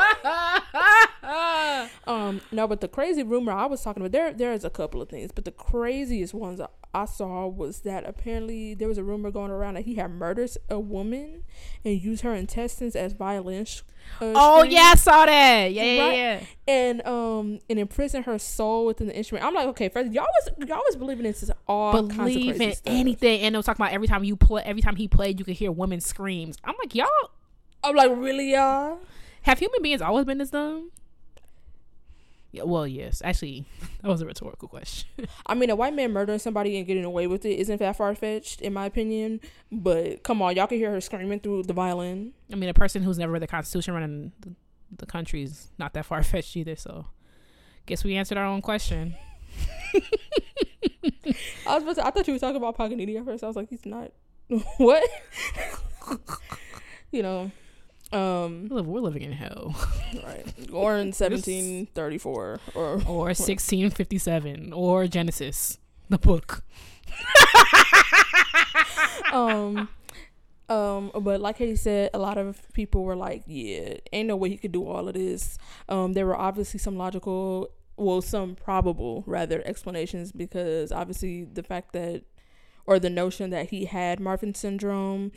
Um, 2.06 2.42
no, 2.52 2.68
but 2.68 2.82
the 2.82 2.88
crazy 2.90 3.24
rumor 3.24 3.54
I 3.54 3.66
was 3.66 3.82
talking 3.82 4.02
about 4.02 4.12
there 4.12 4.34
there 4.34 4.52
is 4.52 4.66
a 4.66 4.70
couple 4.70 5.02
of 5.02 5.08
things, 5.08 5.32
but 5.32 5.46
the 5.46 5.52
craziest 5.52 6.34
ones 6.34 6.60
I- 6.94 7.06
saw 7.06 7.48
was 7.48 7.80
that 7.82 8.06
apparently 8.08 8.74
there 8.74 8.88
was 8.88 8.98
a 8.98 9.04
rumor 9.04 9.32
going 9.32 9.52
around 9.52 9.76
that 9.76 9.86
he 9.86 9.96
had 9.96 10.12
murdered 10.12 10.52
a 10.70 10.80
woman 10.80 11.44
and 11.84 12.02
used 12.02 12.22
her 12.24 12.34
intestines 12.34 12.96
as 12.96 13.14
violin. 13.14 13.66
sh- 13.66 13.82
Uh, 14.22 14.34
Oh 14.36 14.58
strings 14.60 14.74
yeah, 14.74 14.82
I 14.92 14.96
saw 14.96 15.26
that. 15.26 15.72
Yeah, 15.72 15.84
yeah, 15.84 16.04
Right. 16.06 16.16
yeah. 16.18 16.40
and 16.68 17.08
um 17.08 17.60
and 17.70 17.80
imprison 17.80 18.24
her 18.24 18.38
soul 18.38 18.86
within 18.86 19.08
the 19.08 19.16
instrument. 19.16 19.46
I'm 19.46 19.54
like, 19.54 19.68
okay, 19.70 19.88
first 19.90 20.12
y'all 20.12 20.26
was 20.26 20.68
y'all 20.68 20.82
was 20.86 20.96
believing 20.98 21.24
this 21.24 21.42
is 21.42 21.52
all 21.68 21.94
Believe 22.04 22.60
in 22.60 22.74
stuff. 22.74 22.84
anything, 22.86 23.42
and 23.42 23.56
it 23.56 23.58
was 23.58 23.66
talking 23.66 23.82
about 23.84 23.94
every 23.94 24.08
time 24.08 24.24
you 24.26 24.36
play, 24.36 24.62
every 24.66 24.82
time 24.82 24.98
he 24.98 25.08
played, 25.08 25.40
you 25.40 25.46
could 25.46 25.56
hear 25.56 25.72
women 25.72 26.02
screams. 26.02 26.58
I'm 26.66 26.76
like, 26.80 26.94
y'all 26.96 27.08
I'm 27.84 27.96
like, 27.96 28.12
really, 28.16 28.52
y'all? 28.54 29.00
have 29.44 29.60
human 29.60 29.82
beings 29.82 30.02
always 30.02 30.26
been 30.26 30.38
this 30.38 30.50
dumb? 30.52 30.92
Yeah, 32.54 32.64
well, 32.64 32.88
yes. 32.88 33.22
Actually, 33.26 33.66
that 34.02 34.08
was 34.08 34.22
a 34.22 34.28
rhetorical 34.28 34.68
question. 34.68 35.10
I 35.48 35.56
mean, 35.56 35.72
a 35.72 35.76
white 35.76 35.96
man 35.96 36.14
murdering 36.14 36.38
somebody 36.38 36.78
and 36.78 36.86
getting 36.86 37.04
away 37.04 37.26
with 37.26 37.46
it 37.46 37.56
isn't 37.56 37.80
that 37.80 37.98
far 37.98 38.14
fetched, 38.14 38.62
in 38.62 38.74
my 38.74 38.86
opinion. 38.86 39.42
But 39.72 40.24
come 40.24 40.42
on, 40.42 40.56
y'all 40.56 40.68
can 40.68 40.78
hear 40.78 40.92
her 40.92 41.02
screaming 41.02 41.40
through 41.40 41.64
the 41.64 41.74
violin. 41.74 42.34
I 42.52 42.56
mean, 42.56 42.70
a 42.70 42.74
person 42.74 43.02
who's 43.02 43.18
never 43.18 43.34
read 43.34 43.42
the 43.42 43.48
Constitution 43.48 43.96
running 43.96 44.32
the, 44.40 44.54
the 44.96 45.08
country 45.08 45.42
is 45.42 45.72
not 45.80 45.96
that 45.96 46.06
far 46.06 46.22
fetched 46.24 46.56
either. 46.56 46.76
So, 46.76 47.08
guess 47.88 48.04
we 48.04 48.16
answered 48.16 48.38
our 48.38 48.46
own 48.46 48.62
question. 48.62 49.16
I 51.66 51.76
was 51.80 51.84
about 51.84 51.96
to, 51.96 52.06
I 52.06 52.12
thought 52.12 52.28
you 52.28 52.34
were 52.34 52.40
talking 52.40 52.58
about 52.58 52.78
Paganini 52.78 53.18
at 53.18 53.26
first. 53.26 53.44
I 53.44 53.48
was 53.48 53.56
like, 53.56 53.70
he's 53.70 53.86
not. 53.86 54.12
what? 54.78 55.04
you 57.12 57.24
know, 57.24 57.52
um, 58.14 58.68
We're 58.70 59.02
living 59.02 59.24
in 59.24 59.32
hell. 59.32 59.76
right. 60.24 60.46
Or 60.72 60.94
in 60.98 61.08
1734 61.14 62.60
or 62.76 62.84
Or 63.08 63.28
1657, 63.34 64.72
or 64.74 65.08
Genesis, 65.08 65.78
the 66.10 66.18
book. 66.18 66.64
um 69.32 69.90
um 70.70 71.12
but 71.22 71.42
like 71.42 71.58
Katie 71.58 71.76
said 71.76 72.10
a 72.14 72.20
lot 72.20 72.38
of 72.38 72.62
people 72.74 73.04
were 73.04 73.16
like 73.16 73.44
yeah 73.48 73.96
ain't 74.12 74.28
no 74.28 74.36
way 74.36 74.50
he 74.50 74.58
could 74.58 74.72
do 74.72 74.88
all 74.88 75.08
of 75.08 75.14
this 75.14 75.58
um 75.90 76.14
there 76.14 76.26
were 76.26 76.36
obviously 76.36 76.80
some 76.80 76.98
logical 76.98 77.70
well 77.98 78.22
some 78.22 78.56
probable 78.56 79.24
rather 79.28 79.62
explanations 79.66 80.32
because 80.32 80.92
obviously 80.92 81.44
the 81.46 81.64
fact 81.64 81.94
that 81.94 82.24
or 82.86 83.00
the 83.00 83.10
notion 83.10 83.50
that 83.50 83.70
he 83.70 83.86
had 83.86 84.20
Marfan 84.20 84.56
syndrome 84.56 85.32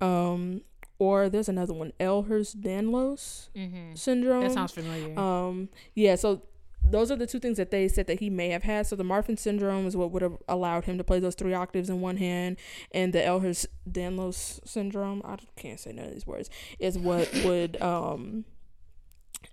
um 0.00 0.62
or 1.00 1.28
there's 1.28 1.48
another 1.48 1.74
one 1.74 1.92
Ehlers-Danlos 1.98 3.48
Mm-hmm. 3.56 3.94
syndrome 3.94 4.42
That 4.44 4.52
sounds 4.52 4.72
familiar. 4.72 5.18
um, 5.18 5.68
yeah, 5.94 6.14
so 6.14 6.42
those 6.82 7.10
are 7.10 7.16
the 7.16 7.26
two 7.26 7.38
things 7.38 7.56
that 7.58 7.70
they 7.70 7.88
said 7.88 8.06
that 8.06 8.20
he 8.20 8.30
may 8.30 8.48
have 8.50 8.62
had. 8.62 8.86
So 8.86 8.96
the 8.96 9.04
Marfan 9.04 9.38
syndrome 9.38 9.86
is 9.86 9.96
what 9.96 10.10
would 10.12 10.22
have 10.22 10.36
allowed 10.48 10.84
him 10.86 10.96
to 10.98 11.04
play 11.04 11.18
those 11.20 11.34
three 11.34 11.52
octaves 11.54 11.90
in 11.90 12.00
one 12.00 12.16
hand, 12.16 12.56
and 12.92 13.12
the 13.12 13.18
Ehlers-Danlos 13.18 14.66
syndrome, 14.66 15.22
I 15.24 15.36
can't 15.56 15.78
say 15.80 15.92
none 15.92 16.06
of 16.06 16.12
these 16.12 16.26
words, 16.26 16.48
is 16.78 16.98
what 16.98 17.28
would 17.44 17.80
um 17.82 18.44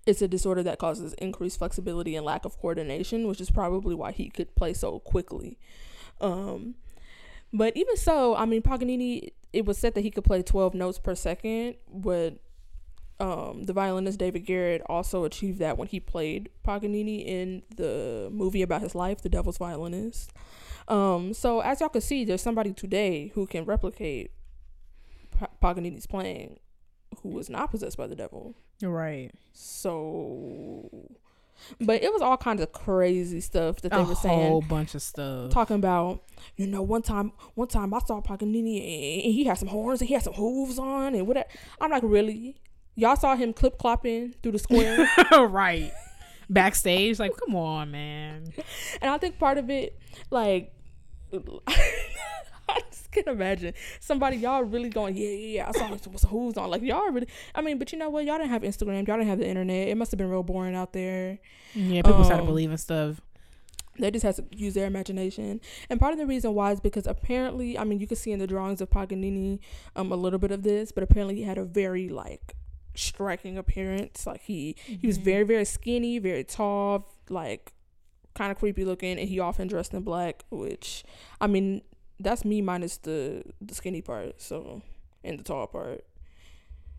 it's 0.06 0.20
a 0.22 0.28
disorder 0.28 0.62
that 0.62 0.78
causes 0.78 1.12
increased 1.14 1.58
flexibility 1.58 2.14
and 2.16 2.24
lack 2.24 2.44
of 2.44 2.58
coordination, 2.58 3.26
which 3.26 3.40
is 3.40 3.50
probably 3.50 3.94
why 3.94 4.12
he 4.12 4.28
could 4.30 4.54
play 4.54 4.72
so 4.74 4.98
quickly. 5.00 5.58
Um 6.20 6.74
but 7.52 7.74
even 7.76 7.96
so, 7.96 8.34
I 8.36 8.44
mean 8.44 8.60
Paganini 8.62 9.32
it 9.52 9.64
was 9.64 9.78
said 9.78 9.94
that 9.94 10.02
he 10.02 10.10
could 10.10 10.24
play 10.24 10.42
12 10.42 10.74
notes 10.74 10.98
per 10.98 11.14
second, 11.14 11.76
but 11.92 12.38
um, 13.20 13.64
the 13.64 13.72
violinist 13.72 14.18
David 14.18 14.40
Garrett 14.46 14.82
also 14.86 15.24
achieved 15.24 15.58
that 15.58 15.76
when 15.76 15.88
he 15.88 15.98
played 15.98 16.50
Paganini 16.62 17.26
in 17.26 17.62
the 17.74 18.28
movie 18.30 18.62
about 18.62 18.82
his 18.82 18.94
life, 18.94 19.22
The 19.22 19.28
Devil's 19.28 19.58
Violinist. 19.58 20.32
Um, 20.86 21.34
so 21.34 21.60
as 21.60 21.80
y'all 21.80 21.88
can 21.88 22.00
see, 22.00 22.24
there's 22.24 22.42
somebody 22.42 22.72
today 22.72 23.32
who 23.34 23.46
can 23.46 23.64
replicate 23.64 24.30
Paganini's 25.60 26.06
playing, 26.06 26.58
who 27.22 27.30
was 27.30 27.50
not 27.50 27.70
possessed 27.70 27.96
by 27.96 28.06
the 28.06 28.16
devil. 28.16 28.54
Right. 28.82 29.30
So, 29.52 30.88
but 31.80 32.02
it 32.02 32.12
was 32.12 32.22
all 32.22 32.36
kinds 32.36 32.62
of 32.62 32.72
crazy 32.72 33.40
stuff 33.40 33.80
that 33.82 33.92
they 33.92 33.98
a 33.98 34.04
were 34.04 34.14
saying. 34.14 34.46
A 34.46 34.48
whole 34.48 34.62
bunch 34.62 34.94
of 34.94 35.02
stuff. 35.02 35.50
Talking 35.50 35.76
about, 35.76 36.22
you 36.56 36.66
know, 36.66 36.82
one 36.82 37.02
time, 37.02 37.32
one 37.54 37.68
time 37.68 37.92
I 37.94 37.98
saw 38.00 38.20
Paganini 38.20 39.24
and 39.24 39.34
he 39.34 39.44
had 39.44 39.58
some 39.58 39.68
horns 39.68 40.00
and 40.00 40.08
he 40.08 40.14
had 40.14 40.22
some 40.22 40.34
hooves 40.34 40.78
on 40.78 41.14
and 41.14 41.26
whatever. 41.26 41.48
I'm 41.80 41.90
like, 41.90 42.02
really? 42.04 42.56
Y'all 42.94 43.16
saw 43.16 43.36
him 43.36 43.52
clip 43.52 43.78
clopping 43.78 44.34
through 44.42 44.52
the 44.52 44.58
square. 44.58 45.08
right. 45.48 45.92
Backstage, 46.50 47.18
like, 47.18 47.32
come 47.36 47.54
on, 47.54 47.90
man. 47.90 48.52
And 49.02 49.10
I 49.10 49.18
think 49.18 49.38
part 49.38 49.58
of 49.58 49.70
it, 49.70 49.98
like, 50.30 50.72
I 51.32 52.80
just 52.90 53.07
can't 53.22 53.36
imagine 53.36 53.74
somebody 54.00 54.36
y'all 54.36 54.62
really 54.62 54.88
going, 54.88 55.16
yeah, 55.16 55.28
yeah, 55.28 55.54
yeah. 55.56 55.68
I 55.68 55.72
saw 55.72 56.28
hooves 56.28 56.56
on. 56.56 56.70
Like 56.70 56.82
y'all 56.82 57.10
really, 57.10 57.28
I 57.54 57.60
mean, 57.60 57.78
but 57.78 57.92
you 57.92 57.98
know 57.98 58.10
what? 58.10 58.24
Y'all 58.24 58.38
didn't 58.38 58.50
have 58.50 58.62
Instagram. 58.62 59.06
Y'all 59.06 59.16
didn't 59.16 59.28
have 59.28 59.38
the 59.38 59.48
internet. 59.48 59.88
It 59.88 59.96
must 59.96 60.10
have 60.10 60.18
been 60.18 60.30
real 60.30 60.42
boring 60.42 60.74
out 60.74 60.92
there. 60.92 61.38
Yeah, 61.74 62.02
people 62.02 62.24
started 62.24 62.42
Um, 62.42 62.46
believing 62.46 62.76
stuff. 62.76 63.20
They 63.98 64.12
just 64.12 64.24
had 64.24 64.36
to 64.36 64.44
use 64.52 64.74
their 64.74 64.86
imagination. 64.86 65.60
And 65.90 65.98
part 65.98 66.12
of 66.12 66.18
the 66.18 66.26
reason 66.26 66.54
why 66.54 66.70
is 66.70 66.78
because 66.78 67.06
apparently, 67.06 67.76
I 67.76 67.82
mean, 67.82 67.98
you 67.98 68.06
can 68.06 68.16
see 68.16 68.30
in 68.30 68.38
the 68.38 68.46
drawings 68.46 68.80
of 68.80 68.90
Paganini 68.90 69.60
um, 69.96 70.12
a 70.12 70.16
little 70.16 70.38
bit 70.38 70.52
of 70.52 70.62
this, 70.62 70.92
but 70.92 71.02
apparently 71.02 71.34
he 71.34 71.42
had 71.42 71.58
a 71.58 71.64
very 71.64 72.08
like 72.08 72.54
striking 72.94 73.58
appearance. 73.58 74.26
Like 74.26 74.42
he 74.42 74.76
he 74.84 75.06
was 75.06 75.18
very 75.18 75.44
very 75.44 75.64
skinny, 75.64 76.18
very 76.18 76.44
tall, 76.44 77.08
like 77.28 77.72
kind 78.34 78.52
of 78.52 78.58
creepy 78.58 78.84
looking, 78.84 79.18
and 79.18 79.28
he 79.28 79.40
often 79.40 79.66
dressed 79.66 79.92
in 79.92 80.02
black. 80.02 80.44
Which 80.50 81.02
I 81.40 81.48
mean, 81.48 81.82
that's 82.20 82.44
me 82.44 82.60
minus 82.62 82.96
the 82.98 83.42
the 83.60 83.74
skinny 83.74 84.02
part, 84.02 84.40
so 84.40 84.82
and 85.24 85.38
the 85.38 85.42
tall 85.44 85.66
part. 85.66 86.04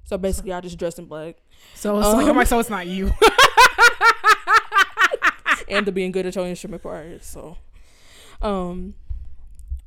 So 0.05 0.17
basically, 0.17 0.53
I 0.53 0.61
just 0.61 0.78
dressed 0.80 0.97
in 0.97 1.05
black 1.05 1.36
So 1.76 1.95
like, 1.95 2.05
Um, 2.24 2.30
I'm 2.32 2.36
like, 2.36 2.47
so 2.47 2.57
it's 2.59 2.70
not 2.70 2.88
you. 2.88 3.11
and 5.70 5.86
the 5.86 5.91
being 5.91 6.11
good 6.11 6.26
at 6.26 6.36
your 6.36 6.47
instrument 6.47 6.82
part. 6.82 7.24
So, 7.24 7.57
um, 8.41 8.95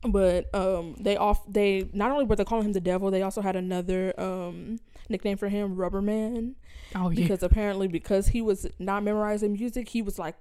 but 0.07 0.53
um, 0.55 0.95
they 1.01 1.17
off 1.17 1.43
they 1.51 1.89
not 1.93 2.11
only 2.11 2.25
were 2.25 2.37
they 2.37 2.45
calling 2.45 2.65
him 2.67 2.73
the 2.73 2.81
devil, 2.81 3.11
they 3.11 3.23
also 3.23 3.41
had 3.41 3.57
another 3.57 4.13
um 4.21 4.79
nickname 5.09 5.37
for 5.37 5.49
him, 5.49 5.75
Rubber 5.77 6.03
Man, 6.03 6.55
Oh 6.95 7.11
yeah. 7.11 7.17
because 7.23 7.43
apparently 7.43 7.89
because 7.89 8.29
he 8.29 8.43
was 8.43 8.67
not 8.79 9.03
memorizing 9.03 9.53
music, 9.55 9.89
he 9.89 10.03
was 10.03 10.19
like 10.19 10.37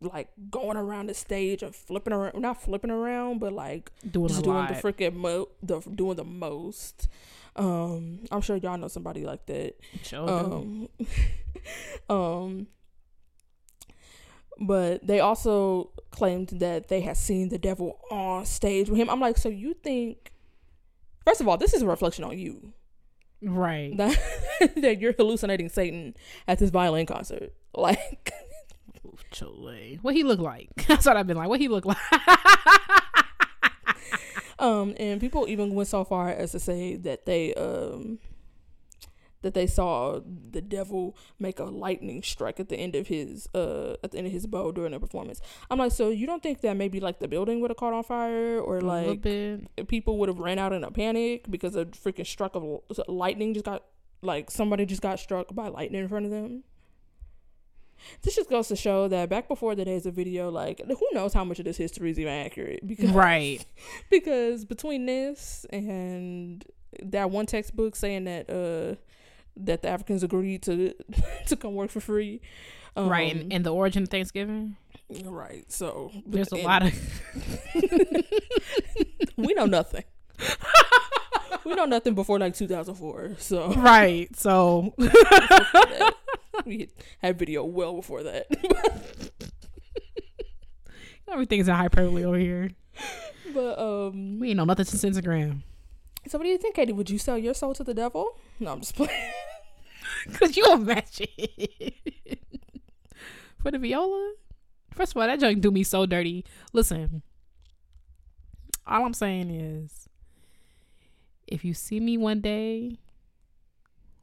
like 0.00 0.28
going 0.50 0.76
around 0.76 1.06
the 1.06 1.14
stage 1.14 1.62
and 1.62 1.74
flipping 1.74 2.12
around, 2.12 2.40
not 2.40 2.62
flipping 2.62 2.90
around, 2.90 3.40
but 3.40 3.52
like 3.52 3.92
Doing 4.08 4.28
just 4.28 4.44
doing 4.44 4.56
lot. 4.56 4.68
the 4.68 4.74
freaking 4.74 5.14
mo 5.14 5.48
the 5.62 5.80
doing 5.80 6.16
the 6.16 6.24
most. 6.24 7.08
Um, 7.56 8.20
I'm 8.30 8.42
sure 8.42 8.56
y'all 8.56 8.76
know 8.76 8.88
somebody 8.88 9.24
like 9.24 9.46
that. 9.46 9.76
Sure. 10.02 10.28
Um, 10.28 10.88
um, 12.10 12.66
but 14.60 15.06
they 15.06 15.20
also 15.20 15.90
claimed 16.10 16.48
that 16.48 16.88
they 16.88 17.00
had 17.00 17.16
seen 17.16 17.48
the 17.48 17.58
devil 17.58 17.98
on 18.10 18.44
stage 18.44 18.88
with 18.88 18.98
him. 18.98 19.08
I'm 19.08 19.20
like, 19.20 19.38
so 19.38 19.48
you 19.48 19.74
think? 19.74 20.32
First 21.24 21.40
of 21.40 21.48
all, 21.48 21.56
this 21.56 21.74
is 21.74 21.82
a 21.82 21.86
reflection 21.86 22.24
on 22.24 22.38
you 22.38 22.72
right. 23.42 23.96
that 23.96 24.18
that 24.76 25.00
you're 25.00 25.12
hallucinating 25.12 25.68
Satan 25.68 26.14
at 26.46 26.58
this 26.58 26.70
violin 26.70 27.06
concert. 27.06 27.52
Like, 27.74 28.32
Chile. 29.36 29.98
What 30.02 30.14
he 30.14 30.22
look 30.22 30.40
like? 30.40 30.70
That's 30.88 31.06
what 31.06 31.16
I've 31.16 31.26
been 31.26 31.36
like. 31.36 31.48
What 31.48 31.60
he 31.60 31.68
look 31.68 31.84
like? 31.84 31.98
um, 34.58 34.94
and 34.98 35.20
people 35.20 35.46
even 35.48 35.74
went 35.74 35.88
so 35.88 36.04
far 36.04 36.28
as 36.30 36.52
to 36.52 36.60
say 36.60 36.96
that 36.96 37.26
they 37.26 37.54
um 37.54 38.18
that 39.42 39.54
they 39.54 39.66
saw 39.66 40.18
the 40.50 40.62
devil 40.62 41.16
make 41.38 41.60
a 41.60 41.64
lightning 41.64 42.22
strike 42.22 42.58
at 42.58 42.68
the 42.68 42.76
end 42.76 42.96
of 42.96 43.06
his 43.06 43.48
uh 43.54 43.94
at 44.02 44.10
the 44.10 44.18
end 44.18 44.26
of 44.26 44.32
his 44.32 44.46
bow 44.46 44.72
during 44.72 44.92
the 44.92 44.98
performance. 44.98 45.40
I'm 45.70 45.78
like, 45.78 45.92
so 45.92 46.08
you 46.08 46.26
don't 46.26 46.42
think 46.42 46.62
that 46.62 46.74
maybe 46.76 46.98
like 46.98 47.18
the 47.18 47.28
building 47.28 47.60
would 47.60 47.70
have 47.70 47.76
caught 47.76 47.92
on 47.92 48.02
fire 48.02 48.58
or 48.58 48.80
like 48.80 49.22
people 49.86 50.18
would 50.18 50.28
have 50.28 50.38
ran 50.38 50.58
out 50.58 50.72
in 50.72 50.82
a 50.82 50.90
panic 50.90 51.48
because 51.50 51.76
a 51.76 51.84
freaking 51.84 52.26
struck 52.26 52.56
of 52.56 52.64
lightning 53.06 53.54
just 53.54 53.66
got 53.66 53.84
like 54.22 54.50
somebody 54.50 54.86
just 54.86 55.02
got 55.02 55.20
struck 55.20 55.54
by 55.54 55.68
lightning 55.68 56.02
in 56.02 56.08
front 56.08 56.24
of 56.24 56.32
them. 56.32 56.64
This 58.22 58.34
just 58.36 58.50
goes 58.50 58.68
to 58.68 58.76
show 58.76 59.08
that 59.08 59.28
back 59.28 59.48
before 59.48 59.74
the 59.74 59.84
days 59.84 60.06
of 60.06 60.14
video, 60.14 60.50
like 60.50 60.80
who 60.86 61.06
knows 61.12 61.32
how 61.32 61.44
much 61.44 61.58
of 61.58 61.64
this 61.64 61.76
history 61.76 62.10
is 62.10 62.18
even 62.18 62.32
accurate 62.32 62.80
because 62.86 63.10
Right. 63.10 63.64
because 64.10 64.64
between 64.64 65.06
this 65.06 65.66
and 65.70 66.64
that 67.02 67.30
one 67.30 67.46
textbook 67.46 67.94
saying 67.96 68.24
that 68.24 68.48
uh 68.48 68.96
that 69.58 69.82
the 69.82 69.88
Africans 69.88 70.22
agreed 70.22 70.62
to 70.64 70.94
to 71.46 71.56
come 71.56 71.74
work 71.74 71.90
for 71.90 72.00
free, 72.00 72.40
um, 72.96 73.08
right. 73.08 73.34
And, 73.34 73.52
and 73.52 73.64
the 73.64 73.72
origin 73.72 74.02
of 74.04 74.08
Thanksgiving. 74.08 74.76
right. 75.24 75.70
So 75.70 76.10
There's 76.26 76.52
a 76.52 76.56
lot 76.56 76.82
of 76.82 76.92
we 79.36 79.54
know 79.54 79.66
nothing. 79.66 80.04
We 81.66 81.74
know 81.74 81.84
nothing 81.84 82.14
before 82.14 82.38
like 82.38 82.54
2004. 82.54 83.36
So 83.38 83.72
right. 83.74 84.34
So 84.36 84.94
we 86.64 86.88
had 87.20 87.38
video 87.38 87.64
well 87.64 87.94
before 87.94 88.22
that. 88.22 88.46
everything's 91.30 91.68
in 91.68 91.74
hyperbole 91.74 92.24
over 92.24 92.38
here. 92.38 92.70
but 93.52 93.78
um, 93.78 94.38
We 94.38 94.48
ain't 94.50 94.56
know 94.56 94.64
nothing 94.64 94.84
since 94.84 95.04
Instagram. 95.04 95.62
so 96.28 96.38
what 96.38 96.44
do 96.44 96.50
you 96.50 96.58
think, 96.58 96.76
Katie? 96.76 96.92
Would 96.92 97.10
you 97.10 97.18
sell 97.18 97.36
your 97.36 97.54
soul 97.54 97.74
to 97.74 97.84
the 97.84 97.94
devil? 97.94 98.38
No, 98.60 98.72
I'm 98.72 98.80
just 98.80 98.94
playing. 98.94 99.10
Could 100.34 100.56
you 100.56 100.72
imagine 100.72 101.26
for 103.58 103.70
the 103.70 103.78
viola? 103.78 104.34
First 104.94 105.12
of 105.12 105.20
all, 105.20 105.26
that 105.26 105.40
joke 105.40 105.60
do 105.60 105.70
me 105.70 105.82
so 105.82 106.06
dirty. 106.06 106.44
Listen, 106.72 107.22
all 108.86 109.04
I'm 109.04 109.12
saying 109.14 109.50
is, 109.50 110.05
if 111.46 111.64
you 111.64 111.74
see 111.74 112.00
me 112.00 112.16
one 112.16 112.40
day 112.40 112.98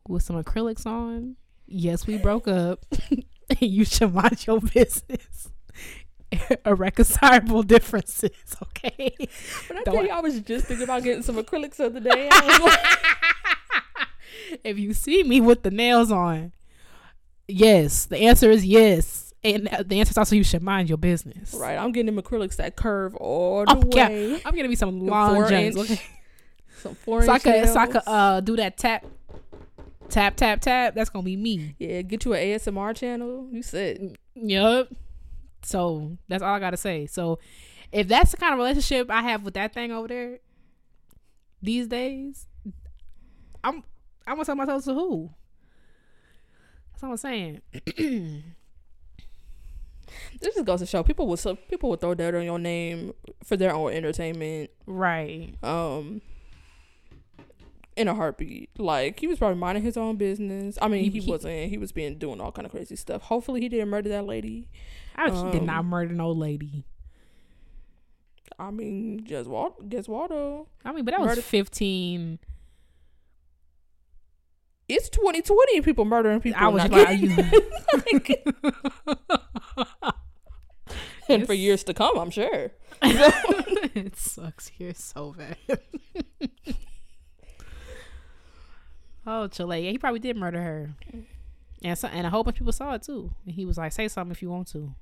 with 0.07 0.23
some 0.23 0.41
acrylics 0.41 0.85
on, 0.85 1.35
yes, 1.65 2.05
we 2.05 2.17
broke 2.17 2.47
up, 2.47 2.85
you 3.59 3.85
should 3.85 4.13
mind 4.13 4.45
your 4.45 4.59
business. 4.59 5.49
Irreconcilable 6.65 7.63
differences, 7.63 8.31
okay? 8.63 9.15
When 9.67 9.79
I 9.79 9.83
Don't- 9.83 9.95
tell 9.95 10.05
you, 10.05 10.11
I 10.11 10.19
was 10.19 10.39
just 10.41 10.65
thinking 10.65 10.83
about 10.83 11.03
getting 11.03 11.23
some 11.23 11.35
acrylics 11.35 11.75
the 11.75 11.85
other 11.85 11.99
day. 11.99 12.29
Like, 12.29 12.79
if 14.63 14.79
you 14.79 14.93
see 14.93 15.23
me 15.23 15.41
with 15.41 15.63
the 15.63 15.71
nails 15.71 16.11
on, 16.11 16.53
yes, 17.47 18.05
the 18.05 18.17
answer 18.17 18.49
is 18.49 18.65
yes. 18.65 19.33
And 19.45 19.67
the 19.85 19.99
answer 19.99 20.11
is 20.11 20.17
also 20.17 20.37
you 20.37 20.43
should 20.43 20.63
mind 20.63 20.87
your 20.87 20.97
business. 20.97 21.53
right, 21.53 21.77
I'm 21.77 21.91
getting 21.91 22.15
them 22.15 22.23
acrylics 22.23 22.55
that 22.55 22.77
curve 22.77 23.13
all 23.15 23.65
the 23.65 23.87
yeah. 23.93 24.07
way. 24.07 24.41
I'm 24.45 24.55
gonna 24.55 24.69
be 24.69 24.75
some 24.75 25.05
long 25.05 25.35
four. 25.35 25.45
Okay. 25.45 25.99
Some 26.83 26.95
four 26.95 27.23
So 27.23 27.31
I 27.31 27.39
could, 27.39 27.69
so 27.69 27.79
I 27.79 27.87
could 27.87 28.01
uh 28.05 28.41
do 28.41 28.57
that 28.57 28.77
tap, 28.77 29.05
tap, 30.09 30.35
tap, 30.35 30.59
tap. 30.59 30.93
That's 30.95 31.09
gonna 31.09 31.23
be 31.23 31.37
me. 31.37 31.75
yeah, 31.79 32.01
get 32.01 32.25
you 32.25 32.33
an 32.33 32.41
ASMR 32.41 32.93
channel. 32.93 33.47
You 33.51 33.63
said 33.63 34.17
Yep. 34.35 34.89
So 35.63 36.17
that's 36.27 36.43
all 36.43 36.53
I 36.53 36.59
gotta 36.59 36.75
say. 36.75 37.05
So 37.07 37.39
if 37.93 38.09
that's 38.09 38.31
the 38.31 38.37
kind 38.37 38.51
of 38.53 38.59
relationship 38.59 39.09
I 39.09 39.21
have 39.21 39.43
with 39.43 39.53
that 39.53 39.73
thing 39.73 39.93
over 39.93 40.09
there 40.09 40.39
these 41.61 41.87
days, 41.87 42.47
I'm 43.63 43.83
I'm 44.27 44.35
gonna 44.35 44.45
tell 44.45 44.55
myself 44.55 44.83
to 44.83 44.93
who. 44.93 45.29
That's 46.91 47.03
all 47.03 47.11
I'm 47.11 47.17
saying. 47.17 47.61
this 50.41 50.55
just 50.55 50.65
goes 50.65 50.81
to 50.81 50.85
show 50.85 51.01
people 51.03 51.27
will 51.27 51.37
people 51.69 51.89
will 51.89 51.97
throw 51.97 52.13
dirt 52.13 52.35
on 52.35 52.43
your 52.43 52.59
name 52.59 53.13
for 53.43 53.55
their 53.55 53.73
own 53.73 53.93
entertainment. 53.93 54.69
right. 54.85 55.55
Um, 55.63 56.21
in 57.95 58.07
a 58.07 58.15
heartbeat. 58.15 58.69
Like 58.79 59.19
he 59.19 59.27
was 59.27 59.37
probably 59.39 59.57
minding 59.59 59.83
his 59.83 59.97
own 59.97 60.15
business. 60.17 60.77
I 60.81 60.87
mean, 60.87 61.11
He- 61.11 61.19
he, 61.21 61.29
wasn't. 61.31 61.69
He 61.69 61.77
was 61.77 61.91
being 61.91 62.17
doing 62.17 62.41
all 62.41 62.51
kind 62.51 62.65
of 62.65 62.71
crazy 62.71 62.95
stuff. 62.95 63.23
Hopefully, 63.23 63.61
he 63.61 63.69
didn't 63.69 63.89
murder 63.89 64.09
that 64.09 64.25
lady. 64.25 64.69
I 65.15 65.29
did 65.51 65.63
not 65.63 65.79
Um, 65.79 65.85
murder 65.87 66.13
no 66.13 66.31
lady. 66.31 66.85
I 68.59 68.69
mean, 68.71 69.23
just 69.25 69.49
Wal- 69.49 69.77
guess 69.87 70.07
Waldo. 70.07 70.67
I 70.85 70.91
mean, 70.91 71.05
but 71.05 71.11
that 71.11 71.21
was 71.21 71.39
15. 71.39 72.39
It's 74.89 75.09
2020 75.09 75.77
and 75.77 75.85
people 75.85 76.05
murdering 76.05 76.39
people. 76.41 76.61
I 76.61 76.67
was 76.67 76.87
like, 76.89 77.19
you. 77.19 77.35
and 81.29 81.45
for 81.47 81.53
years 81.53 81.83
to 81.85 81.93
come, 81.93 82.17
I'm 82.17 82.29
sure. 82.29 82.71
it 83.01 84.15
sucks 84.17 84.67
here 84.67 84.93
so 84.93 85.33
bad. 85.37 85.79
Oh, 89.25 89.47
Chile. 89.47 89.85
Yeah, 89.85 89.91
he 89.91 89.97
probably 89.97 90.19
did 90.19 90.35
murder 90.37 90.61
her. 90.61 90.95
Mm. 91.13 91.23
And 91.83 91.97
so, 91.97 92.07
and 92.07 92.25
a 92.25 92.29
whole 92.29 92.43
bunch 92.43 92.55
of 92.55 92.59
people 92.59 92.71
saw 92.73 92.93
it 92.93 93.03
too. 93.03 93.31
And 93.45 93.55
he 93.55 93.65
was 93.65 93.77
like, 93.77 93.91
say 93.91 94.07
something 94.07 94.31
if 94.31 94.41
you 94.41 94.49
want 94.49 94.67
to. 94.69 94.95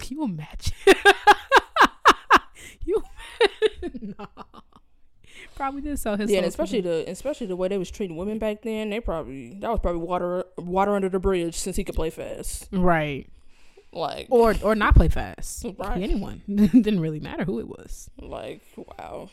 Can 0.00 0.16
you 0.16 0.24
imagine? 0.24 0.72
you 2.84 3.02
no. 4.00 4.26
Probably 5.54 5.80
did 5.80 5.98
sell 5.98 6.16
his 6.16 6.30
Yeah, 6.30 6.38
and 6.38 6.46
especially 6.46 6.82
the 6.82 7.04
especially 7.08 7.46
the 7.46 7.56
way 7.56 7.68
they 7.68 7.78
was 7.78 7.90
treating 7.90 8.16
women 8.16 8.38
back 8.38 8.62
then. 8.62 8.90
They 8.90 9.00
probably 9.00 9.54
that 9.60 9.70
was 9.70 9.80
probably 9.80 10.02
water 10.02 10.44
water 10.58 10.94
under 10.94 11.08
the 11.08 11.18
bridge 11.18 11.54
since 11.54 11.76
he 11.76 11.84
could 11.84 11.94
play 11.94 12.10
fast. 12.10 12.68
right. 12.72 13.26
Like 13.92 14.26
Or 14.30 14.54
or 14.62 14.74
not 14.74 14.94
play 14.94 15.08
fast. 15.08 15.64
Right. 15.78 16.02
Anyone. 16.02 16.42
Didn't 16.46 17.00
really 17.00 17.20
matter 17.20 17.44
who 17.44 17.58
it 17.58 17.68
was. 17.68 18.10
like 18.20 18.60
wow. 18.76 19.30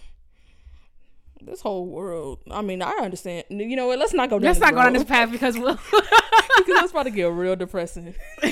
This 1.45 1.61
whole 1.61 1.87
world. 1.87 2.39
I 2.49 2.61
mean, 2.61 2.81
I 2.81 2.91
understand. 3.01 3.45
You 3.49 3.75
know 3.75 3.87
what? 3.87 3.99
Let's 3.99 4.13
not 4.13 4.29
go 4.29 4.39
down. 4.39 4.45
Let's 4.45 4.59
this 4.59 4.65
not 4.65 4.73
go 4.73 4.83
down 4.83 4.93
road, 4.93 5.01
this 5.01 5.07
path 5.07 5.31
because 5.31 5.57
we'll 5.57 5.75
because 6.57 6.75
that's 6.75 6.91
about 6.91 7.03
to 7.03 7.11
get 7.11 7.31
real 7.31 7.55
depressing. 7.55 8.15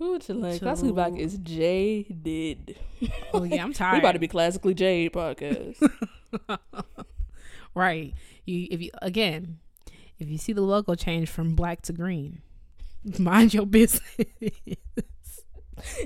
Ooh, 0.00 0.16
Chile. 0.20 0.60
Classically 0.60 0.92
Black 0.92 1.16
is 1.16 1.38
jaded. 1.38 2.78
Oh 3.32 3.42
yeah, 3.42 3.64
I'm 3.64 3.72
tired. 3.72 3.94
We 3.94 3.98
about 3.98 4.12
to 4.12 4.20
be 4.20 4.28
classically 4.28 4.74
jade 4.74 5.12
podcast. 5.12 5.76
right. 7.74 8.14
You 8.44 8.68
if 8.70 8.80
you 8.80 8.90
again, 9.02 9.58
if 10.18 10.28
you 10.28 10.38
see 10.38 10.52
the 10.52 10.60
logo 10.60 10.94
change 10.94 11.28
from 11.28 11.56
black 11.56 11.82
to 11.82 11.92
green, 11.92 12.42
mind 13.18 13.54
your 13.54 13.66
business. 13.66 14.02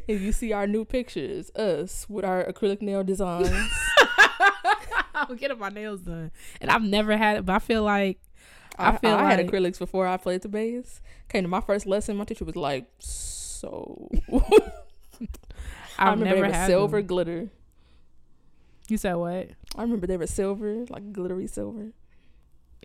If 0.09 0.21
you 0.21 0.33
see 0.33 0.53
our 0.53 0.67
new 0.67 0.85
pictures, 0.85 1.51
us 1.51 2.07
with 2.09 2.25
our 2.25 2.45
acrylic 2.45 2.83
nail 2.83 3.05
designs. 3.05 3.51
I'm 5.15 5.37
getting 5.37 5.59
my 5.59 5.69
nails 5.69 6.01
done, 6.01 6.31
and 6.61 6.71
I've 6.71 6.83
never 6.83 7.17
had 7.17 7.39
it, 7.39 7.47
but 7.47 7.55
I 7.55 7.59
feel 7.59 7.83
like 7.83 8.19
I 8.79 8.89
I, 8.89 8.97
feel 8.97 9.15
I 9.15 9.31
had 9.31 9.47
acrylics 9.47 9.79
before 9.79 10.07
I 10.07 10.17
played 10.17 10.43
the 10.43 10.49
bass. 10.49 11.01
Came 11.29 11.45
to 11.45 11.49
my 11.49 11.61
first 11.61 11.87
lesson, 11.87 12.17
my 12.17 12.25
teacher 12.25 12.45
was 12.45 12.57
like, 12.57 12.87
"So." 12.99 14.11
I 15.99 16.11
remember 16.11 16.25
never 16.25 16.37
they 16.37 16.49
were 16.49 16.53
had 16.53 16.67
silver 16.67 16.97
them. 16.99 17.07
glitter. 17.07 17.49
You 18.89 18.97
said 18.97 19.15
what? 19.15 19.51
I 19.77 19.83
remember 19.83 20.07
they 20.07 20.17
were 20.17 20.27
silver, 20.27 20.85
like 20.89 21.13
glittery 21.13 21.47
silver. 21.47 21.93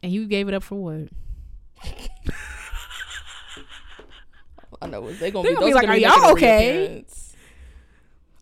And 0.03 0.11
you 0.11 0.27
gave 0.27 0.47
it 0.47 0.53
up 0.53 0.63
for 0.63 0.75
what? 0.75 1.09
I 4.81 4.87
know 4.87 5.11
they 5.11 5.31
gonna 5.31 5.43
They 5.47 5.55
be. 5.55 5.55
gonna 5.55 5.65
be 5.67 5.71
those 5.71 5.81
like, 5.81 5.87
"Are 5.89 5.95
be 5.95 6.01
y'all 6.01 6.31
okay?" 6.31 7.05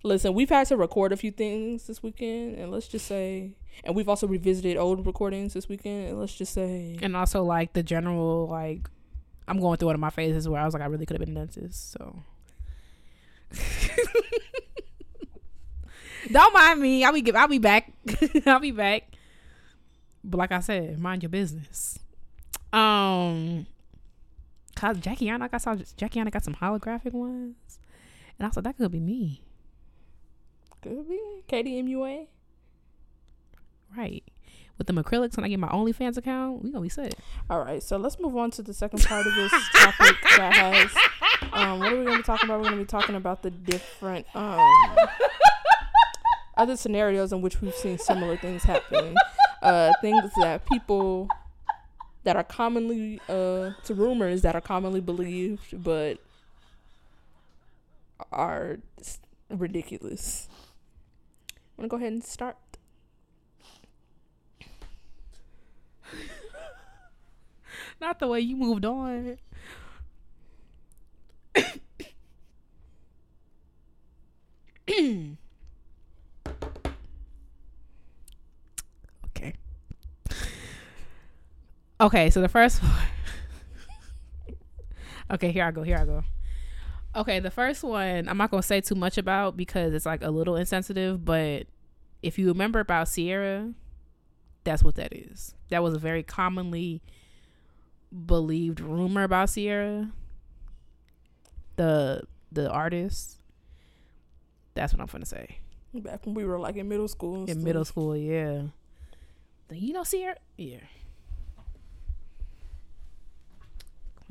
Listen, 0.03 0.33
we've 0.35 0.49
had 0.49 0.67
to 0.67 0.77
record 0.77 1.11
a 1.13 1.17
few 1.17 1.31
things 1.31 1.87
this 1.87 2.03
weekend, 2.03 2.57
and 2.57 2.71
let's 2.71 2.87
just 2.87 3.07
say, 3.07 3.53
and 3.83 3.95
we've 3.95 4.07
also 4.07 4.27
revisited 4.27 4.77
old 4.77 5.03
recordings 5.05 5.53
this 5.53 5.67
weekend, 5.67 6.09
and 6.09 6.19
let's 6.19 6.35
just 6.35 6.53
say, 6.53 6.97
And 7.01 7.17
also 7.17 7.43
like 7.43 7.73
the 7.73 7.81
general 7.81 8.47
like, 8.47 8.87
I'm 9.47 9.59
going 9.59 9.77
through 9.77 9.87
one 9.87 9.95
of 9.95 10.01
my 10.01 10.11
phases 10.11 10.47
where 10.47 10.61
I 10.61 10.65
was 10.65 10.75
like, 10.75 10.83
I 10.83 10.87
really 10.87 11.07
could 11.07 11.19
have 11.19 11.25
been 11.25 11.35
a 11.35 11.39
dentist. 11.45 11.91
So. 11.91 12.19
Don't 16.31 16.53
mind 16.53 16.81
me. 16.81 17.03
I'll 17.03 17.13
be 17.13 17.31
I'll 17.33 17.47
be 17.47 17.59
back. 17.59 17.91
I'll 18.45 18.59
be 18.59 18.71
back. 18.71 19.03
But 20.23 20.37
like 20.37 20.51
I 20.51 20.59
said, 20.59 20.97
mind 20.99 21.21
your 21.23 21.29
business. 21.29 21.99
Um, 22.73 23.67
cause 24.75 24.99
Jackie 24.99 25.29
Anna, 25.29 25.49
I 25.51 25.57
saw 25.57 25.75
Jackie 25.97 26.19
Anna 26.19 26.31
got 26.31 26.43
some 26.43 26.55
holographic 26.55 27.13
ones, 27.13 27.79
and 28.37 28.45
I 28.45 28.49
thought 28.49 28.63
that 28.65 28.77
could 28.77 28.91
be 28.91 28.99
me, 28.99 29.41
could 30.81 31.07
be 31.07 31.43
Katie 31.47 31.81
MUA. 31.81 32.27
right? 33.97 34.23
With 34.77 34.87
them 34.87 34.97
acrylics, 34.97 35.37
when 35.37 35.45
I 35.45 35.47
get 35.47 35.59
my 35.59 35.69
OnlyFans 35.69 36.17
account, 36.17 36.61
we 36.61 36.69
gonna 36.71 36.83
be 36.83 36.89
set. 36.89 37.15
All 37.49 37.59
right, 37.63 37.81
so 37.81 37.95
let's 37.97 38.19
move 38.19 38.35
on 38.35 38.51
to 38.51 38.61
the 38.61 38.73
second 38.73 39.03
part 39.03 39.25
of 39.25 39.33
this 39.35 39.51
topic 39.73 40.17
that 40.37 40.53
has. 40.53 40.91
Um, 41.53 41.79
what 41.79 41.93
are 41.93 41.97
we 41.97 42.03
going 42.03 42.17
to 42.17 42.17
be 42.17 42.23
talking 42.23 42.49
about? 42.49 42.57
We're 42.59 42.65
going 42.65 42.79
to 42.79 42.83
be 42.83 42.89
talking 42.89 43.15
about 43.15 43.41
the 43.41 43.51
different 43.51 44.25
um, 44.35 44.59
other 46.57 46.75
scenarios 46.75 47.31
in 47.31 47.41
which 47.41 47.61
we've 47.61 47.73
seen 47.73 47.97
similar 47.97 48.35
things 48.35 48.63
happen. 48.63 49.15
Uh, 49.61 49.91
things 50.01 50.29
that 50.41 50.65
people 50.65 51.29
that 52.25 52.35
are 52.35 52.43
commonly 52.43 53.21
uh, 53.29 53.71
to 53.85 53.93
rumors 53.93 54.41
that 54.41 54.55
are 54.55 54.61
commonly 54.61 54.99
believed, 54.99 55.81
but 55.83 56.17
are 58.31 58.79
ridiculous. 59.49 60.49
Want 61.77 61.85
to 61.85 61.89
go 61.89 61.97
ahead 61.97 62.13
and 62.13 62.23
start? 62.23 62.57
Not 68.01 68.19
the 68.19 68.27
way 68.27 68.39
you 68.39 68.55
moved 68.55 68.85
on. 68.85 69.37
okay. 79.27 79.53
Okay, 81.99 82.29
so 82.29 82.41
the 82.41 82.49
first 82.49 82.83
one. 82.83 82.91
okay, 85.31 85.51
here 85.51 85.65
I 85.65 85.71
go. 85.71 85.83
Here 85.83 85.97
I 85.97 86.05
go. 86.05 86.23
Okay, 87.15 87.39
the 87.39 87.51
first 87.51 87.83
one 87.83 88.27
I'm 88.27 88.37
not 88.37 88.51
gonna 88.51 88.61
say 88.61 88.81
too 88.81 88.95
much 88.95 89.17
about 89.17 89.55
because 89.55 89.93
it's 89.93 90.05
like 90.05 90.21
a 90.21 90.29
little 90.29 90.57
insensitive, 90.57 91.23
but 91.23 91.67
if 92.21 92.37
you 92.37 92.49
remember 92.49 92.81
about 92.81 93.07
Ciara, 93.07 93.71
that's 94.65 94.83
what 94.83 94.95
that 94.95 95.13
is. 95.13 95.55
That 95.69 95.81
was 95.81 95.93
a 95.93 95.99
very 95.99 96.23
commonly 96.23 97.01
believed 98.25 98.81
rumor 98.81 99.23
about 99.23 99.49
Ciara. 99.49 100.11
The 101.77 102.23
the 102.51 102.69
artist. 102.69 103.39
That's 104.73 104.91
what 104.91 104.99
I'm 104.99 105.07
gonna 105.07 105.25
say. 105.25 105.59
Back 105.93 106.25
when 106.25 106.35
we 106.35 106.43
were 106.43 106.59
like 106.59 106.75
in 106.75 106.89
middle 106.89 107.07
school. 107.07 107.43
In 107.43 107.47
stuff. 107.47 107.63
middle 107.63 107.85
school, 107.85 108.17
yeah. 108.17 108.63
You 109.71 109.93
know 109.93 110.03
Ciara? 110.03 110.35
Yeah. 110.57 110.79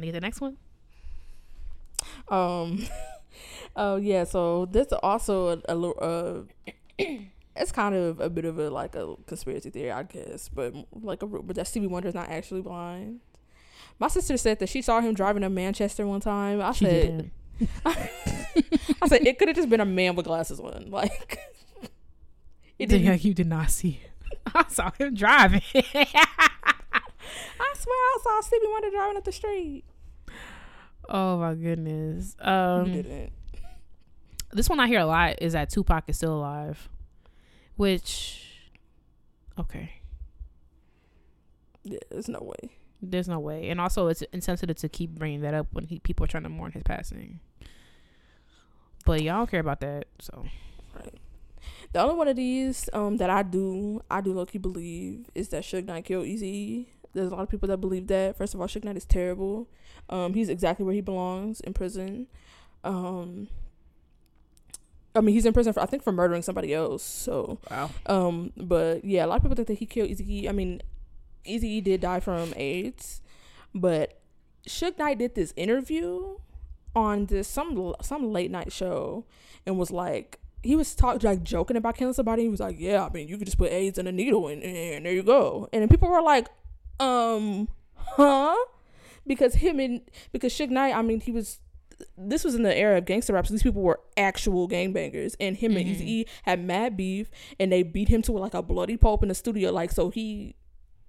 Get 0.01 0.13
the 0.13 0.21
next 0.21 0.41
one? 0.41 0.57
Um. 2.29 2.85
Oh 3.77 3.97
yeah. 3.97 4.23
So 4.23 4.67
this 4.67 4.87
also 5.03 5.61
a, 5.69 5.75
little. 5.75 5.99
Uh, 6.01 6.75
it's 7.57 7.73
kind 7.73 7.95
of 7.97 8.21
a 8.21 8.31
bit 8.31 8.45
of 8.45 8.59
a 8.61 8.71
like 8.71 8.95
a 8.95 9.17
conspiracy 9.27 9.71
theory, 9.71 9.91
I 9.91 10.05
guess, 10.05 10.49
but 10.49 10.73
like 10.93 11.23
a 11.23 11.27
rumor 11.27 11.53
that 11.55 11.67
Stevie 11.67 11.89
Wonder 11.89 12.09
is 12.09 12.15
not 12.15 12.29
actually 12.29 12.63
blind. 12.63 13.19
My 13.99 14.07
sister 14.07 14.37
said 14.37 14.61
that 14.61 14.69
she 14.69 14.81
saw 14.83 15.01
him 15.01 15.15
driving 15.15 15.43
to 15.43 15.51
Manchester 15.51 16.07
one 16.07 16.21
time. 16.21 16.61
I 16.61 16.71
She 16.73 16.85
said. 16.85 17.31
I 17.85 19.09
said 19.09 19.27
it 19.27 19.39
could 19.41 19.49
have 19.49 19.57
just 19.57 19.69
been 19.69 19.81
a 19.81 19.85
man 19.87 20.15
with 20.15 20.27
glasses 20.27 20.61
on. 20.61 20.87
Like 20.91 21.39
it 22.79 22.91
Yeah, 22.91 22.99
didn't. 22.99 23.25
you 23.25 23.35
did 23.35 23.49
not 23.49 23.71
see 23.73 24.01
it. 24.05 24.11
I 24.55 24.65
saw 24.69 24.93
him 24.99 25.15
driving. 25.15 25.63
I 27.61 27.75
swear 27.77 27.95
I 27.95 28.19
saw 28.23 28.41
Stevie 28.41 28.67
Wonder 28.71 28.91
driving 28.91 29.17
up 29.17 29.25
the 29.25 29.33
street. 29.33 29.85
oh 31.09 31.39
my 31.39 31.55
goodness. 31.55 32.37
Um 32.41 32.93
didn't. 32.93 33.33
this 34.53 34.69
one 34.69 34.81
I 34.81 34.87
hear 34.87 35.01
a 35.01 35.07
lot 35.07 35.37
is 35.41 35.53
that 35.55 35.71
Tupac 35.71 36.05
is 36.09 36.17
still 36.17 36.35
alive. 36.35 36.89
Which 37.77 38.63
okay. 39.59 39.91
Yeah, 41.83 41.99
there's 42.11 42.29
no 42.29 42.41
way. 42.41 42.71
There's 43.03 43.29
no 43.29 43.39
way. 43.39 43.69
And 43.69 43.81
also 43.81 44.07
it's 44.09 44.23
insensitive 44.33 44.77
to 44.77 44.89
keep 44.89 45.11
bringing 45.11 45.43
that 45.43 45.53
up 45.53 45.67
when 45.73 45.85
he, 45.85 45.99
people 45.99 46.25
are 46.25 46.29
trying 46.29 46.45
to 46.45 46.49
mourn 46.49 46.73
his 46.73 46.83
passing. 46.83 47.41
But 49.05 49.23
y'all 49.23 49.39
don't 49.39 49.51
care 49.51 49.61
about 49.61 49.81
that, 49.81 50.07
so 50.21 50.47
Right. 50.95 51.15
The 51.93 52.01
only 52.01 52.15
one 52.15 52.29
of 52.29 52.37
these 52.37 52.89
um 52.93 53.17
that 53.19 53.29
I 53.31 53.43
do 53.43 54.01
I 54.11 54.21
do 54.21 54.33
low 54.33 54.47
key 54.47 54.59
believe 54.59 55.27
is 55.35 55.49
that 55.51 55.63
Suge 55.65 55.85
Knight 55.85 56.05
killed 56.07 56.25
Eazy. 56.27 56.87
There's 57.15 57.31
a 57.31 57.35
lot 57.35 57.43
of 57.43 57.49
people 57.49 57.69
that 57.69 57.79
believe 57.79 58.09
that. 58.09 58.37
First 58.37 58.55
of 58.55 58.61
all, 58.61 58.67
Suge 58.67 58.85
Knight 58.85 58.97
is 58.97 59.05
terrible. 59.05 59.69
Um, 60.11 60.35
he's 60.35 60.49
exactly 60.49 60.85
where 60.85 60.95
he 60.95 61.01
belongs 61.01 61.61
in 61.61 61.73
prison. 61.73 62.27
Um, 62.83 63.49
I 65.15 65.21
mean, 65.21 65.35
he's 65.35 65.47
in 65.47 65.53
prison 65.53 65.73
for 65.73 65.81
I 65.81 65.87
think 65.87 66.03
for 66.03 66.13
murdering 66.13 66.43
somebody 66.43 66.75
else. 66.75 67.03
So, 67.03 67.59
Wow. 67.71 67.91
um, 68.07 68.53
but 68.57 69.05
yeah, 69.05 69.25
a 69.25 69.29
lot 69.29 69.37
of 69.37 69.43
people 69.43 69.55
think 69.57 69.69
that 69.69 69.79
he 69.79 69.87
killed 69.87 70.11
Eazy. 70.11 70.49
I 70.49 70.53
mean, 70.53 70.83
Eazy 71.47 71.83
did 71.83 72.01
die 72.01 72.21
from 72.21 72.53
AIDS, 72.57 73.23
but 73.75 74.19
Suge 74.69 74.99
Knight 74.99 75.19
did 75.19 75.35
this 75.35 75.53
interview 75.57 76.39
on 76.97 77.27
this 77.27 77.47
some 77.49 77.95
some 78.03 78.33
late 78.33 78.51
night 78.51 78.73
show 78.73 79.25
and 79.67 79.79
was 79.79 79.91
like. 79.91 80.41
He 80.65 80.77
was 80.77 80.95
talk 80.95 81.23
like 81.23 81.43
joking 81.43 81.77
about 81.77 81.95
killing 81.95 82.15
somebody. 82.15 82.45
He 82.45 82.49
was 82.49 82.59
like, 82.61 82.77
"Yeah, 82.79 83.05
I 83.05 83.11
mean, 83.11 83.29
you 83.29 83.37
could 83.37 83.45
just 83.47 83.59
put 83.59 83.71
AIDS 83.71 83.99
in 83.99 84.07
a 84.07 84.13
needle 84.13 84.49
and, 84.49 84.63
and 84.63 85.05
there 85.05 85.13
you 85.13 85.23
go." 85.23 85.69
And 85.75 85.83
then 85.83 85.91
people 85.91 86.09
were 86.09 86.23
like, 86.23 86.49
"Um, 87.01 87.69
huh?" 87.95 88.55
Because 89.27 89.55
him 89.55 89.81
and 89.81 90.03
because 90.33 90.53
Suge 90.53 90.71
Knight, 90.71 90.95
I 90.95 91.03
mean, 91.03 91.21
he 91.21 91.31
was 91.33 91.59
this 92.19 92.43
was 92.45 92.55
in 92.57 92.63
the 92.65 92.77
era 92.77 92.99
of 92.99 93.05
gangster 93.05 93.33
rap, 93.33 93.47
so 93.47 93.53
these 93.55 93.63
people 93.63 93.81
were 93.83 94.01
actual 94.17 94.69
gangbangers, 94.69 95.37
and 95.39 95.57
him 95.57 95.77
and 95.77 95.87
Mhm. 95.87 95.97
Eazy-E 95.97 96.27
had 96.43 96.63
mad 96.65 96.97
beef, 96.97 97.31
and 97.61 97.71
they 97.73 97.83
beat 97.85 98.09
him 98.09 98.21
to 98.23 98.33
like 98.33 98.53
a 98.53 98.63
bloody 98.63 98.97
pulp 98.97 99.23
in 99.23 99.29
the 99.29 99.35
studio, 99.35 99.71
like 99.71 99.91
so 99.93 100.11
he. 100.11 100.55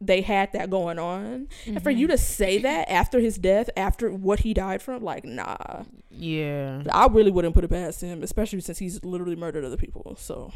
They 0.01 0.21
had 0.21 0.51
that 0.51 0.69
going 0.69 0.99
on, 0.99 1.47
and 1.65 1.81
for 1.81 1.89
Mm-hmm. 1.89 1.99
you 1.99 2.07
to 2.07 2.17
say 2.17 2.57
that 2.59 2.91
after 2.91 3.21
his 3.21 3.37
death, 3.37 3.69
after 3.77 4.11
what 4.11 4.41
he 4.41 4.53
died 4.53 4.81
from, 4.81 5.01
like, 5.03 5.23
nah, 5.23 5.83
Yeah. 6.11 6.83
I 6.91 7.07
really 7.07 7.31
wouldn't 7.31 7.55
put 7.55 7.63
it 7.63 7.69
past 7.69 8.01
him, 8.01 8.21
especially 8.21 8.59
since 8.59 8.77
he's 8.77 9.01
literally 9.05 9.37
murdered 9.37 9.63
other 9.63 9.77
people. 9.77 10.15
So, 10.19 10.51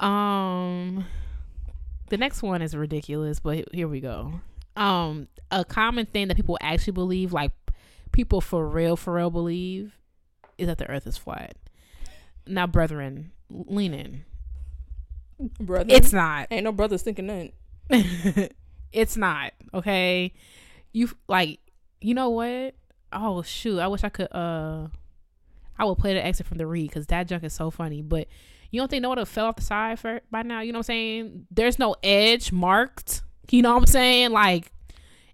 Um, 0.00 1.04
the 2.12 2.18
next 2.18 2.42
one 2.42 2.60
is 2.60 2.76
ridiculous, 2.76 3.40
but 3.40 3.64
here 3.72 3.88
we 3.88 3.98
go. 3.98 4.34
Um, 4.76 5.28
a 5.50 5.64
common 5.64 6.04
thing 6.04 6.28
that 6.28 6.36
people 6.36 6.58
actually 6.60 6.92
believe, 6.92 7.32
like 7.32 7.52
people 8.12 8.42
for 8.42 8.68
real, 8.68 8.98
for 8.98 9.14
real 9.14 9.30
believe, 9.30 9.98
is 10.58 10.66
that 10.66 10.76
the 10.76 10.86
Earth 10.90 11.06
is 11.06 11.16
flat. 11.16 11.56
Now, 12.46 12.66
brethren, 12.66 13.32
lean 13.48 13.94
in. 13.94 14.24
brother, 15.58 15.86
It's 15.88 16.12
not. 16.12 16.48
ain't 16.50 16.64
no 16.64 16.72
brothers 16.72 17.00
thinking 17.00 17.28
that. 17.88 18.50
it's 18.92 19.16
not. 19.16 19.54
Okay, 19.72 20.34
you 20.92 21.08
like. 21.28 21.60
You 22.02 22.12
know 22.12 22.28
what? 22.28 22.74
Oh 23.10 23.40
shoot! 23.40 23.78
I 23.78 23.86
wish 23.88 24.04
I 24.04 24.10
could. 24.10 24.28
Uh, 24.30 24.88
I 25.78 25.86
would 25.86 25.96
play 25.96 26.12
the 26.12 26.22
exit 26.22 26.44
from 26.46 26.58
the 26.58 26.66
read 26.66 26.90
because 26.90 27.06
that 27.06 27.26
junk 27.26 27.42
is 27.42 27.54
so 27.54 27.70
funny. 27.70 28.02
But 28.02 28.28
you 28.72 28.80
don't 28.80 28.90
think 28.90 29.02
no 29.02 29.10
one 29.10 29.18
would 29.18 29.20
have 29.20 29.28
fell 29.28 29.46
off 29.46 29.56
the 29.56 29.62
side 29.62 29.98
for 30.00 30.20
by 30.30 30.42
now? 30.42 30.60
You 30.60 30.72
know 30.72 30.78
what 30.78 30.88
I'm 30.88 30.94
saying? 30.94 31.46
There's 31.50 31.78
no 31.78 31.94
edge 32.02 32.50
marked. 32.50 33.22
You 33.50 33.60
know 33.62 33.74
what 33.74 33.80
I'm 33.80 33.86
saying? 33.86 34.30
Like, 34.32 34.72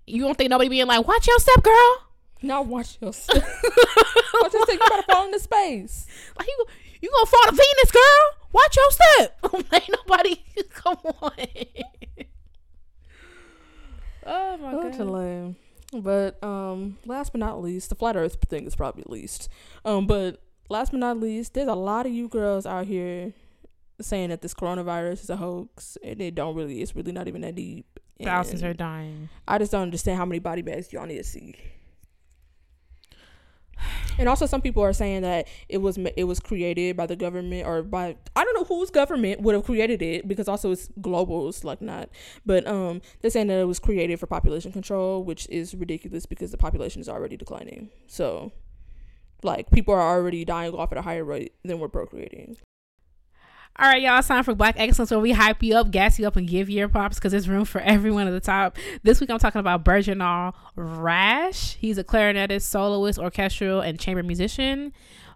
you 0.06 0.22
don't 0.22 0.36
think 0.36 0.50
nobody 0.50 0.68
being 0.68 0.86
like, 0.88 1.06
"Watch 1.06 1.26
your 1.26 1.38
step, 1.38 1.62
girl." 1.62 1.96
Now 2.42 2.62
watch 2.62 2.98
yourself. 3.00 3.42
watch 4.42 4.52
yourself. 4.52 4.72
You 4.72 4.78
better 4.78 5.02
fall 5.02 5.26
into 5.26 5.38
space. 5.38 6.06
Like 6.36 6.48
you, 6.48 6.64
you 7.00 7.10
gonna 7.10 7.26
fall 7.26 7.44
to 7.46 7.52
Venus, 7.52 7.90
girl? 7.92 8.48
Watch 8.52 8.76
your 8.76 8.90
step. 8.90 9.72
Ain't 9.72 9.90
nobody. 10.06 10.44
Come 10.70 10.96
on. 11.04 11.32
oh 14.26 14.56
my 14.56 14.82
That's 14.82 14.98
god. 14.98 15.06
lame. 15.06 15.56
But 15.92 16.42
um, 16.44 16.98
last 17.06 17.32
but 17.32 17.38
not 17.38 17.62
least, 17.62 17.88
the 17.88 17.94
flat 17.94 18.16
Earth 18.16 18.36
thing 18.48 18.66
is 18.66 18.74
probably 18.74 19.04
least. 19.06 19.48
Um, 19.84 20.06
but 20.06 20.42
last 20.68 20.92
but 20.92 21.00
not 21.00 21.18
least, 21.18 21.54
there's 21.54 21.68
a 21.68 21.74
lot 21.74 22.06
of 22.06 22.12
you 22.12 22.28
girls 22.28 22.66
out 22.66 22.86
here 22.86 23.32
saying 24.00 24.30
that 24.30 24.42
this 24.42 24.54
coronavirus 24.54 25.24
is 25.24 25.30
a 25.30 25.36
hoax, 25.36 25.98
and 26.02 26.20
it 26.20 26.34
don't 26.34 26.54
really. 26.54 26.80
It's 26.80 26.94
really 26.94 27.12
not 27.12 27.28
even 27.28 27.40
that 27.42 27.54
deep. 27.54 27.86
Thousands 28.22 28.62
And 28.62 28.70
are 28.70 28.74
dying. 28.74 29.28
I 29.46 29.58
just 29.58 29.70
don't 29.70 29.82
understand 29.82 30.18
how 30.18 30.24
many 30.24 30.40
body 30.40 30.62
bags 30.62 30.92
y'all 30.92 31.06
need 31.06 31.18
to 31.18 31.24
see. 31.24 31.54
And 34.18 34.28
also, 34.28 34.46
some 34.46 34.60
people 34.60 34.82
are 34.82 34.92
saying 34.92 35.22
that 35.22 35.46
it 35.68 35.78
was 35.78 35.96
it 36.16 36.24
was 36.24 36.40
created 36.40 36.96
by 36.96 37.06
the 37.06 37.14
government 37.14 37.66
or 37.66 37.84
by 37.84 38.16
I 38.34 38.44
don't 38.44 38.54
know 38.54 38.64
whose 38.64 38.90
government 38.90 39.42
would 39.42 39.54
have 39.54 39.64
created 39.64 40.02
it 40.02 40.26
because 40.26 40.48
also 40.48 40.72
it's 40.72 40.88
global, 41.00 41.48
it's 41.48 41.62
like 41.62 41.80
not. 41.80 42.08
But 42.44 42.66
um, 42.66 43.00
they're 43.20 43.30
saying 43.30 43.46
that 43.46 43.60
it 43.60 43.66
was 43.66 43.78
created 43.78 44.18
for 44.18 44.26
population 44.26 44.72
control, 44.72 45.22
which 45.22 45.46
is 45.48 45.74
ridiculous 45.74 46.26
because 46.26 46.50
the 46.50 46.56
population 46.56 47.00
is 47.00 47.08
already 47.08 47.36
declining. 47.36 47.90
So, 48.08 48.50
like, 49.42 49.70
people 49.70 49.94
are 49.94 50.00
already 50.00 50.44
dying 50.44 50.74
off 50.74 50.92
at 50.92 50.98
a 50.98 51.02
higher 51.02 51.24
rate 51.24 51.54
than 51.64 51.78
we're 51.78 51.88
procreating. 51.88 52.56
All 53.80 53.88
right, 53.88 54.02
y'all. 54.02 54.18
It's 54.18 54.26
time 54.26 54.42
for 54.42 54.56
Black 54.56 54.74
Excellence, 54.76 55.12
where 55.12 55.20
we 55.20 55.30
hype 55.30 55.62
you 55.62 55.76
up, 55.76 55.92
gas 55.92 56.18
you 56.18 56.26
up, 56.26 56.34
and 56.34 56.48
give 56.48 56.68
you 56.68 56.78
your 56.78 56.88
props 56.88 57.16
because 57.16 57.30
there's 57.30 57.48
room 57.48 57.64
for 57.64 57.80
everyone 57.84 58.26
at 58.26 58.32
the 58.32 58.40
top. 58.40 58.76
This 59.04 59.20
week, 59.20 59.30
I'm 59.30 59.38
talking 59.38 59.60
about 59.60 59.84
Berginald 59.84 60.54
Rash. 60.74 61.76
He's 61.76 61.96
a 61.96 62.02
clarinetist, 62.02 62.62
soloist, 62.62 63.20
orchestral, 63.20 63.80
and 63.80 64.00
chamber 64.00 64.24
musician, 64.24 64.92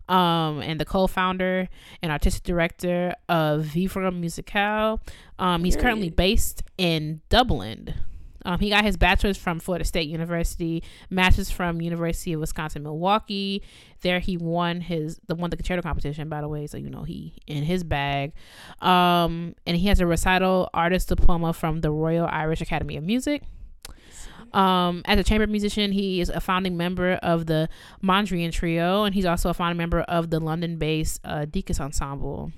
um, 0.08 0.60
and 0.60 0.80
the 0.80 0.84
co-founder 0.84 1.68
and 2.02 2.10
artistic 2.10 2.42
director 2.42 3.14
of 3.28 3.62
Vivre 3.62 4.10
Musicale. 4.10 5.00
Um, 5.38 5.62
he's 5.62 5.76
currently 5.76 6.10
based 6.10 6.64
in 6.76 7.20
Dublin. 7.28 7.94
Um, 8.44 8.58
he 8.60 8.70
got 8.70 8.84
his 8.84 8.96
bachelor's 8.96 9.36
from 9.36 9.60
Florida 9.60 9.84
State 9.84 10.08
University, 10.08 10.82
master's 11.10 11.50
from 11.50 11.80
University 11.80 12.32
of 12.32 12.40
Wisconsin 12.40 12.82
Milwaukee. 12.82 13.62
There 14.00 14.20
he 14.20 14.36
won 14.36 14.80
his 14.80 15.20
the 15.26 15.34
won 15.34 15.50
the 15.50 15.56
concerto 15.56 15.82
competition, 15.82 16.28
by 16.28 16.40
the 16.40 16.48
way. 16.48 16.66
So 16.66 16.76
you 16.76 16.90
know 16.90 17.02
he 17.02 17.34
in 17.46 17.64
his 17.64 17.84
bag. 17.84 18.32
Um, 18.80 19.54
and 19.66 19.76
he 19.76 19.88
has 19.88 20.00
a 20.00 20.06
recital 20.06 20.68
artist 20.74 21.08
diploma 21.08 21.52
from 21.52 21.80
the 21.80 21.90
Royal 21.90 22.26
Irish 22.26 22.60
Academy 22.60 22.96
of 22.96 23.04
Music. 23.04 23.42
Um, 24.52 25.02
as 25.06 25.18
a 25.18 25.24
chamber 25.24 25.46
musician, 25.46 25.92
he 25.92 26.20
is 26.20 26.28
a 26.28 26.40
founding 26.40 26.76
member 26.76 27.14
of 27.22 27.46
the 27.46 27.68
Mondrian 28.02 28.52
Trio, 28.52 29.04
and 29.04 29.14
he's 29.14 29.24
also 29.24 29.48
a 29.48 29.54
founding 29.54 29.78
member 29.78 30.00
of 30.00 30.30
the 30.30 30.40
London-based 30.40 31.20
uh, 31.24 31.46
Ensemble. 31.80 32.52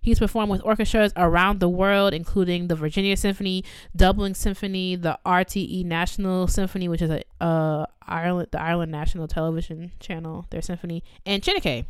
He's 0.00 0.18
performed 0.18 0.50
with 0.50 0.62
orchestras 0.64 1.12
around 1.16 1.60
the 1.60 1.68
world, 1.68 2.14
including 2.14 2.68
the 2.68 2.74
Virginia 2.74 3.16
Symphony, 3.16 3.64
Dublin 3.94 4.34
Symphony, 4.34 4.96
the 4.96 5.18
RTE 5.24 5.84
National 5.84 6.46
Symphony, 6.48 6.88
which 6.88 7.02
is 7.02 7.10
a 7.10 7.22
uh, 7.40 7.86
Ireland, 8.02 8.48
the 8.52 8.60
Ireland 8.60 8.92
National 8.92 9.26
Television 9.26 9.92
Channel, 10.00 10.46
their 10.50 10.62
symphony, 10.62 11.02
and 11.24 11.42
Chineke. 11.42 11.86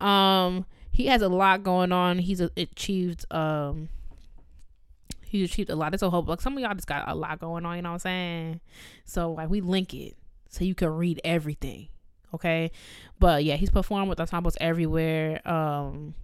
Um, 0.00 0.66
he 0.90 1.06
has 1.06 1.22
a 1.22 1.28
lot 1.28 1.62
going 1.62 1.92
on. 1.92 2.18
He's 2.18 2.40
a, 2.40 2.50
achieved 2.56 3.24
um, 3.32 3.88
he's 5.24 5.50
achieved 5.50 5.70
a 5.70 5.76
lot. 5.76 5.94
It's 5.94 6.02
a 6.02 6.10
whole 6.10 6.22
like 6.22 6.40
some 6.40 6.54
of 6.54 6.60
y'all 6.60 6.74
just 6.74 6.86
got 6.86 7.08
a 7.08 7.14
lot 7.14 7.40
going 7.40 7.64
on. 7.64 7.76
You 7.76 7.82
know 7.82 7.90
what 7.90 7.94
I'm 7.94 7.98
saying? 8.00 8.60
So 9.04 9.32
like 9.32 9.48
we 9.48 9.60
link 9.60 9.94
it 9.94 10.16
so 10.48 10.64
you 10.64 10.74
can 10.74 10.90
read 10.90 11.20
everything. 11.24 11.88
Okay, 12.34 12.70
but 13.18 13.44
yeah, 13.44 13.56
he's 13.56 13.70
performed 13.70 14.08
with 14.08 14.20
ensembles 14.20 14.56
everywhere. 14.60 15.46
Um, 15.48 16.14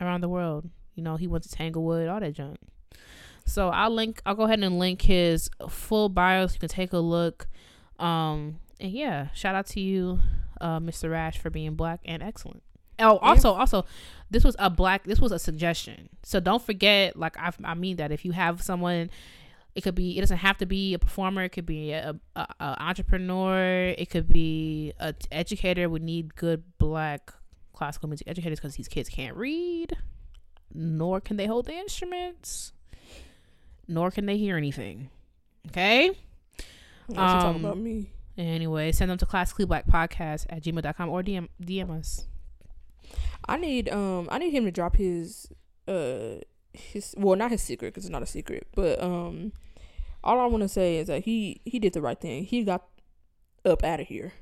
around 0.00 0.20
the 0.20 0.28
world. 0.28 0.68
You 0.94 1.02
know, 1.02 1.16
he 1.16 1.26
went 1.26 1.44
to 1.44 1.50
Tanglewood, 1.50 2.08
all 2.08 2.20
that 2.20 2.32
junk. 2.32 2.58
So 3.48 3.68
I'll 3.68 3.90
link. 3.90 4.20
I'll 4.26 4.34
go 4.34 4.44
ahead 4.44 4.62
and 4.62 4.78
link 4.78 5.02
his 5.02 5.48
full 5.68 6.08
bio 6.08 6.46
so 6.46 6.54
you 6.54 6.60
can 6.60 6.68
take 6.68 6.92
a 6.92 6.98
look. 6.98 7.48
Um, 7.98 8.60
and 8.78 8.92
yeah, 8.92 9.28
shout 9.32 9.54
out 9.54 9.66
to 9.68 9.80
you, 9.80 10.20
uh, 10.60 10.78
Mr. 10.80 11.10
Rash, 11.10 11.38
for 11.38 11.50
being 11.50 11.74
black 11.74 12.00
and 12.04 12.22
excellent. 12.22 12.62
Oh, 13.00 13.18
also, 13.18 13.52
also, 13.52 13.84
this 14.30 14.44
was 14.44 14.56
a 14.58 14.68
black. 14.68 15.04
This 15.04 15.20
was 15.20 15.32
a 15.32 15.38
suggestion. 15.38 16.08
So 16.24 16.40
don't 16.40 16.62
forget. 16.62 17.16
Like 17.16 17.38
I, 17.38 17.52
I 17.64 17.74
mean 17.74 17.96
that 17.96 18.12
if 18.12 18.24
you 18.24 18.32
have 18.32 18.62
someone. 18.62 19.10
It 19.74 19.82
could 19.82 19.94
be. 19.94 20.18
It 20.18 20.22
doesn't 20.22 20.38
have 20.38 20.58
to 20.58 20.66
be 20.66 20.94
a 20.94 20.98
performer. 20.98 21.44
It 21.44 21.50
could 21.50 21.66
be 21.66 21.92
a, 21.92 22.18
a, 22.34 22.46
a 22.58 22.76
entrepreneur. 22.80 23.94
It 23.96 24.10
could 24.10 24.28
be 24.28 24.92
a 24.98 25.14
educator. 25.30 25.88
We 25.88 26.00
need 26.00 26.34
good 26.34 26.64
black 26.78 27.32
classical 27.78 28.08
music 28.08 28.28
educators 28.28 28.58
because 28.58 28.76
these 28.76 28.88
kids 28.88 29.08
can't 29.08 29.36
read, 29.36 29.96
nor 30.74 31.20
can 31.20 31.36
they 31.36 31.46
hold 31.46 31.66
the 31.66 31.74
instruments, 31.74 32.72
nor 33.86 34.10
can 34.10 34.26
they 34.26 34.36
hear 34.36 34.56
anything. 34.56 35.08
Okay. 35.68 36.06
You 37.08 37.14
talk 37.14 37.54
Um, 37.54 37.64
about 37.64 37.78
me. 37.78 38.10
Anyway, 38.36 38.92
send 38.92 39.10
them 39.10 39.18
to 39.18 39.26
classicallyblackpodcast 39.26 40.46
at 40.50 40.62
gmail.com 40.62 41.08
or 41.08 41.22
DM 41.22 41.48
DM 41.62 41.90
us. 41.90 42.26
I 43.48 43.56
need 43.56 43.88
um 43.88 44.28
I 44.30 44.38
need 44.38 44.50
him 44.52 44.64
to 44.64 44.70
drop 44.70 44.96
his 44.96 45.48
uh 45.86 46.36
his 46.74 47.14
well 47.16 47.34
not 47.36 47.50
his 47.50 47.62
secret 47.62 47.88
because 47.94 48.04
it's 48.04 48.12
not 48.12 48.22
a 48.22 48.26
secret 48.26 48.66
but 48.74 49.02
um 49.02 49.52
all 50.22 50.38
I 50.38 50.46
want 50.46 50.62
to 50.62 50.68
say 50.68 50.98
is 50.98 51.06
that 51.08 51.24
he 51.24 51.60
he 51.64 51.78
did 51.78 51.94
the 51.94 52.02
right 52.02 52.20
thing 52.20 52.44
he 52.44 52.62
got 52.62 52.84
up 53.64 53.82
out 53.82 54.00
of 54.00 54.06
here 54.08 54.32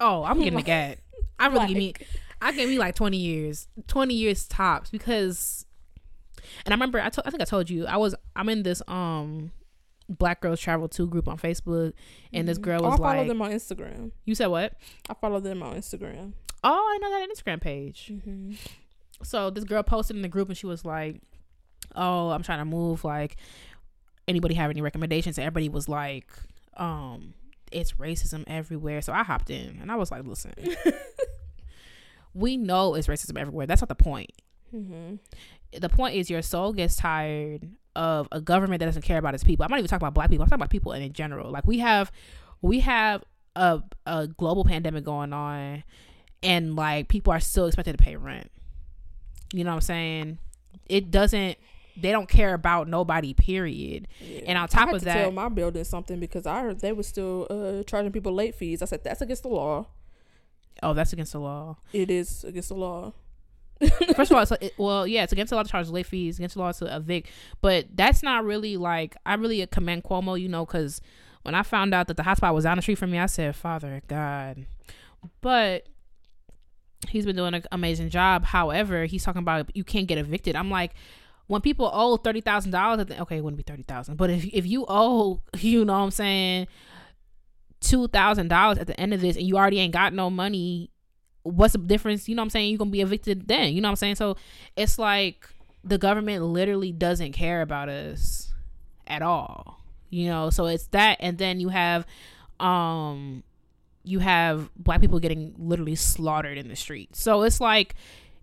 Oh, 0.00 0.24
I'm 0.24 0.38
getting 0.40 0.58
a 0.58 0.62
gag. 0.74 0.98
I 1.38 1.46
really 1.46 1.74
Like, 1.74 2.06
I 2.40 2.52
gave 2.52 2.68
me 2.68 2.78
like 2.78 2.94
20 2.94 3.16
years, 3.16 3.68
20 3.88 4.14
years 4.14 4.46
tops 4.46 4.90
because, 4.90 5.66
and 6.64 6.72
I 6.72 6.76
remember 6.76 7.00
I, 7.00 7.08
to, 7.08 7.22
I 7.26 7.30
think 7.30 7.42
I 7.42 7.44
told 7.44 7.70
you 7.70 7.86
I 7.86 7.96
was 7.96 8.14
I'm 8.34 8.48
in 8.48 8.62
this 8.62 8.82
um 8.88 9.52
Black 10.08 10.40
Girls 10.40 10.60
Travel 10.60 10.88
Two 10.88 11.06
group 11.06 11.28
on 11.28 11.38
Facebook, 11.38 11.92
and 12.32 12.46
this 12.46 12.58
girl 12.58 12.80
Oh, 12.84 12.90
was 12.90 12.94
I 12.94 13.02
follow 13.02 13.18
like, 13.18 13.28
them 13.28 13.42
on 13.42 13.50
Instagram 13.50 14.12
"You 14.24 14.34
said 14.34 14.46
what? 14.46 14.74
I 15.08 15.14
follow 15.14 15.40
them 15.40 15.62
on 15.62 15.74
Instagram 15.74 16.32
Oh, 16.62 16.70
I 16.94 16.98
know 16.98 17.10
that 17.10 17.28
Instagram 17.34 17.60
page." 17.60 18.10
mm-hmm. 18.12 18.52
So 19.22 19.50
this 19.50 19.64
girl 19.64 19.82
posted 19.82 20.16
in 20.16 20.22
the 20.22 20.28
group, 20.28 20.48
and 20.48 20.56
she 20.56 20.66
was 20.66 20.84
like, 20.84 21.22
"Oh, 21.94 22.30
I'm 22.30 22.42
trying 22.42 22.58
to 22.58 22.64
move. 22.66 23.02
Like, 23.02 23.36
anybody 24.28 24.54
have 24.54 24.70
any 24.70 24.82
recommendations?" 24.82 25.38
And 25.38 25.46
everybody 25.46 25.68
was 25.68 25.88
like, 25.88 26.30
"Um." 26.76 27.34
it's 27.72 27.94
racism 27.94 28.44
everywhere. 28.46 29.02
So 29.02 29.12
I 29.12 29.24
hopped 29.24 29.50
in 29.50 29.78
and 29.82 29.90
I 29.90 29.96
was 29.96 30.12
like, 30.12 30.24
listen, 30.24 30.52
we 32.36 32.56
know 32.56 32.94
it's 32.94 33.06
racism 33.06 33.38
everywhere. 33.38 33.66
That's 33.66 33.80
not 33.80 33.88
the 33.88 33.94
point. 33.94 34.30
Mm-hmm. 34.74 35.16
The 35.78 35.88
point 35.88 36.16
is 36.16 36.28
your 36.28 36.42
soul 36.42 36.72
gets 36.72 36.96
tired 36.96 37.68
of 37.94 38.28
a 38.30 38.40
government 38.40 38.80
that 38.80 38.86
doesn't 38.86 39.02
care 39.02 39.18
about 39.18 39.34
its 39.34 39.42
people. 39.42 39.64
I'm 39.64 39.70
not 39.70 39.78
even 39.78 39.88
talking 39.88 40.04
about 40.04 40.14
black 40.14 40.30
people. 40.30 40.42
I'm 40.42 40.50
talking 40.50 40.60
about 40.60 40.70
people 40.70 40.92
in 40.92 41.12
general. 41.12 41.50
Like 41.50 41.66
we 41.66 41.78
have, 41.78 42.12
we 42.60 42.80
have 42.80 43.24
a 43.54 43.82
a 44.04 44.26
global 44.26 44.64
pandemic 44.64 45.04
going 45.04 45.32
on, 45.32 45.82
and 46.42 46.76
like 46.76 47.08
people 47.08 47.32
are 47.32 47.40
still 47.40 47.66
expected 47.66 47.96
to 47.96 48.04
pay 48.04 48.16
rent. 48.16 48.50
You 49.52 49.64
know 49.64 49.70
what 49.70 49.76
I'm 49.76 49.80
saying? 49.82 50.38
It 50.88 51.10
doesn't 51.10 51.56
they 51.96 52.12
don't 52.12 52.28
care 52.28 52.52
about 52.52 52.88
nobody. 52.88 53.32
Period. 53.32 54.08
Yeah. 54.20 54.42
And 54.46 54.58
on 54.58 54.68
top 54.68 54.92
of 54.92 55.02
that, 55.02 55.14
tell 55.14 55.32
my 55.32 55.48
building 55.48 55.84
something 55.84 56.20
because 56.20 56.46
I 56.46 56.60
heard 56.60 56.80
they 56.80 56.92
were 56.92 57.02
still 57.02 57.46
uh, 57.48 57.82
charging 57.84 58.12
people 58.12 58.32
late 58.32 58.54
fees. 58.54 58.82
I 58.82 58.84
said 58.84 59.02
that's 59.02 59.22
against 59.22 59.42
the 59.42 59.48
law. 59.48 59.86
Oh, 60.82 60.94
that's 60.94 61.12
against 61.12 61.32
the 61.32 61.40
law. 61.40 61.78
It 61.92 62.10
is 62.10 62.44
against 62.44 62.68
the 62.68 62.74
law. 62.74 63.12
First 64.14 64.30
of 64.30 64.36
all, 64.36 64.42
it's 64.42 64.52
it, 64.52 64.74
well, 64.78 65.06
yeah, 65.06 65.22
it's 65.22 65.32
against 65.32 65.50
the 65.50 65.56
law 65.56 65.62
to 65.62 65.68
charge 65.68 65.88
late 65.88 66.06
fees, 66.06 66.38
against 66.38 66.54
the 66.54 66.62
law 66.62 66.72
to 66.72 66.96
evict, 66.96 67.28
but 67.60 67.86
that's 67.94 68.22
not 68.22 68.44
really 68.44 68.76
like 68.76 69.16
I 69.26 69.34
really 69.34 69.66
commend 69.66 70.04
Cuomo, 70.04 70.40
you 70.40 70.48
know, 70.48 70.64
because 70.64 71.00
when 71.42 71.54
I 71.54 71.62
found 71.62 71.94
out 71.94 72.08
that 72.08 72.16
the 72.16 72.22
hotspot 72.22 72.54
was 72.54 72.64
down 72.64 72.76
the 72.76 72.82
street 72.82 72.98
from 72.98 73.10
me, 73.10 73.18
I 73.18 73.26
said, 73.26 73.54
Father 73.54 74.00
God, 74.08 74.66
but 75.42 75.88
he's 77.08 77.26
been 77.26 77.36
doing 77.36 77.54
an 77.54 77.64
amazing 77.70 78.10
job. 78.10 78.44
However, 78.44 79.04
he's 79.04 79.24
talking 79.24 79.42
about 79.42 79.74
you 79.76 79.84
can't 79.84 80.06
get 80.06 80.18
evicted. 80.18 80.56
I'm 80.56 80.70
like, 80.70 80.92
when 81.46 81.60
people 81.60 81.90
owe 81.92 82.16
thirty 82.16 82.40
thousand 82.40 82.70
dollars, 82.70 83.06
okay, 83.10 83.36
it 83.36 83.44
wouldn't 83.44 83.58
be 83.58 83.62
thirty 83.62 83.82
thousand, 83.82 84.16
but 84.16 84.30
if 84.30 84.44
if 84.46 84.66
you 84.66 84.86
owe, 84.88 85.42
you 85.58 85.84
know, 85.84 85.92
what 85.92 85.98
I'm 86.00 86.10
saying, 86.10 86.66
two 87.80 88.08
thousand 88.08 88.48
dollars 88.48 88.78
at 88.78 88.86
the 88.86 88.98
end 89.00 89.14
of 89.14 89.20
this, 89.20 89.36
and 89.36 89.46
you 89.46 89.56
already 89.56 89.78
ain't 89.78 89.92
got 89.92 90.12
no 90.12 90.30
money, 90.30 90.90
what's 91.42 91.72
the 91.72 91.78
difference? 91.78 92.28
You 92.28 92.34
know, 92.34 92.42
what 92.42 92.46
I'm 92.46 92.50
saying 92.50 92.70
you're 92.70 92.78
gonna 92.78 92.90
be 92.90 93.00
evicted 93.00 93.48
then. 93.48 93.72
You 93.72 93.80
know, 93.80 93.88
what 93.88 93.92
I'm 93.92 93.96
saying 93.96 94.16
so 94.16 94.36
it's 94.76 94.98
like 94.98 95.48
the 95.84 95.98
government 95.98 96.42
literally 96.44 96.92
doesn't 96.92 97.32
care 97.32 97.62
about 97.62 97.88
us 97.88 98.52
at 99.06 99.22
all. 99.22 99.80
You 100.10 100.28
know, 100.28 100.50
so 100.50 100.66
it's 100.66 100.86
that, 100.88 101.18
and 101.20 101.38
then 101.38 101.60
you 101.60 101.68
have, 101.68 102.06
um, 102.60 103.42
you 104.04 104.20
have 104.20 104.70
black 104.76 105.00
people 105.00 105.18
getting 105.18 105.54
literally 105.58 105.96
slaughtered 105.96 106.58
in 106.58 106.68
the 106.68 106.76
street. 106.76 107.14
So 107.16 107.42
it's 107.42 107.60
like 107.60 107.94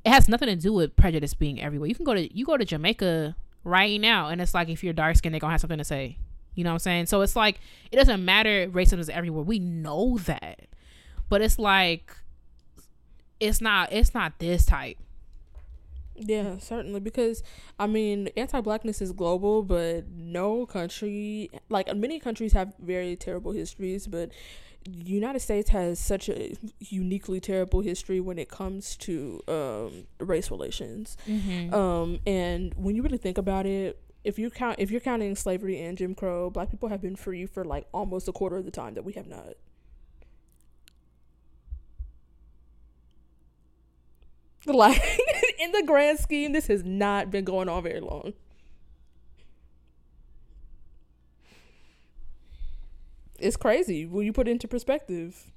it 0.05 0.11
has 0.11 0.27
nothing 0.27 0.49
to 0.49 0.55
do 0.55 0.73
with 0.73 0.95
prejudice 0.95 1.33
being 1.33 1.61
everywhere. 1.61 1.87
You 1.87 1.95
can 1.95 2.05
go 2.05 2.13
to 2.13 2.37
you 2.37 2.45
go 2.45 2.57
to 2.57 2.65
Jamaica 2.65 3.35
right 3.63 3.99
now, 3.99 4.27
and 4.27 4.41
it's 4.41 4.53
like 4.53 4.69
if 4.69 4.83
you're 4.83 4.93
dark 4.93 5.15
skinned, 5.15 5.33
they're 5.33 5.39
gonna 5.39 5.53
have 5.53 5.61
something 5.61 5.77
to 5.77 5.83
say. 5.83 6.17
You 6.55 6.63
know 6.63 6.71
what 6.71 6.75
I'm 6.75 6.79
saying? 6.79 7.05
So 7.07 7.21
it's 7.21 7.35
like 7.35 7.59
it 7.91 7.95
doesn't 7.95 8.23
matter. 8.23 8.67
Racism 8.69 8.99
is 8.99 9.09
everywhere. 9.09 9.43
We 9.43 9.59
know 9.59 10.17
that, 10.19 10.67
but 11.29 11.41
it's 11.41 11.57
like 11.57 12.15
it's 13.39 13.59
not. 13.61 13.91
It's 13.91 14.13
not 14.13 14.39
this 14.39 14.65
type. 14.65 14.97
Yeah, 16.15 16.59
certainly. 16.59 16.99
Because 16.99 17.41
I 17.79 17.87
mean, 17.87 18.29
anti-blackness 18.37 19.01
is 19.01 19.11
global, 19.11 19.63
but 19.63 20.07
no 20.09 20.65
country, 20.65 21.49
like 21.69 21.93
many 21.95 22.19
countries, 22.19 22.53
have 22.53 22.73
very 22.79 23.15
terrible 23.15 23.51
histories. 23.51 24.05
But 24.05 24.29
United 24.85 25.39
States 25.39 25.69
has 25.69 25.97
such 25.97 26.29
a 26.29 26.55
uniquely 26.79 27.39
terrible 27.39 27.81
history 27.81 28.19
when 28.19 28.37
it 28.37 28.49
comes 28.49 28.95
to 28.97 29.41
um, 29.47 30.05
race 30.19 30.51
relations. 30.51 31.17
Mm-hmm. 31.27 31.73
Um, 31.73 32.19
and 32.27 32.73
when 32.75 32.95
you 32.95 33.01
really 33.01 33.17
think 33.17 33.37
about 33.37 33.65
it, 33.65 33.99
if 34.23 34.39
you 34.39 34.49
count 34.49 34.77
if 34.79 34.91
you're 34.91 35.01
counting 35.01 35.35
slavery 35.35 35.79
and 35.79 35.97
Jim 35.97 36.15
Crow, 36.15 36.49
black 36.49 36.71
people 36.71 36.89
have 36.89 37.01
been 37.01 37.15
free 37.15 37.45
for 37.45 37.63
like 37.65 37.87
almost 37.93 38.27
a 38.27 38.31
quarter 38.31 38.57
of 38.57 38.65
the 38.65 38.71
time 38.71 38.93
that 38.95 39.03
we 39.03 39.13
have 39.13 39.27
not. 39.27 39.53
Like 44.65 45.01
in 45.59 45.73
the 45.73 45.83
grand 45.85 46.19
scheme, 46.19 46.53
this 46.53 46.67
has 46.67 46.85
not 46.85 47.29
been 47.29 47.43
going 47.43 47.67
on 47.67 47.83
very 47.83 47.99
long. 47.99 48.31
it's 53.43 53.57
crazy 53.57 54.05
when 54.05 54.25
you 54.25 54.33
put 54.33 54.47
it 54.47 54.51
into 54.51 54.67
perspective. 54.67 55.51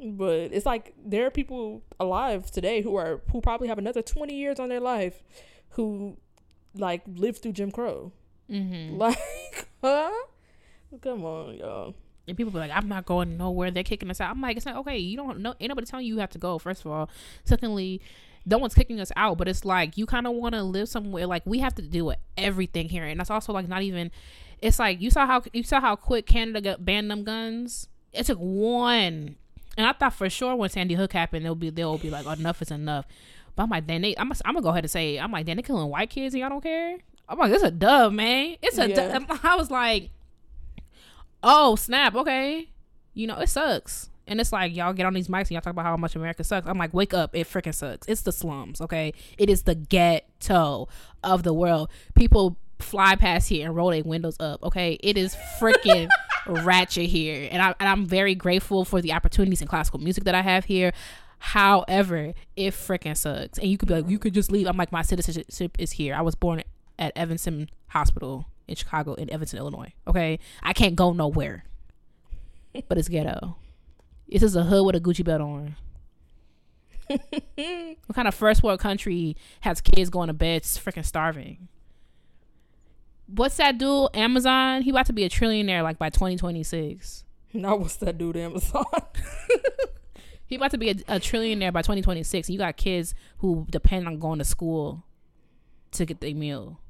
But 0.00 0.52
it's 0.52 0.64
like 0.64 0.94
there 1.04 1.26
are 1.26 1.30
people 1.30 1.82
alive 1.98 2.50
today 2.50 2.82
who 2.82 2.96
are 2.96 3.20
who 3.32 3.40
probably 3.40 3.68
have 3.68 3.78
another 3.78 4.00
twenty 4.00 4.36
years 4.36 4.60
on 4.60 4.68
their 4.68 4.80
life 4.80 5.22
who 5.70 6.16
like 6.74 7.02
lived 7.06 7.42
through 7.42 7.52
Jim 7.52 7.70
Crow. 7.70 8.12
Mm-hmm. 8.50 8.96
Like, 8.98 9.18
huh? 9.82 10.10
Come 11.02 11.24
on, 11.24 11.54
y'all. 11.56 11.94
And 12.26 12.36
people 12.36 12.52
be 12.52 12.58
like, 12.58 12.70
I'm 12.72 12.88
not 12.88 13.06
going 13.06 13.36
nowhere. 13.36 13.70
They're 13.70 13.82
kicking 13.82 14.10
us 14.10 14.20
out. 14.20 14.30
I'm 14.30 14.40
like, 14.40 14.56
it's 14.56 14.66
like, 14.66 14.76
okay, 14.76 14.98
you 14.98 15.16
don't 15.16 15.40
know. 15.40 15.54
Ain't 15.60 15.68
nobody 15.68 15.86
telling 15.86 16.06
you 16.06 16.14
you 16.14 16.20
have 16.20 16.30
to 16.30 16.38
go, 16.38 16.58
first 16.58 16.84
of 16.84 16.90
all. 16.90 17.08
Secondly, 17.44 18.00
no 18.44 18.58
one's 18.58 18.74
kicking 18.74 19.00
us 19.00 19.12
out, 19.16 19.38
but 19.38 19.48
it's 19.48 19.64
like 19.64 19.96
you 19.96 20.06
kind 20.06 20.26
of 20.26 20.34
want 20.34 20.54
to 20.54 20.62
live 20.62 20.88
somewhere. 20.88 21.26
Like, 21.26 21.44
we 21.46 21.58
have 21.60 21.74
to 21.76 21.82
do 21.82 22.12
everything 22.36 22.88
here. 22.88 23.04
And 23.04 23.20
that's 23.20 23.30
also 23.30 23.52
like 23.52 23.68
not 23.68 23.82
even 23.82 24.10
it's 24.60 24.78
like 24.78 25.00
you 25.00 25.10
saw 25.10 25.26
how 25.26 25.42
you 25.52 25.62
saw 25.62 25.80
how 25.80 25.96
quick 25.96 26.26
Canada 26.26 26.60
got 26.60 26.84
banned 26.84 27.10
them 27.10 27.24
guns. 27.24 27.88
It 28.12 28.26
took 28.26 28.38
one, 28.38 29.36
and 29.78 29.86
I 29.86 29.92
thought 29.92 30.12
for 30.12 30.28
sure 30.28 30.56
when 30.56 30.68
Sandy 30.68 30.94
Hook 30.94 31.12
happened, 31.12 31.46
they'll 31.46 31.54
be 31.54 31.70
they'll 31.70 31.98
be 31.98 32.10
like 32.10 32.26
oh, 32.26 32.32
enough 32.32 32.60
is 32.60 32.72
enough. 32.72 33.06
But 33.54 33.62
I'm 33.62 33.70
like, 33.70 33.86
then 33.86 34.02
they, 34.02 34.14
I'm, 34.16 34.30
I'm 34.44 34.54
gonna 34.54 34.62
go 34.62 34.70
ahead 34.70 34.84
and 34.84 34.90
say, 34.90 35.18
I'm 35.18 35.30
like, 35.30 35.46
then 35.46 35.56
they 35.56 35.62
killing 35.62 35.88
white 35.88 36.10
kids 36.10 36.34
and 36.34 36.40
y'all 36.40 36.50
don't 36.50 36.62
care. 36.62 36.98
I'm 37.28 37.38
like, 37.38 37.52
it's 37.52 37.62
a 37.62 37.70
dub, 37.70 38.12
man. 38.12 38.56
It's 38.60 38.76
a. 38.76 38.88
Yeah. 38.88 39.18
Dub. 39.18 39.38
I 39.44 39.54
was 39.54 39.70
like, 39.70 40.10
oh 41.44 41.76
snap, 41.76 42.16
okay. 42.16 42.68
You 43.14 43.28
know, 43.28 43.36
it 43.38 43.48
sucks. 43.48 44.10
And 44.26 44.40
it's 44.40 44.52
like 44.52 44.74
y'all 44.74 44.92
get 44.92 45.06
on 45.06 45.14
these 45.14 45.28
mics 45.28 45.42
and 45.42 45.52
y'all 45.52 45.60
talk 45.60 45.70
about 45.72 45.84
how 45.84 45.96
much 45.96 46.16
America 46.16 46.42
sucks. 46.42 46.66
I'm 46.66 46.76
like, 46.76 46.92
wake 46.92 47.14
up, 47.14 47.34
it 47.34 47.46
freaking 47.46 47.74
sucks. 47.74 48.08
It's 48.08 48.22
the 48.22 48.32
slums, 48.32 48.80
okay? 48.80 49.14
It 49.38 49.48
is 49.48 49.62
the 49.62 49.76
ghetto 49.76 50.88
of 51.22 51.44
the 51.44 51.54
world. 51.54 51.88
People 52.16 52.58
fly 52.78 53.16
past 53.16 53.48
here 53.48 53.66
and 53.66 53.76
roll 53.76 53.90
their 53.90 54.02
windows 54.02 54.36
up. 54.40 54.62
Okay, 54.62 54.98
it 55.00 55.16
is 55.16 55.36
freaking 55.60 56.08
ratchet 56.46 57.06
here, 57.06 57.48
and, 57.50 57.62
I, 57.62 57.74
and 57.78 57.88
I'm 57.88 58.06
very 58.06 58.34
grateful 58.34 58.84
for 58.84 59.00
the 59.00 59.12
opportunities 59.12 59.62
in 59.62 59.68
classical 59.68 60.00
music 60.00 60.24
that 60.24 60.34
I 60.34 60.42
have 60.42 60.64
here. 60.64 60.92
However, 61.38 62.34
it 62.56 62.74
freaking 62.74 63.16
sucks, 63.16 63.58
and 63.58 63.68
you 63.68 63.78
could 63.78 63.88
be 63.88 63.94
like, 63.94 64.08
you 64.08 64.18
could 64.18 64.34
just 64.34 64.50
leave. 64.50 64.66
I'm 64.66 64.76
like, 64.76 64.92
my 64.92 65.02
citizenship 65.02 65.76
is 65.78 65.92
here. 65.92 66.14
I 66.14 66.22
was 66.22 66.34
born 66.34 66.62
at 66.98 67.12
Evanston 67.16 67.70
Hospital 67.88 68.46
in 68.66 68.74
Chicago, 68.74 69.14
in 69.14 69.30
Evanston, 69.30 69.58
Illinois. 69.58 69.92
Okay, 70.06 70.38
I 70.62 70.72
can't 70.72 70.96
go 70.96 71.12
nowhere, 71.12 71.64
but 72.88 72.98
it's 72.98 73.08
ghetto. 73.08 73.56
This 74.28 74.42
is 74.42 74.56
a 74.56 74.64
hood 74.64 74.84
with 74.84 74.96
a 74.96 75.00
Gucci 75.00 75.24
belt 75.24 75.40
on. 75.40 75.76
what 77.08 78.14
kind 78.14 78.28
of 78.28 78.34
first 78.34 78.62
world 78.62 78.80
country 78.80 79.36
has 79.60 79.80
kids 79.80 80.10
going 80.10 80.26
to 80.26 80.34
bed 80.34 80.62
freaking 80.62 81.04
starving? 81.04 81.68
What's 83.28 83.56
that 83.56 83.78
dude? 83.78 84.14
Amazon. 84.14 84.82
He 84.82 84.90
about 84.90 85.06
to 85.06 85.12
be 85.12 85.24
a 85.24 85.28
trillionaire 85.28 85.82
like 85.82 85.98
by 85.98 86.10
2026. 86.10 87.24
Now 87.54 87.76
what's 87.76 87.96
that 87.96 88.18
dude? 88.18 88.36
Amazon. 88.36 88.84
he 90.46 90.56
about 90.56 90.70
to 90.72 90.78
be 90.78 90.90
a, 90.90 90.92
a 91.08 91.20
trillionaire 91.20 91.72
by 91.72 91.82
2026. 91.82 92.50
You 92.50 92.58
got 92.58 92.76
kids 92.76 93.14
who 93.38 93.66
depend 93.70 94.06
on 94.06 94.18
going 94.18 94.38
to 94.38 94.44
school 94.44 95.04
to 95.92 96.04
get 96.04 96.20
their 96.20 96.34
meal. 96.34 96.80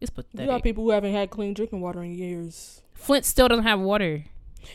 It's 0.00 0.10
pathetic. 0.10 0.40
You 0.40 0.46
got 0.46 0.62
people 0.62 0.84
who 0.84 0.90
haven't 0.90 1.12
had 1.12 1.30
clean 1.30 1.52
drinking 1.52 1.80
water 1.80 2.02
in 2.02 2.14
years. 2.14 2.82
Flint 2.94 3.24
still 3.24 3.48
doesn't 3.48 3.64
have 3.64 3.80
water. 3.80 4.24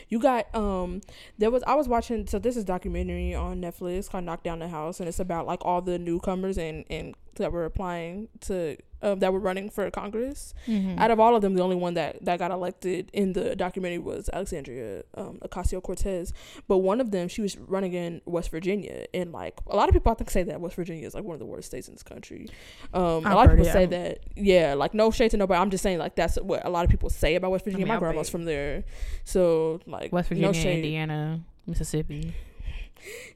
You 0.08 0.18
got 0.18 0.52
um 0.54 1.00
there 1.38 1.50
was 1.50 1.62
I 1.64 1.74
was 1.74 1.88
watching 1.88 2.26
so 2.26 2.38
this 2.38 2.56
is 2.56 2.64
documentary 2.64 3.34
on 3.34 3.60
Netflix 3.60 4.10
called 4.10 4.24
Knock 4.24 4.42
Down 4.42 4.58
the 4.58 4.68
House 4.68 4.98
and 4.98 5.08
it's 5.08 5.20
about 5.20 5.46
like 5.46 5.64
all 5.64 5.80
the 5.80 5.98
newcomers 5.98 6.58
and 6.58 6.84
and 6.90 7.14
that 7.36 7.52
were 7.52 7.64
applying 7.64 8.28
to 8.42 8.76
um, 9.02 9.18
that 9.20 9.32
were 9.32 9.38
running 9.38 9.70
for 9.70 9.90
Congress. 9.90 10.54
Mm-hmm. 10.66 10.98
Out 10.98 11.10
of 11.10 11.20
all 11.20 11.36
of 11.36 11.42
them, 11.42 11.54
the 11.54 11.62
only 11.62 11.76
one 11.76 11.94
that, 11.94 12.24
that 12.24 12.38
got 12.38 12.50
elected 12.50 13.10
in 13.12 13.32
the 13.32 13.54
documentary 13.56 13.98
was 13.98 14.30
Alexandria 14.32 15.02
um, 15.14 15.38
Ocasio 15.44 15.82
Cortez. 15.82 16.32
But 16.68 16.78
one 16.78 17.00
of 17.00 17.10
them, 17.10 17.28
she 17.28 17.42
was 17.42 17.56
running 17.58 17.94
in 17.94 18.20
West 18.24 18.50
Virginia, 18.50 19.06
and 19.12 19.32
like 19.32 19.54
a 19.66 19.76
lot 19.76 19.88
of 19.88 19.92
people, 19.92 20.12
I 20.12 20.14
think, 20.14 20.30
say 20.30 20.42
that 20.44 20.60
West 20.60 20.76
Virginia 20.76 21.06
is 21.06 21.14
like 21.14 21.24
one 21.24 21.34
of 21.34 21.40
the 21.40 21.46
worst 21.46 21.68
states 21.68 21.88
in 21.88 21.94
this 21.94 22.02
country. 22.02 22.48
Um, 22.94 23.26
a 23.26 23.34
lot 23.34 23.46
of 23.46 23.52
people 23.52 23.66
it, 23.66 23.72
say 23.72 23.86
that, 23.86 24.20
yeah, 24.36 24.74
like 24.74 24.94
no 24.94 25.10
shade 25.10 25.30
to 25.32 25.36
nobody. 25.36 25.60
I'm 25.60 25.70
just 25.70 25.82
saying 25.82 25.98
like 25.98 26.16
that's 26.16 26.36
what 26.36 26.64
a 26.64 26.70
lot 26.70 26.84
of 26.84 26.90
people 26.90 27.10
say 27.10 27.34
about 27.34 27.50
West 27.50 27.64
Virginia. 27.64 27.86
I 27.86 27.88
mean, 27.88 27.94
My 27.94 28.00
grandma's 28.00 28.30
from 28.30 28.44
there, 28.44 28.84
so 29.24 29.80
like 29.86 30.12
West 30.12 30.28
Virginia, 30.28 30.52
no 30.52 30.70
Indiana, 30.70 31.40
Mississippi. 31.66 32.34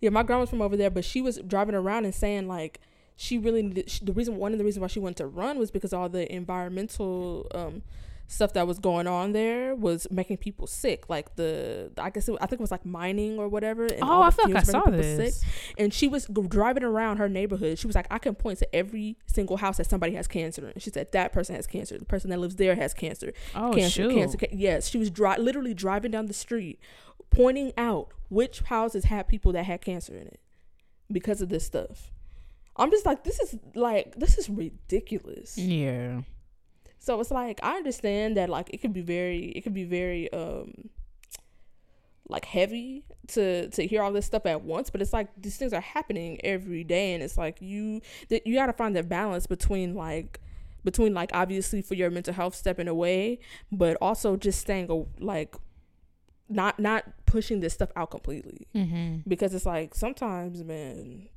Yeah, 0.00 0.10
my 0.10 0.22
grandma's 0.22 0.50
from 0.50 0.62
over 0.62 0.76
there, 0.76 0.90
but 0.90 1.04
she 1.04 1.20
was 1.20 1.38
driving 1.46 1.74
around 1.74 2.04
and 2.04 2.14
saying 2.14 2.48
like 2.48 2.80
she 3.20 3.36
really 3.36 3.62
needed 3.62 3.90
she, 3.90 4.02
the 4.02 4.14
reason 4.14 4.36
one 4.36 4.52
of 4.52 4.58
the 4.58 4.64
reasons 4.64 4.80
why 4.80 4.86
she 4.86 4.98
wanted 4.98 5.18
to 5.18 5.26
run 5.26 5.58
was 5.58 5.70
because 5.70 5.92
all 5.92 6.08
the 6.08 6.32
environmental 6.34 7.46
um, 7.54 7.82
stuff 8.28 8.54
that 8.54 8.66
was 8.66 8.78
going 8.78 9.06
on 9.06 9.32
there 9.32 9.74
was 9.74 10.06
making 10.10 10.38
people 10.38 10.66
sick. 10.66 11.10
Like 11.10 11.36
the, 11.36 11.90
I 11.98 12.08
guess 12.08 12.30
it, 12.30 12.36
I 12.40 12.46
think 12.46 12.60
it 12.60 12.62
was 12.62 12.70
like 12.70 12.86
mining 12.86 13.38
or 13.38 13.46
whatever. 13.46 13.84
And 13.84 14.02
oh, 14.02 14.22
I 14.22 14.30
feel 14.30 14.48
like 14.48 14.56
I 14.56 14.62
saw 14.62 14.84
this. 14.88 15.40
Sick. 15.40 15.48
And 15.76 15.92
she 15.92 16.08
was 16.08 16.26
driving 16.26 16.82
around 16.82 17.18
her 17.18 17.28
neighborhood. 17.28 17.78
She 17.78 17.86
was 17.86 17.94
like, 17.94 18.06
I 18.10 18.18
can 18.18 18.34
point 18.34 18.58
to 18.60 18.74
every 18.74 19.18
single 19.26 19.58
house 19.58 19.76
that 19.76 19.86
somebody 19.86 20.14
has 20.14 20.26
cancer. 20.26 20.68
And 20.68 20.82
she 20.82 20.88
said 20.88 21.12
that 21.12 21.32
person 21.32 21.56
has 21.56 21.66
cancer. 21.66 21.98
The 21.98 22.06
person 22.06 22.30
that 22.30 22.38
lives 22.38 22.56
there 22.56 22.74
has 22.74 22.94
cancer. 22.94 23.34
Oh, 23.54 23.72
cancer, 23.74 24.02
shoot. 24.02 24.14
cancer. 24.14 24.38
Ca- 24.38 24.48
yes, 24.50 24.88
she 24.88 24.96
was 24.96 25.10
dri- 25.10 25.36
literally 25.38 25.74
driving 25.74 26.12
down 26.12 26.24
the 26.24 26.32
street, 26.32 26.80
pointing 27.28 27.72
out 27.76 28.08
which 28.30 28.60
houses 28.60 29.04
had 29.04 29.28
people 29.28 29.52
that 29.52 29.64
had 29.64 29.82
cancer 29.82 30.14
in 30.14 30.26
it 30.28 30.40
because 31.10 31.42
of 31.42 31.50
this 31.50 31.66
stuff. 31.66 32.12
I'm 32.80 32.90
just 32.90 33.06
like, 33.06 33.24
this 33.24 33.38
is 33.40 33.56
like, 33.74 34.16
this 34.16 34.38
is 34.38 34.48
ridiculous. 34.50 35.56
Yeah. 35.58 36.22
So 36.98 37.20
it's 37.20 37.30
like 37.30 37.60
I 37.62 37.76
understand 37.76 38.36
that 38.36 38.48
like 38.50 38.70
it 38.74 38.78
could 38.78 38.92
be 38.92 39.00
very 39.02 39.46
it 39.52 39.62
could 39.62 39.72
be 39.74 39.84
very 39.84 40.30
um 40.32 40.90
like 42.28 42.44
heavy 42.44 43.04
to 43.28 43.68
to 43.70 43.86
hear 43.86 44.02
all 44.02 44.12
this 44.12 44.26
stuff 44.26 44.44
at 44.46 44.62
once, 44.62 44.90
but 44.90 45.00
it's 45.02 45.12
like 45.12 45.28
these 45.40 45.56
things 45.56 45.72
are 45.72 45.80
happening 45.80 46.38
every 46.44 46.84
day 46.84 47.14
and 47.14 47.22
it's 47.22 47.38
like 47.38 47.60
you 47.60 48.00
that 48.28 48.46
you 48.46 48.54
got 48.54 48.66
to 48.66 48.72
find 48.72 48.94
that 48.96 49.08
balance 49.08 49.46
between 49.46 49.94
like 49.94 50.40
between 50.84 51.12
like 51.14 51.30
obviously 51.34 51.82
for 51.82 51.94
your 51.94 52.10
mental 52.10 52.34
health 52.34 52.54
stepping 52.54 52.86
away, 52.88 53.38
but 53.72 53.96
also 54.00 54.36
just 54.36 54.60
staying 54.60 55.06
like 55.18 55.56
not 56.48 56.78
not 56.78 57.04
pushing 57.26 57.60
this 57.60 57.72
stuff 57.74 57.90
out 57.96 58.10
completely 58.10 58.66
Mm-hmm. 58.74 59.28
because 59.28 59.54
it's 59.54 59.66
like 59.66 59.94
sometimes 59.94 60.62
man 60.64 61.28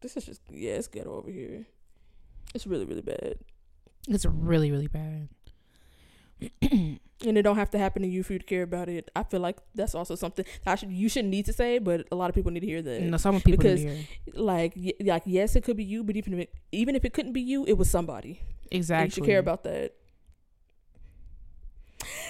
this 0.00 0.16
is 0.16 0.24
just 0.24 0.40
yeah 0.50 0.72
it's 0.74 0.88
ghetto 0.88 1.12
over 1.14 1.30
here 1.30 1.66
it's 2.54 2.66
really 2.66 2.84
really 2.84 3.02
bad 3.02 3.36
It's 4.08 4.24
really, 4.24 4.70
really 4.70 4.86
bad. 4.86 5.28
and 6.62 7.38
it 7.38 7.42
don't 7.42 7.56
have 7.56 7.70
to 7.70 7.78
happen 7.78 8.02
to 8.02 8.08
you 8.08 8.22
for 8.22 8.34
you 8.34 8.38
to 8.38 8.44
care 8.44 8.62
about 8.62 8.88
it. 8.88 9.10
I 9.16 9.22
feel 9.24 9.40
like 9.40 9.56
that's 9.74 9.94
also 9.94 10.14
something 10.14 10.44
that 10.64 10.70
I 10.72 10.74
should 10.76 10.92
you 10.92 11.08
shouldn't 11.08 11.30
need 11.30 11.46
to 11.46 11.52
say, 11.52 11.78
but 11.78 12.06
a 12.12 12.16
lot 12.16 12.28
of 12.28 12.34
people 12.34 12.52
need 12.52 12.60
to 12.60 12.66
hear 12.66 12.82
that. 12.82 13.02
no, 13.02 13.16
some 13.16 13.36
people 13.40 13.52
because- 13.52 13.82
need 13.82 13.90
to 13.90 13.96
hear. 13.96 14.06
Like, 14.44 14.72
y- 14.76 14.92
like 15.00 15.22
yes, 15.26 15.56
it 15.56 15.64
could 15.64 15.76
be 15.76 15.84
you, 15.84 16.04
but 16.04 16.14
even 16.16 16.34
if 16.34 16.40
it, 16.40 16.54
even 16.72 16.94
if 16.94 17.04
it 17.04 17.12
couldn't 17.14 17.32
be 17.32 17.40
you, 17.40 17.64
it 17.66 17.76
was 17.78 17.88
somebody. 17.90 18.40
And 18.70 18.78
exactly. 18.78 19.06
You 19.06 19.10
should 19.10 19.24
care 19.24 19.38
about 19.38 19.64
that. 19.64 19.94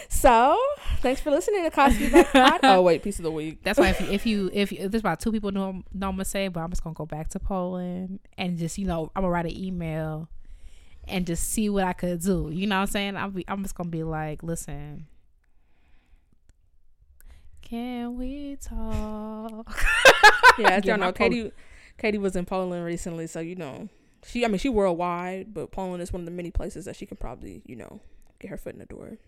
So, 0.09 0.59
thanks 1.01 1.21
for 1.21 1.31
listening 1.31 1.65
to 1.65 1.71
Cosby 1.71 2.09
Black 2.11 2.33
Pod. 2.33 2.61
Oh 2.65 2.83
wait, 2.83 3.03
piece 3.03 3.19
of 3.19 3.25
the 3.25 3.31
week. 3.31 3.63
That's 3.63 3.79
why 3.79 3.89
if 3.89 4.01
you, 4.01 4.07
if 4.11 4.27
you 4.27 4.51
if, 4.53 4.73
you, 4.73 4.79
if 4.81 4.91
there's 4.91 5.03
about 5.03 5.21
two 5.21 5.33
people 5.33 5.53
know, 5.53 5.83
know 5.93 6.09
I'm 6.09 6.15
gonna 6.15 6.25
say, 6.25 6.49
but 6.49 6.61
I'm 6.61 6.71
just 6.71 6.83
gonna 6.83 6.95
go 6.95 7.07
back 7.07 7.29
to 7.31 7.39
Poland 7.39 8.21
and 8.39 8.57
just 8.57 8.79
you 8.79 8.87
know 8.87 9.11
I'm 9.15 9.23
gonna 9.23 9.31
write 9.31 9.47
an 9.47 9.57
email 9.57 10.29
and 11.09 11.27
just 11.27 11.49
see 11.51 11.69
what 11.69 11.85
I 11.85 11.93
could 11.93 12.21
do. 12.21 12.51
You 12.53 12.67
know 12.67 12.77
what 12.77 12.83
I'm 12.83 12.87
saying? 12.89 13.17
I'm 13.17 13.31
be, 13.33 13.45
I'm 13.49 13.63
just 13.63 13.75
gonna 13.75 13.91
be 13.91 14.03
like, 14.03 14.43
listen, 14.43 15.07
can 17.63 18.17
we 18.17 18.57
talk? 18.57 19.77
Yeah, 20.59 20.77
I 20.77 20.81
don't 20.81 21.01
know. 21.01 21.13
Katie, 21.13 21.53
Katie 21.99 22.17
was 22.17 22.35
in 22.35 22.47
Poland 22.47 22.83
recently, 22.83 23.27
so 23.27 23.41
you 23.41 23.57
know, 23.57 23.91
she. 24.25 24.43
I 24.43 24.49
mean, 24.49 24.59
she 24.59 24.71
worldwide, 24.71 25.53
but 25.53 25.71
Poland 25.71 26.03
is 26.03 26.15
one 26.15 26.21
of 26.23 26.25
the 26.25 26.33
many 26.33 26.51
places 26.51 26.87
that 26.87 26.97
she 26.97 27.05
can 27.05 27.19
probably, 27.19 27.61
you 27.67 27.77
know, 27.77 28.01
get 28.39 28.51
her 28.51 28.57
foot 28.57 28.73
in 28.73 28.79
the 28.79 28.87
door. 28.87 29.19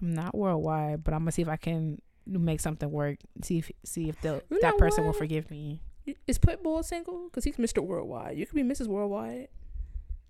I'm 0.00 0.14
not 0.14 0.34
worldwide, 0.36 1.04
but 1.04 1.14
I'm 1.14 1.20
gonna 1.20 1.32
see 1.32 1.42
if 1.42 1.48
I 1.48 1.56
can 1.56 2.00
make 2.26 2.60
something 2.60 2.90
work. 2.90 3.18
See 3.42 3.58
if 3.58 3.70
see 3.84 4.08
if 4.08 4.20
the, 4.20 4.42
You 4.50 4.60
that 4.62 4.78
person 4.78 5.04
will 5.04 5.12
forgive 5.12 5.50
me. 5.50 5.80
Is 6.26 6.38
Pitbull 6.38 6.84
single? 6.84 7.28
Because 7.28 7.44
he's 7.44 7.56
Mr. 7.56 7.78
Worldwide. 7.80 8.36
You 8.38 8.46
could 8.46 8.54
be 8.56 8.62
Mrs. 8.62 8.86
Worldwide. 8.88 9.48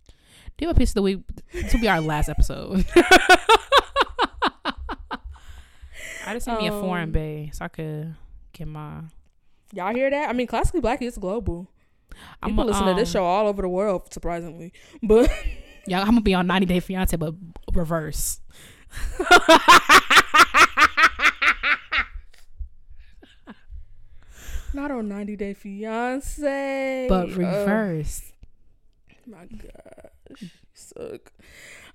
Do 0.09 0.15
you 0.65 0.69
have 0.69 0.77
a 0.77 0.79
piece 0.79 0.91
of 0.91 0.95
the 0.97 1.03
week? 1.03 1.21
This 1.53 1.73
will 1.73 1.81
be 1.81 1.89
our 1.89 2.01
last 2.01 2.29
episode. 2.29 2.85
I 6.27 6.35
just 6.35 6.45
sent 6.45 6.61
me 6.61 6.69
a 6.69 6.71
foreign 6.73 7.05
Um, 7.05 7.13
bay 7.13 7.51
so 7.53 7.65
I 7.65 7.69
could 7.69 8.15
get 8.53 8.69
my. 8.69 9.01
Y'all 9.73 9.95
hear 9.95 10.11
that? 10.11 10.29
I 10.29 10.33
mean, 10.33 10.47
Classically 10.47 10.81
Black 10.81 11.01
is 11.03 11.17
global. 11.17 11.69
I'm 12.43 12.51
People 12.51 12.67
listen 12.67 12.87
to 12.87 12.95
this 12.95 13.09
um, 13.11 13.13
show 13.13 13.25
all 13.25 13.47
over 13.47 13.63
the 13.63 13.69
world, 13.69 14.13
surprisingly. 14.13 14.73
But 15.03 15.31
Yeah, 15.87 16.01
I'm 16.01 16.09
gonna 16.09 16.21
be 16.21 16.35
on 16.35 16.47
90 16.47 16.67
Day 16.67 16.81
Fiance, 16.81 17.17
but 17.17 17.35
reverse. 17.73 18.41
not 24.73 24.91
on 24.91 25.09
90 25.09 25.37
Day 25.37 25.55
Fiance. 25.55 27.07
but 27.09 27.31
Oh, 27.31 27.35
reverse. 27.35 28.33
my 29.27 29.47
gosh, 29.47 30.43
you 30.43 30.49
suck. 30.75 31.33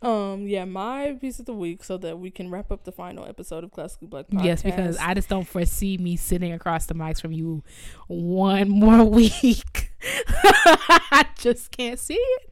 Um, 0.02 0.46
yeah, 0.48 0.66
my 0.66 1.18
piece 1.20 1.40
of 1.40 1.46
the 1.46 1.54
week, 1.54 1.84
so 1.84 1.98
that 1.98 2.20
we 2.20 2.30
can 2.30 2.52
wrap 2.52 2.72
up 2.72 2.84
the 2.84 2.92
final 2.92 3.26
episode 3.26 3.64
of 3.64 3.72
Classically 3.72 4.08
Black. 4.08 4.28
Podcast. 4.28 4.44
yes, 4.44 4.64
because 4.64 4.98
I 4.98 5.14
just 5.14 5.30
don't 5.30 5.48
foresee 5.48 5.98
me 5.98 6.16
sitting 6.18 6.52
across 6.52 6.86
the 6.86 6.94
mics 6.94 7.22
from 7.22 7.32
you 7.32 7.64
one 8.08 8.70
more 8.70 9.04
week. 9.06 9.92
I 10.28 11.26
just 11.38 11.72
can't 11.76 12.00
see 12.00 12.16
it. 12.16 12.52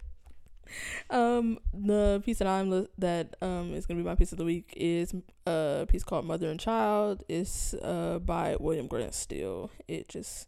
Um, 1.10 1.60
the 1.74 2.22
piece 2.26 2.40
that 2.40 2.48
I'm 2.48 2.70
li- 2.72 2.88
that 2.98 3.36
um 3.42 3.74
is 3.74 3.86
gonna 3.86 4.00
be 4.00 4.06
my 4.06 4.16
piece 4.16 4.32
of 4.32 4.38
the 4.38 4.46
week 4.46 4.74
is 4.76 5.14
a 5.46 5.86
piece 5.88 6.04
called 6.04 6.26
"Mother 6.26 6.50
and 6.50 6.60
Child." 6.60 7.24
It's 7.30 7.74
uh 7.76 8.20
by 8.20 8.56
William 8.60 8.88
Grant 8.88 9.14
Still. 9.14 9.70
It 9.88 10.10
just 10.10 10.48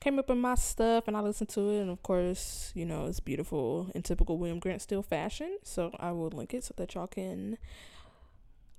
came 0.00 0.18
up 0.18 0.30
in 0.30 0.40
my 0.40 0.54
stuff, 0.56 1.06
and 1.06 1.16
I 1.16 1.20
listened 1.20 1.50
to 1.50 1.70
it, 1.70 1.80
and 1.82 1.90
of 1.90 2.02
course, 2.02 2.72
you 2.74 2.84
know, 2.86 3.06
it's 3.06 3.20
beautiful 3.20 3.90
in 3.94 4.02
typical 4.02 4.38
William 4.38 4.58
Grant 4.58 4.82
Still 4.82 5.02
fashion. 5.02 5.58
So 5.62 5.92
I 6.00 6.12
will 6.12 6.30
link 6.30 6.54
it 6.54 6.64
so 6.64 6.74
that 6.76 6.94
y'all 6.94 7.06
can 7.06 7.58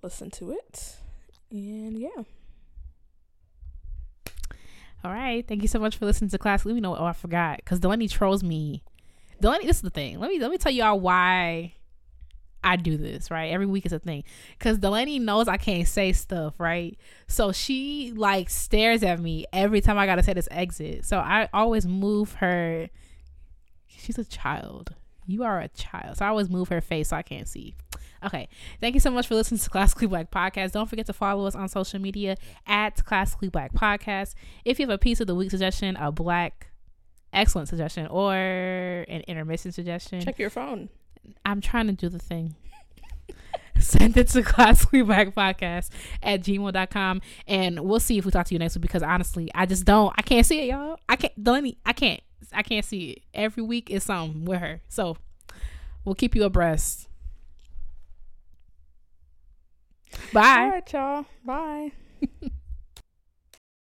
listen 0.02 0.32
to 0.32 0.52
it. 0.52 0.96
And 1.52 1.98
yeah, 1.98 2.24
All 5.04 5.12
right. 5.12 5.48
Thank 5.48 5.62
you 5.64 5.68
so 5.68 5.80
much 5.80 5.98
for 5.98 6.06
listening 6.06 6.30
to 6.30 6.38
class. 6.38 6.66
Let 6.66 6.76
me 6.76 6.82
know. 6.82 6.96
Oh, 6.96 7.06
I 7.06 7.14
forgot 7.14 7.58
because 7.58 7.80
Delaney 7.80 8.08
trolls 8.08 8.44
me. 8.44 8.84
Delaney, 9.42 9.66
this 9.66 9.78
is 9.78 9.82
the 9.82 9.89
thing. 9.89 10.20
Let 10.20 10.30
me 10.30 10.39
let 10.39 10.52
me 10.52 10.58
tell 10.58 10.72
y'all 10.72 11.00
why 11.00 11.74
I 12.64 12.76
do 12.76 12.98
this. 12.98 13.32
Right, 13.32 13.52
every 13.52 13.66
week 13.66 13.86
is 13.86 13.94
a 13.94 14.00
thing 14.00 14.24
because 14.58 14.78
Delaney 14.78 15.20
knows 15.20 15.48
I 15.48 15.58
can't 15.58 15.88
say 15.88 16.14
stuff. 16.14 16.54
Right, 16.60 16.98
so 17.28 17.52
she 17.52 18.14
like 18.16 18.50
stares 18.50 19.04
at 19.04 19.20
me 19.20 19.46
every 19.52 19.82
time 19.82 19.98
I 19.98 20.06
gotta 20.06 20.24
say 20.24 20.34
this 20.34 20.48
exit. 20.52 21.06
So 21.06 21.18
I 21.18 21.50
always 21.54 21.86
move 21.86 22.34
her. 22.36 22.89
She's 23.88 24.18
a 24.18 24.26
child. 24.26 24.96
You 25.28 25.44
are 25.44 25.60
a 25.60 25.68
child. 25.70 26.18
So 26.18 26.26
I 26.26 26.30
always 26.30 26.50
move 26.50 26.70
her 26.70 26.82
face 26.82 27.10
so 27.10 27.18
I 27.18 27.22
can't 27.22 27.48
see. 27.48 27.76
Okay. 28.24 28.50
Thank 28.80 28.94
you 28.94 29.00
so 29.00 29.10
much 29.10 29.28
for 29.28 29.36
listening 29.36 29.60
to 29.60 29.70
Classically 29.70 30.08
Black 30.08 30.30
Podcast. 30.32 30.72
Don't 30.74 30.89
forget 30.89 31.06
to 31.08 31.14
follow 31.14 31.46
us 31.46 31.56
on 31.56 31.68
social 31.68 32.00
media 32.00 32.38
at 32.68 33.04
Classically 33.06 33.50
Black 33.50 33.74
Podcast. 33.74 34.36
If 34.64 34.80
you 34.80 34.86
have 34.86 34.94
a 34.94 34.98
piece 34.98 35.22
of 35.22 35.28
the 35.28 35.36
week 35.36 35.52
suggestion, 35.52 35.96
a 35.96 36.12
black 36.12 36.70
excellent 37.34 37.67
suggestion, 37.67 38.07
or 38.07 38.34
an 38.34 39.21
intermission 39.27 39.71
suggestion, 39.71 40.21
check 40.21 40.39
your 40.39 40.49
phone. 40.49 40.89
I'm 41.45 41.61
trying 41.61 41.88
to 41.88 41.93
do 41.93 42.09
the 42.09 42.19
thing. 42.19 42.55
Send 43.79 44.17
it 44.17 44.27
to 44.29 44.43
Classically 44.43 45.01
Black 45.01 45.34
Podcast 45.34 45.89
at 46.21 46.41
gmail.com 46.41 47.21
and 47.47 47.79
we'll 47.79 47.99
see 47.99 48.17
if 48.17 48.25
we 48.25 48.32
talk 48.32 48.45
to 48.47 48.53
you 48.53 48.59
next 48.59 48.75
week 48.75 48.82
because 48.82 49.01
honestly, 49.03 49.49
I 49.55 49.65
just 49.65 49.86
don't 49.86 50.13
I 50.17 50.21
can't 50.21 50.45
see 50.45 50.61
it, 50.61 50.71
y'all. 50.71 50.99
I 51.09 51.15
can't 51.15 51.43
Delaney, 51.43 51.77
I 51.86 51.93
can't. 51.93 52.21
I 52.53 52.63
can't 52.63 52.86
see 52.86 53.11
it. 53.11 53.23
Every 53.34 53.63
week 53.63 53.89
is 53.89 54.03
something 54.03 54.45
with 54.45 54.59
her. 54.59 54.82
So 54.89 55.17
we'll 56.03 56.15
keep 56.15 56.36
you 56.36 56.43
abreast. 56.43 57.07
Bye. 60.34 60.41
All 60.41 60.69
right, 60.69 60.93
y'all. 60.93 61.25
Bye. 61.45 61.91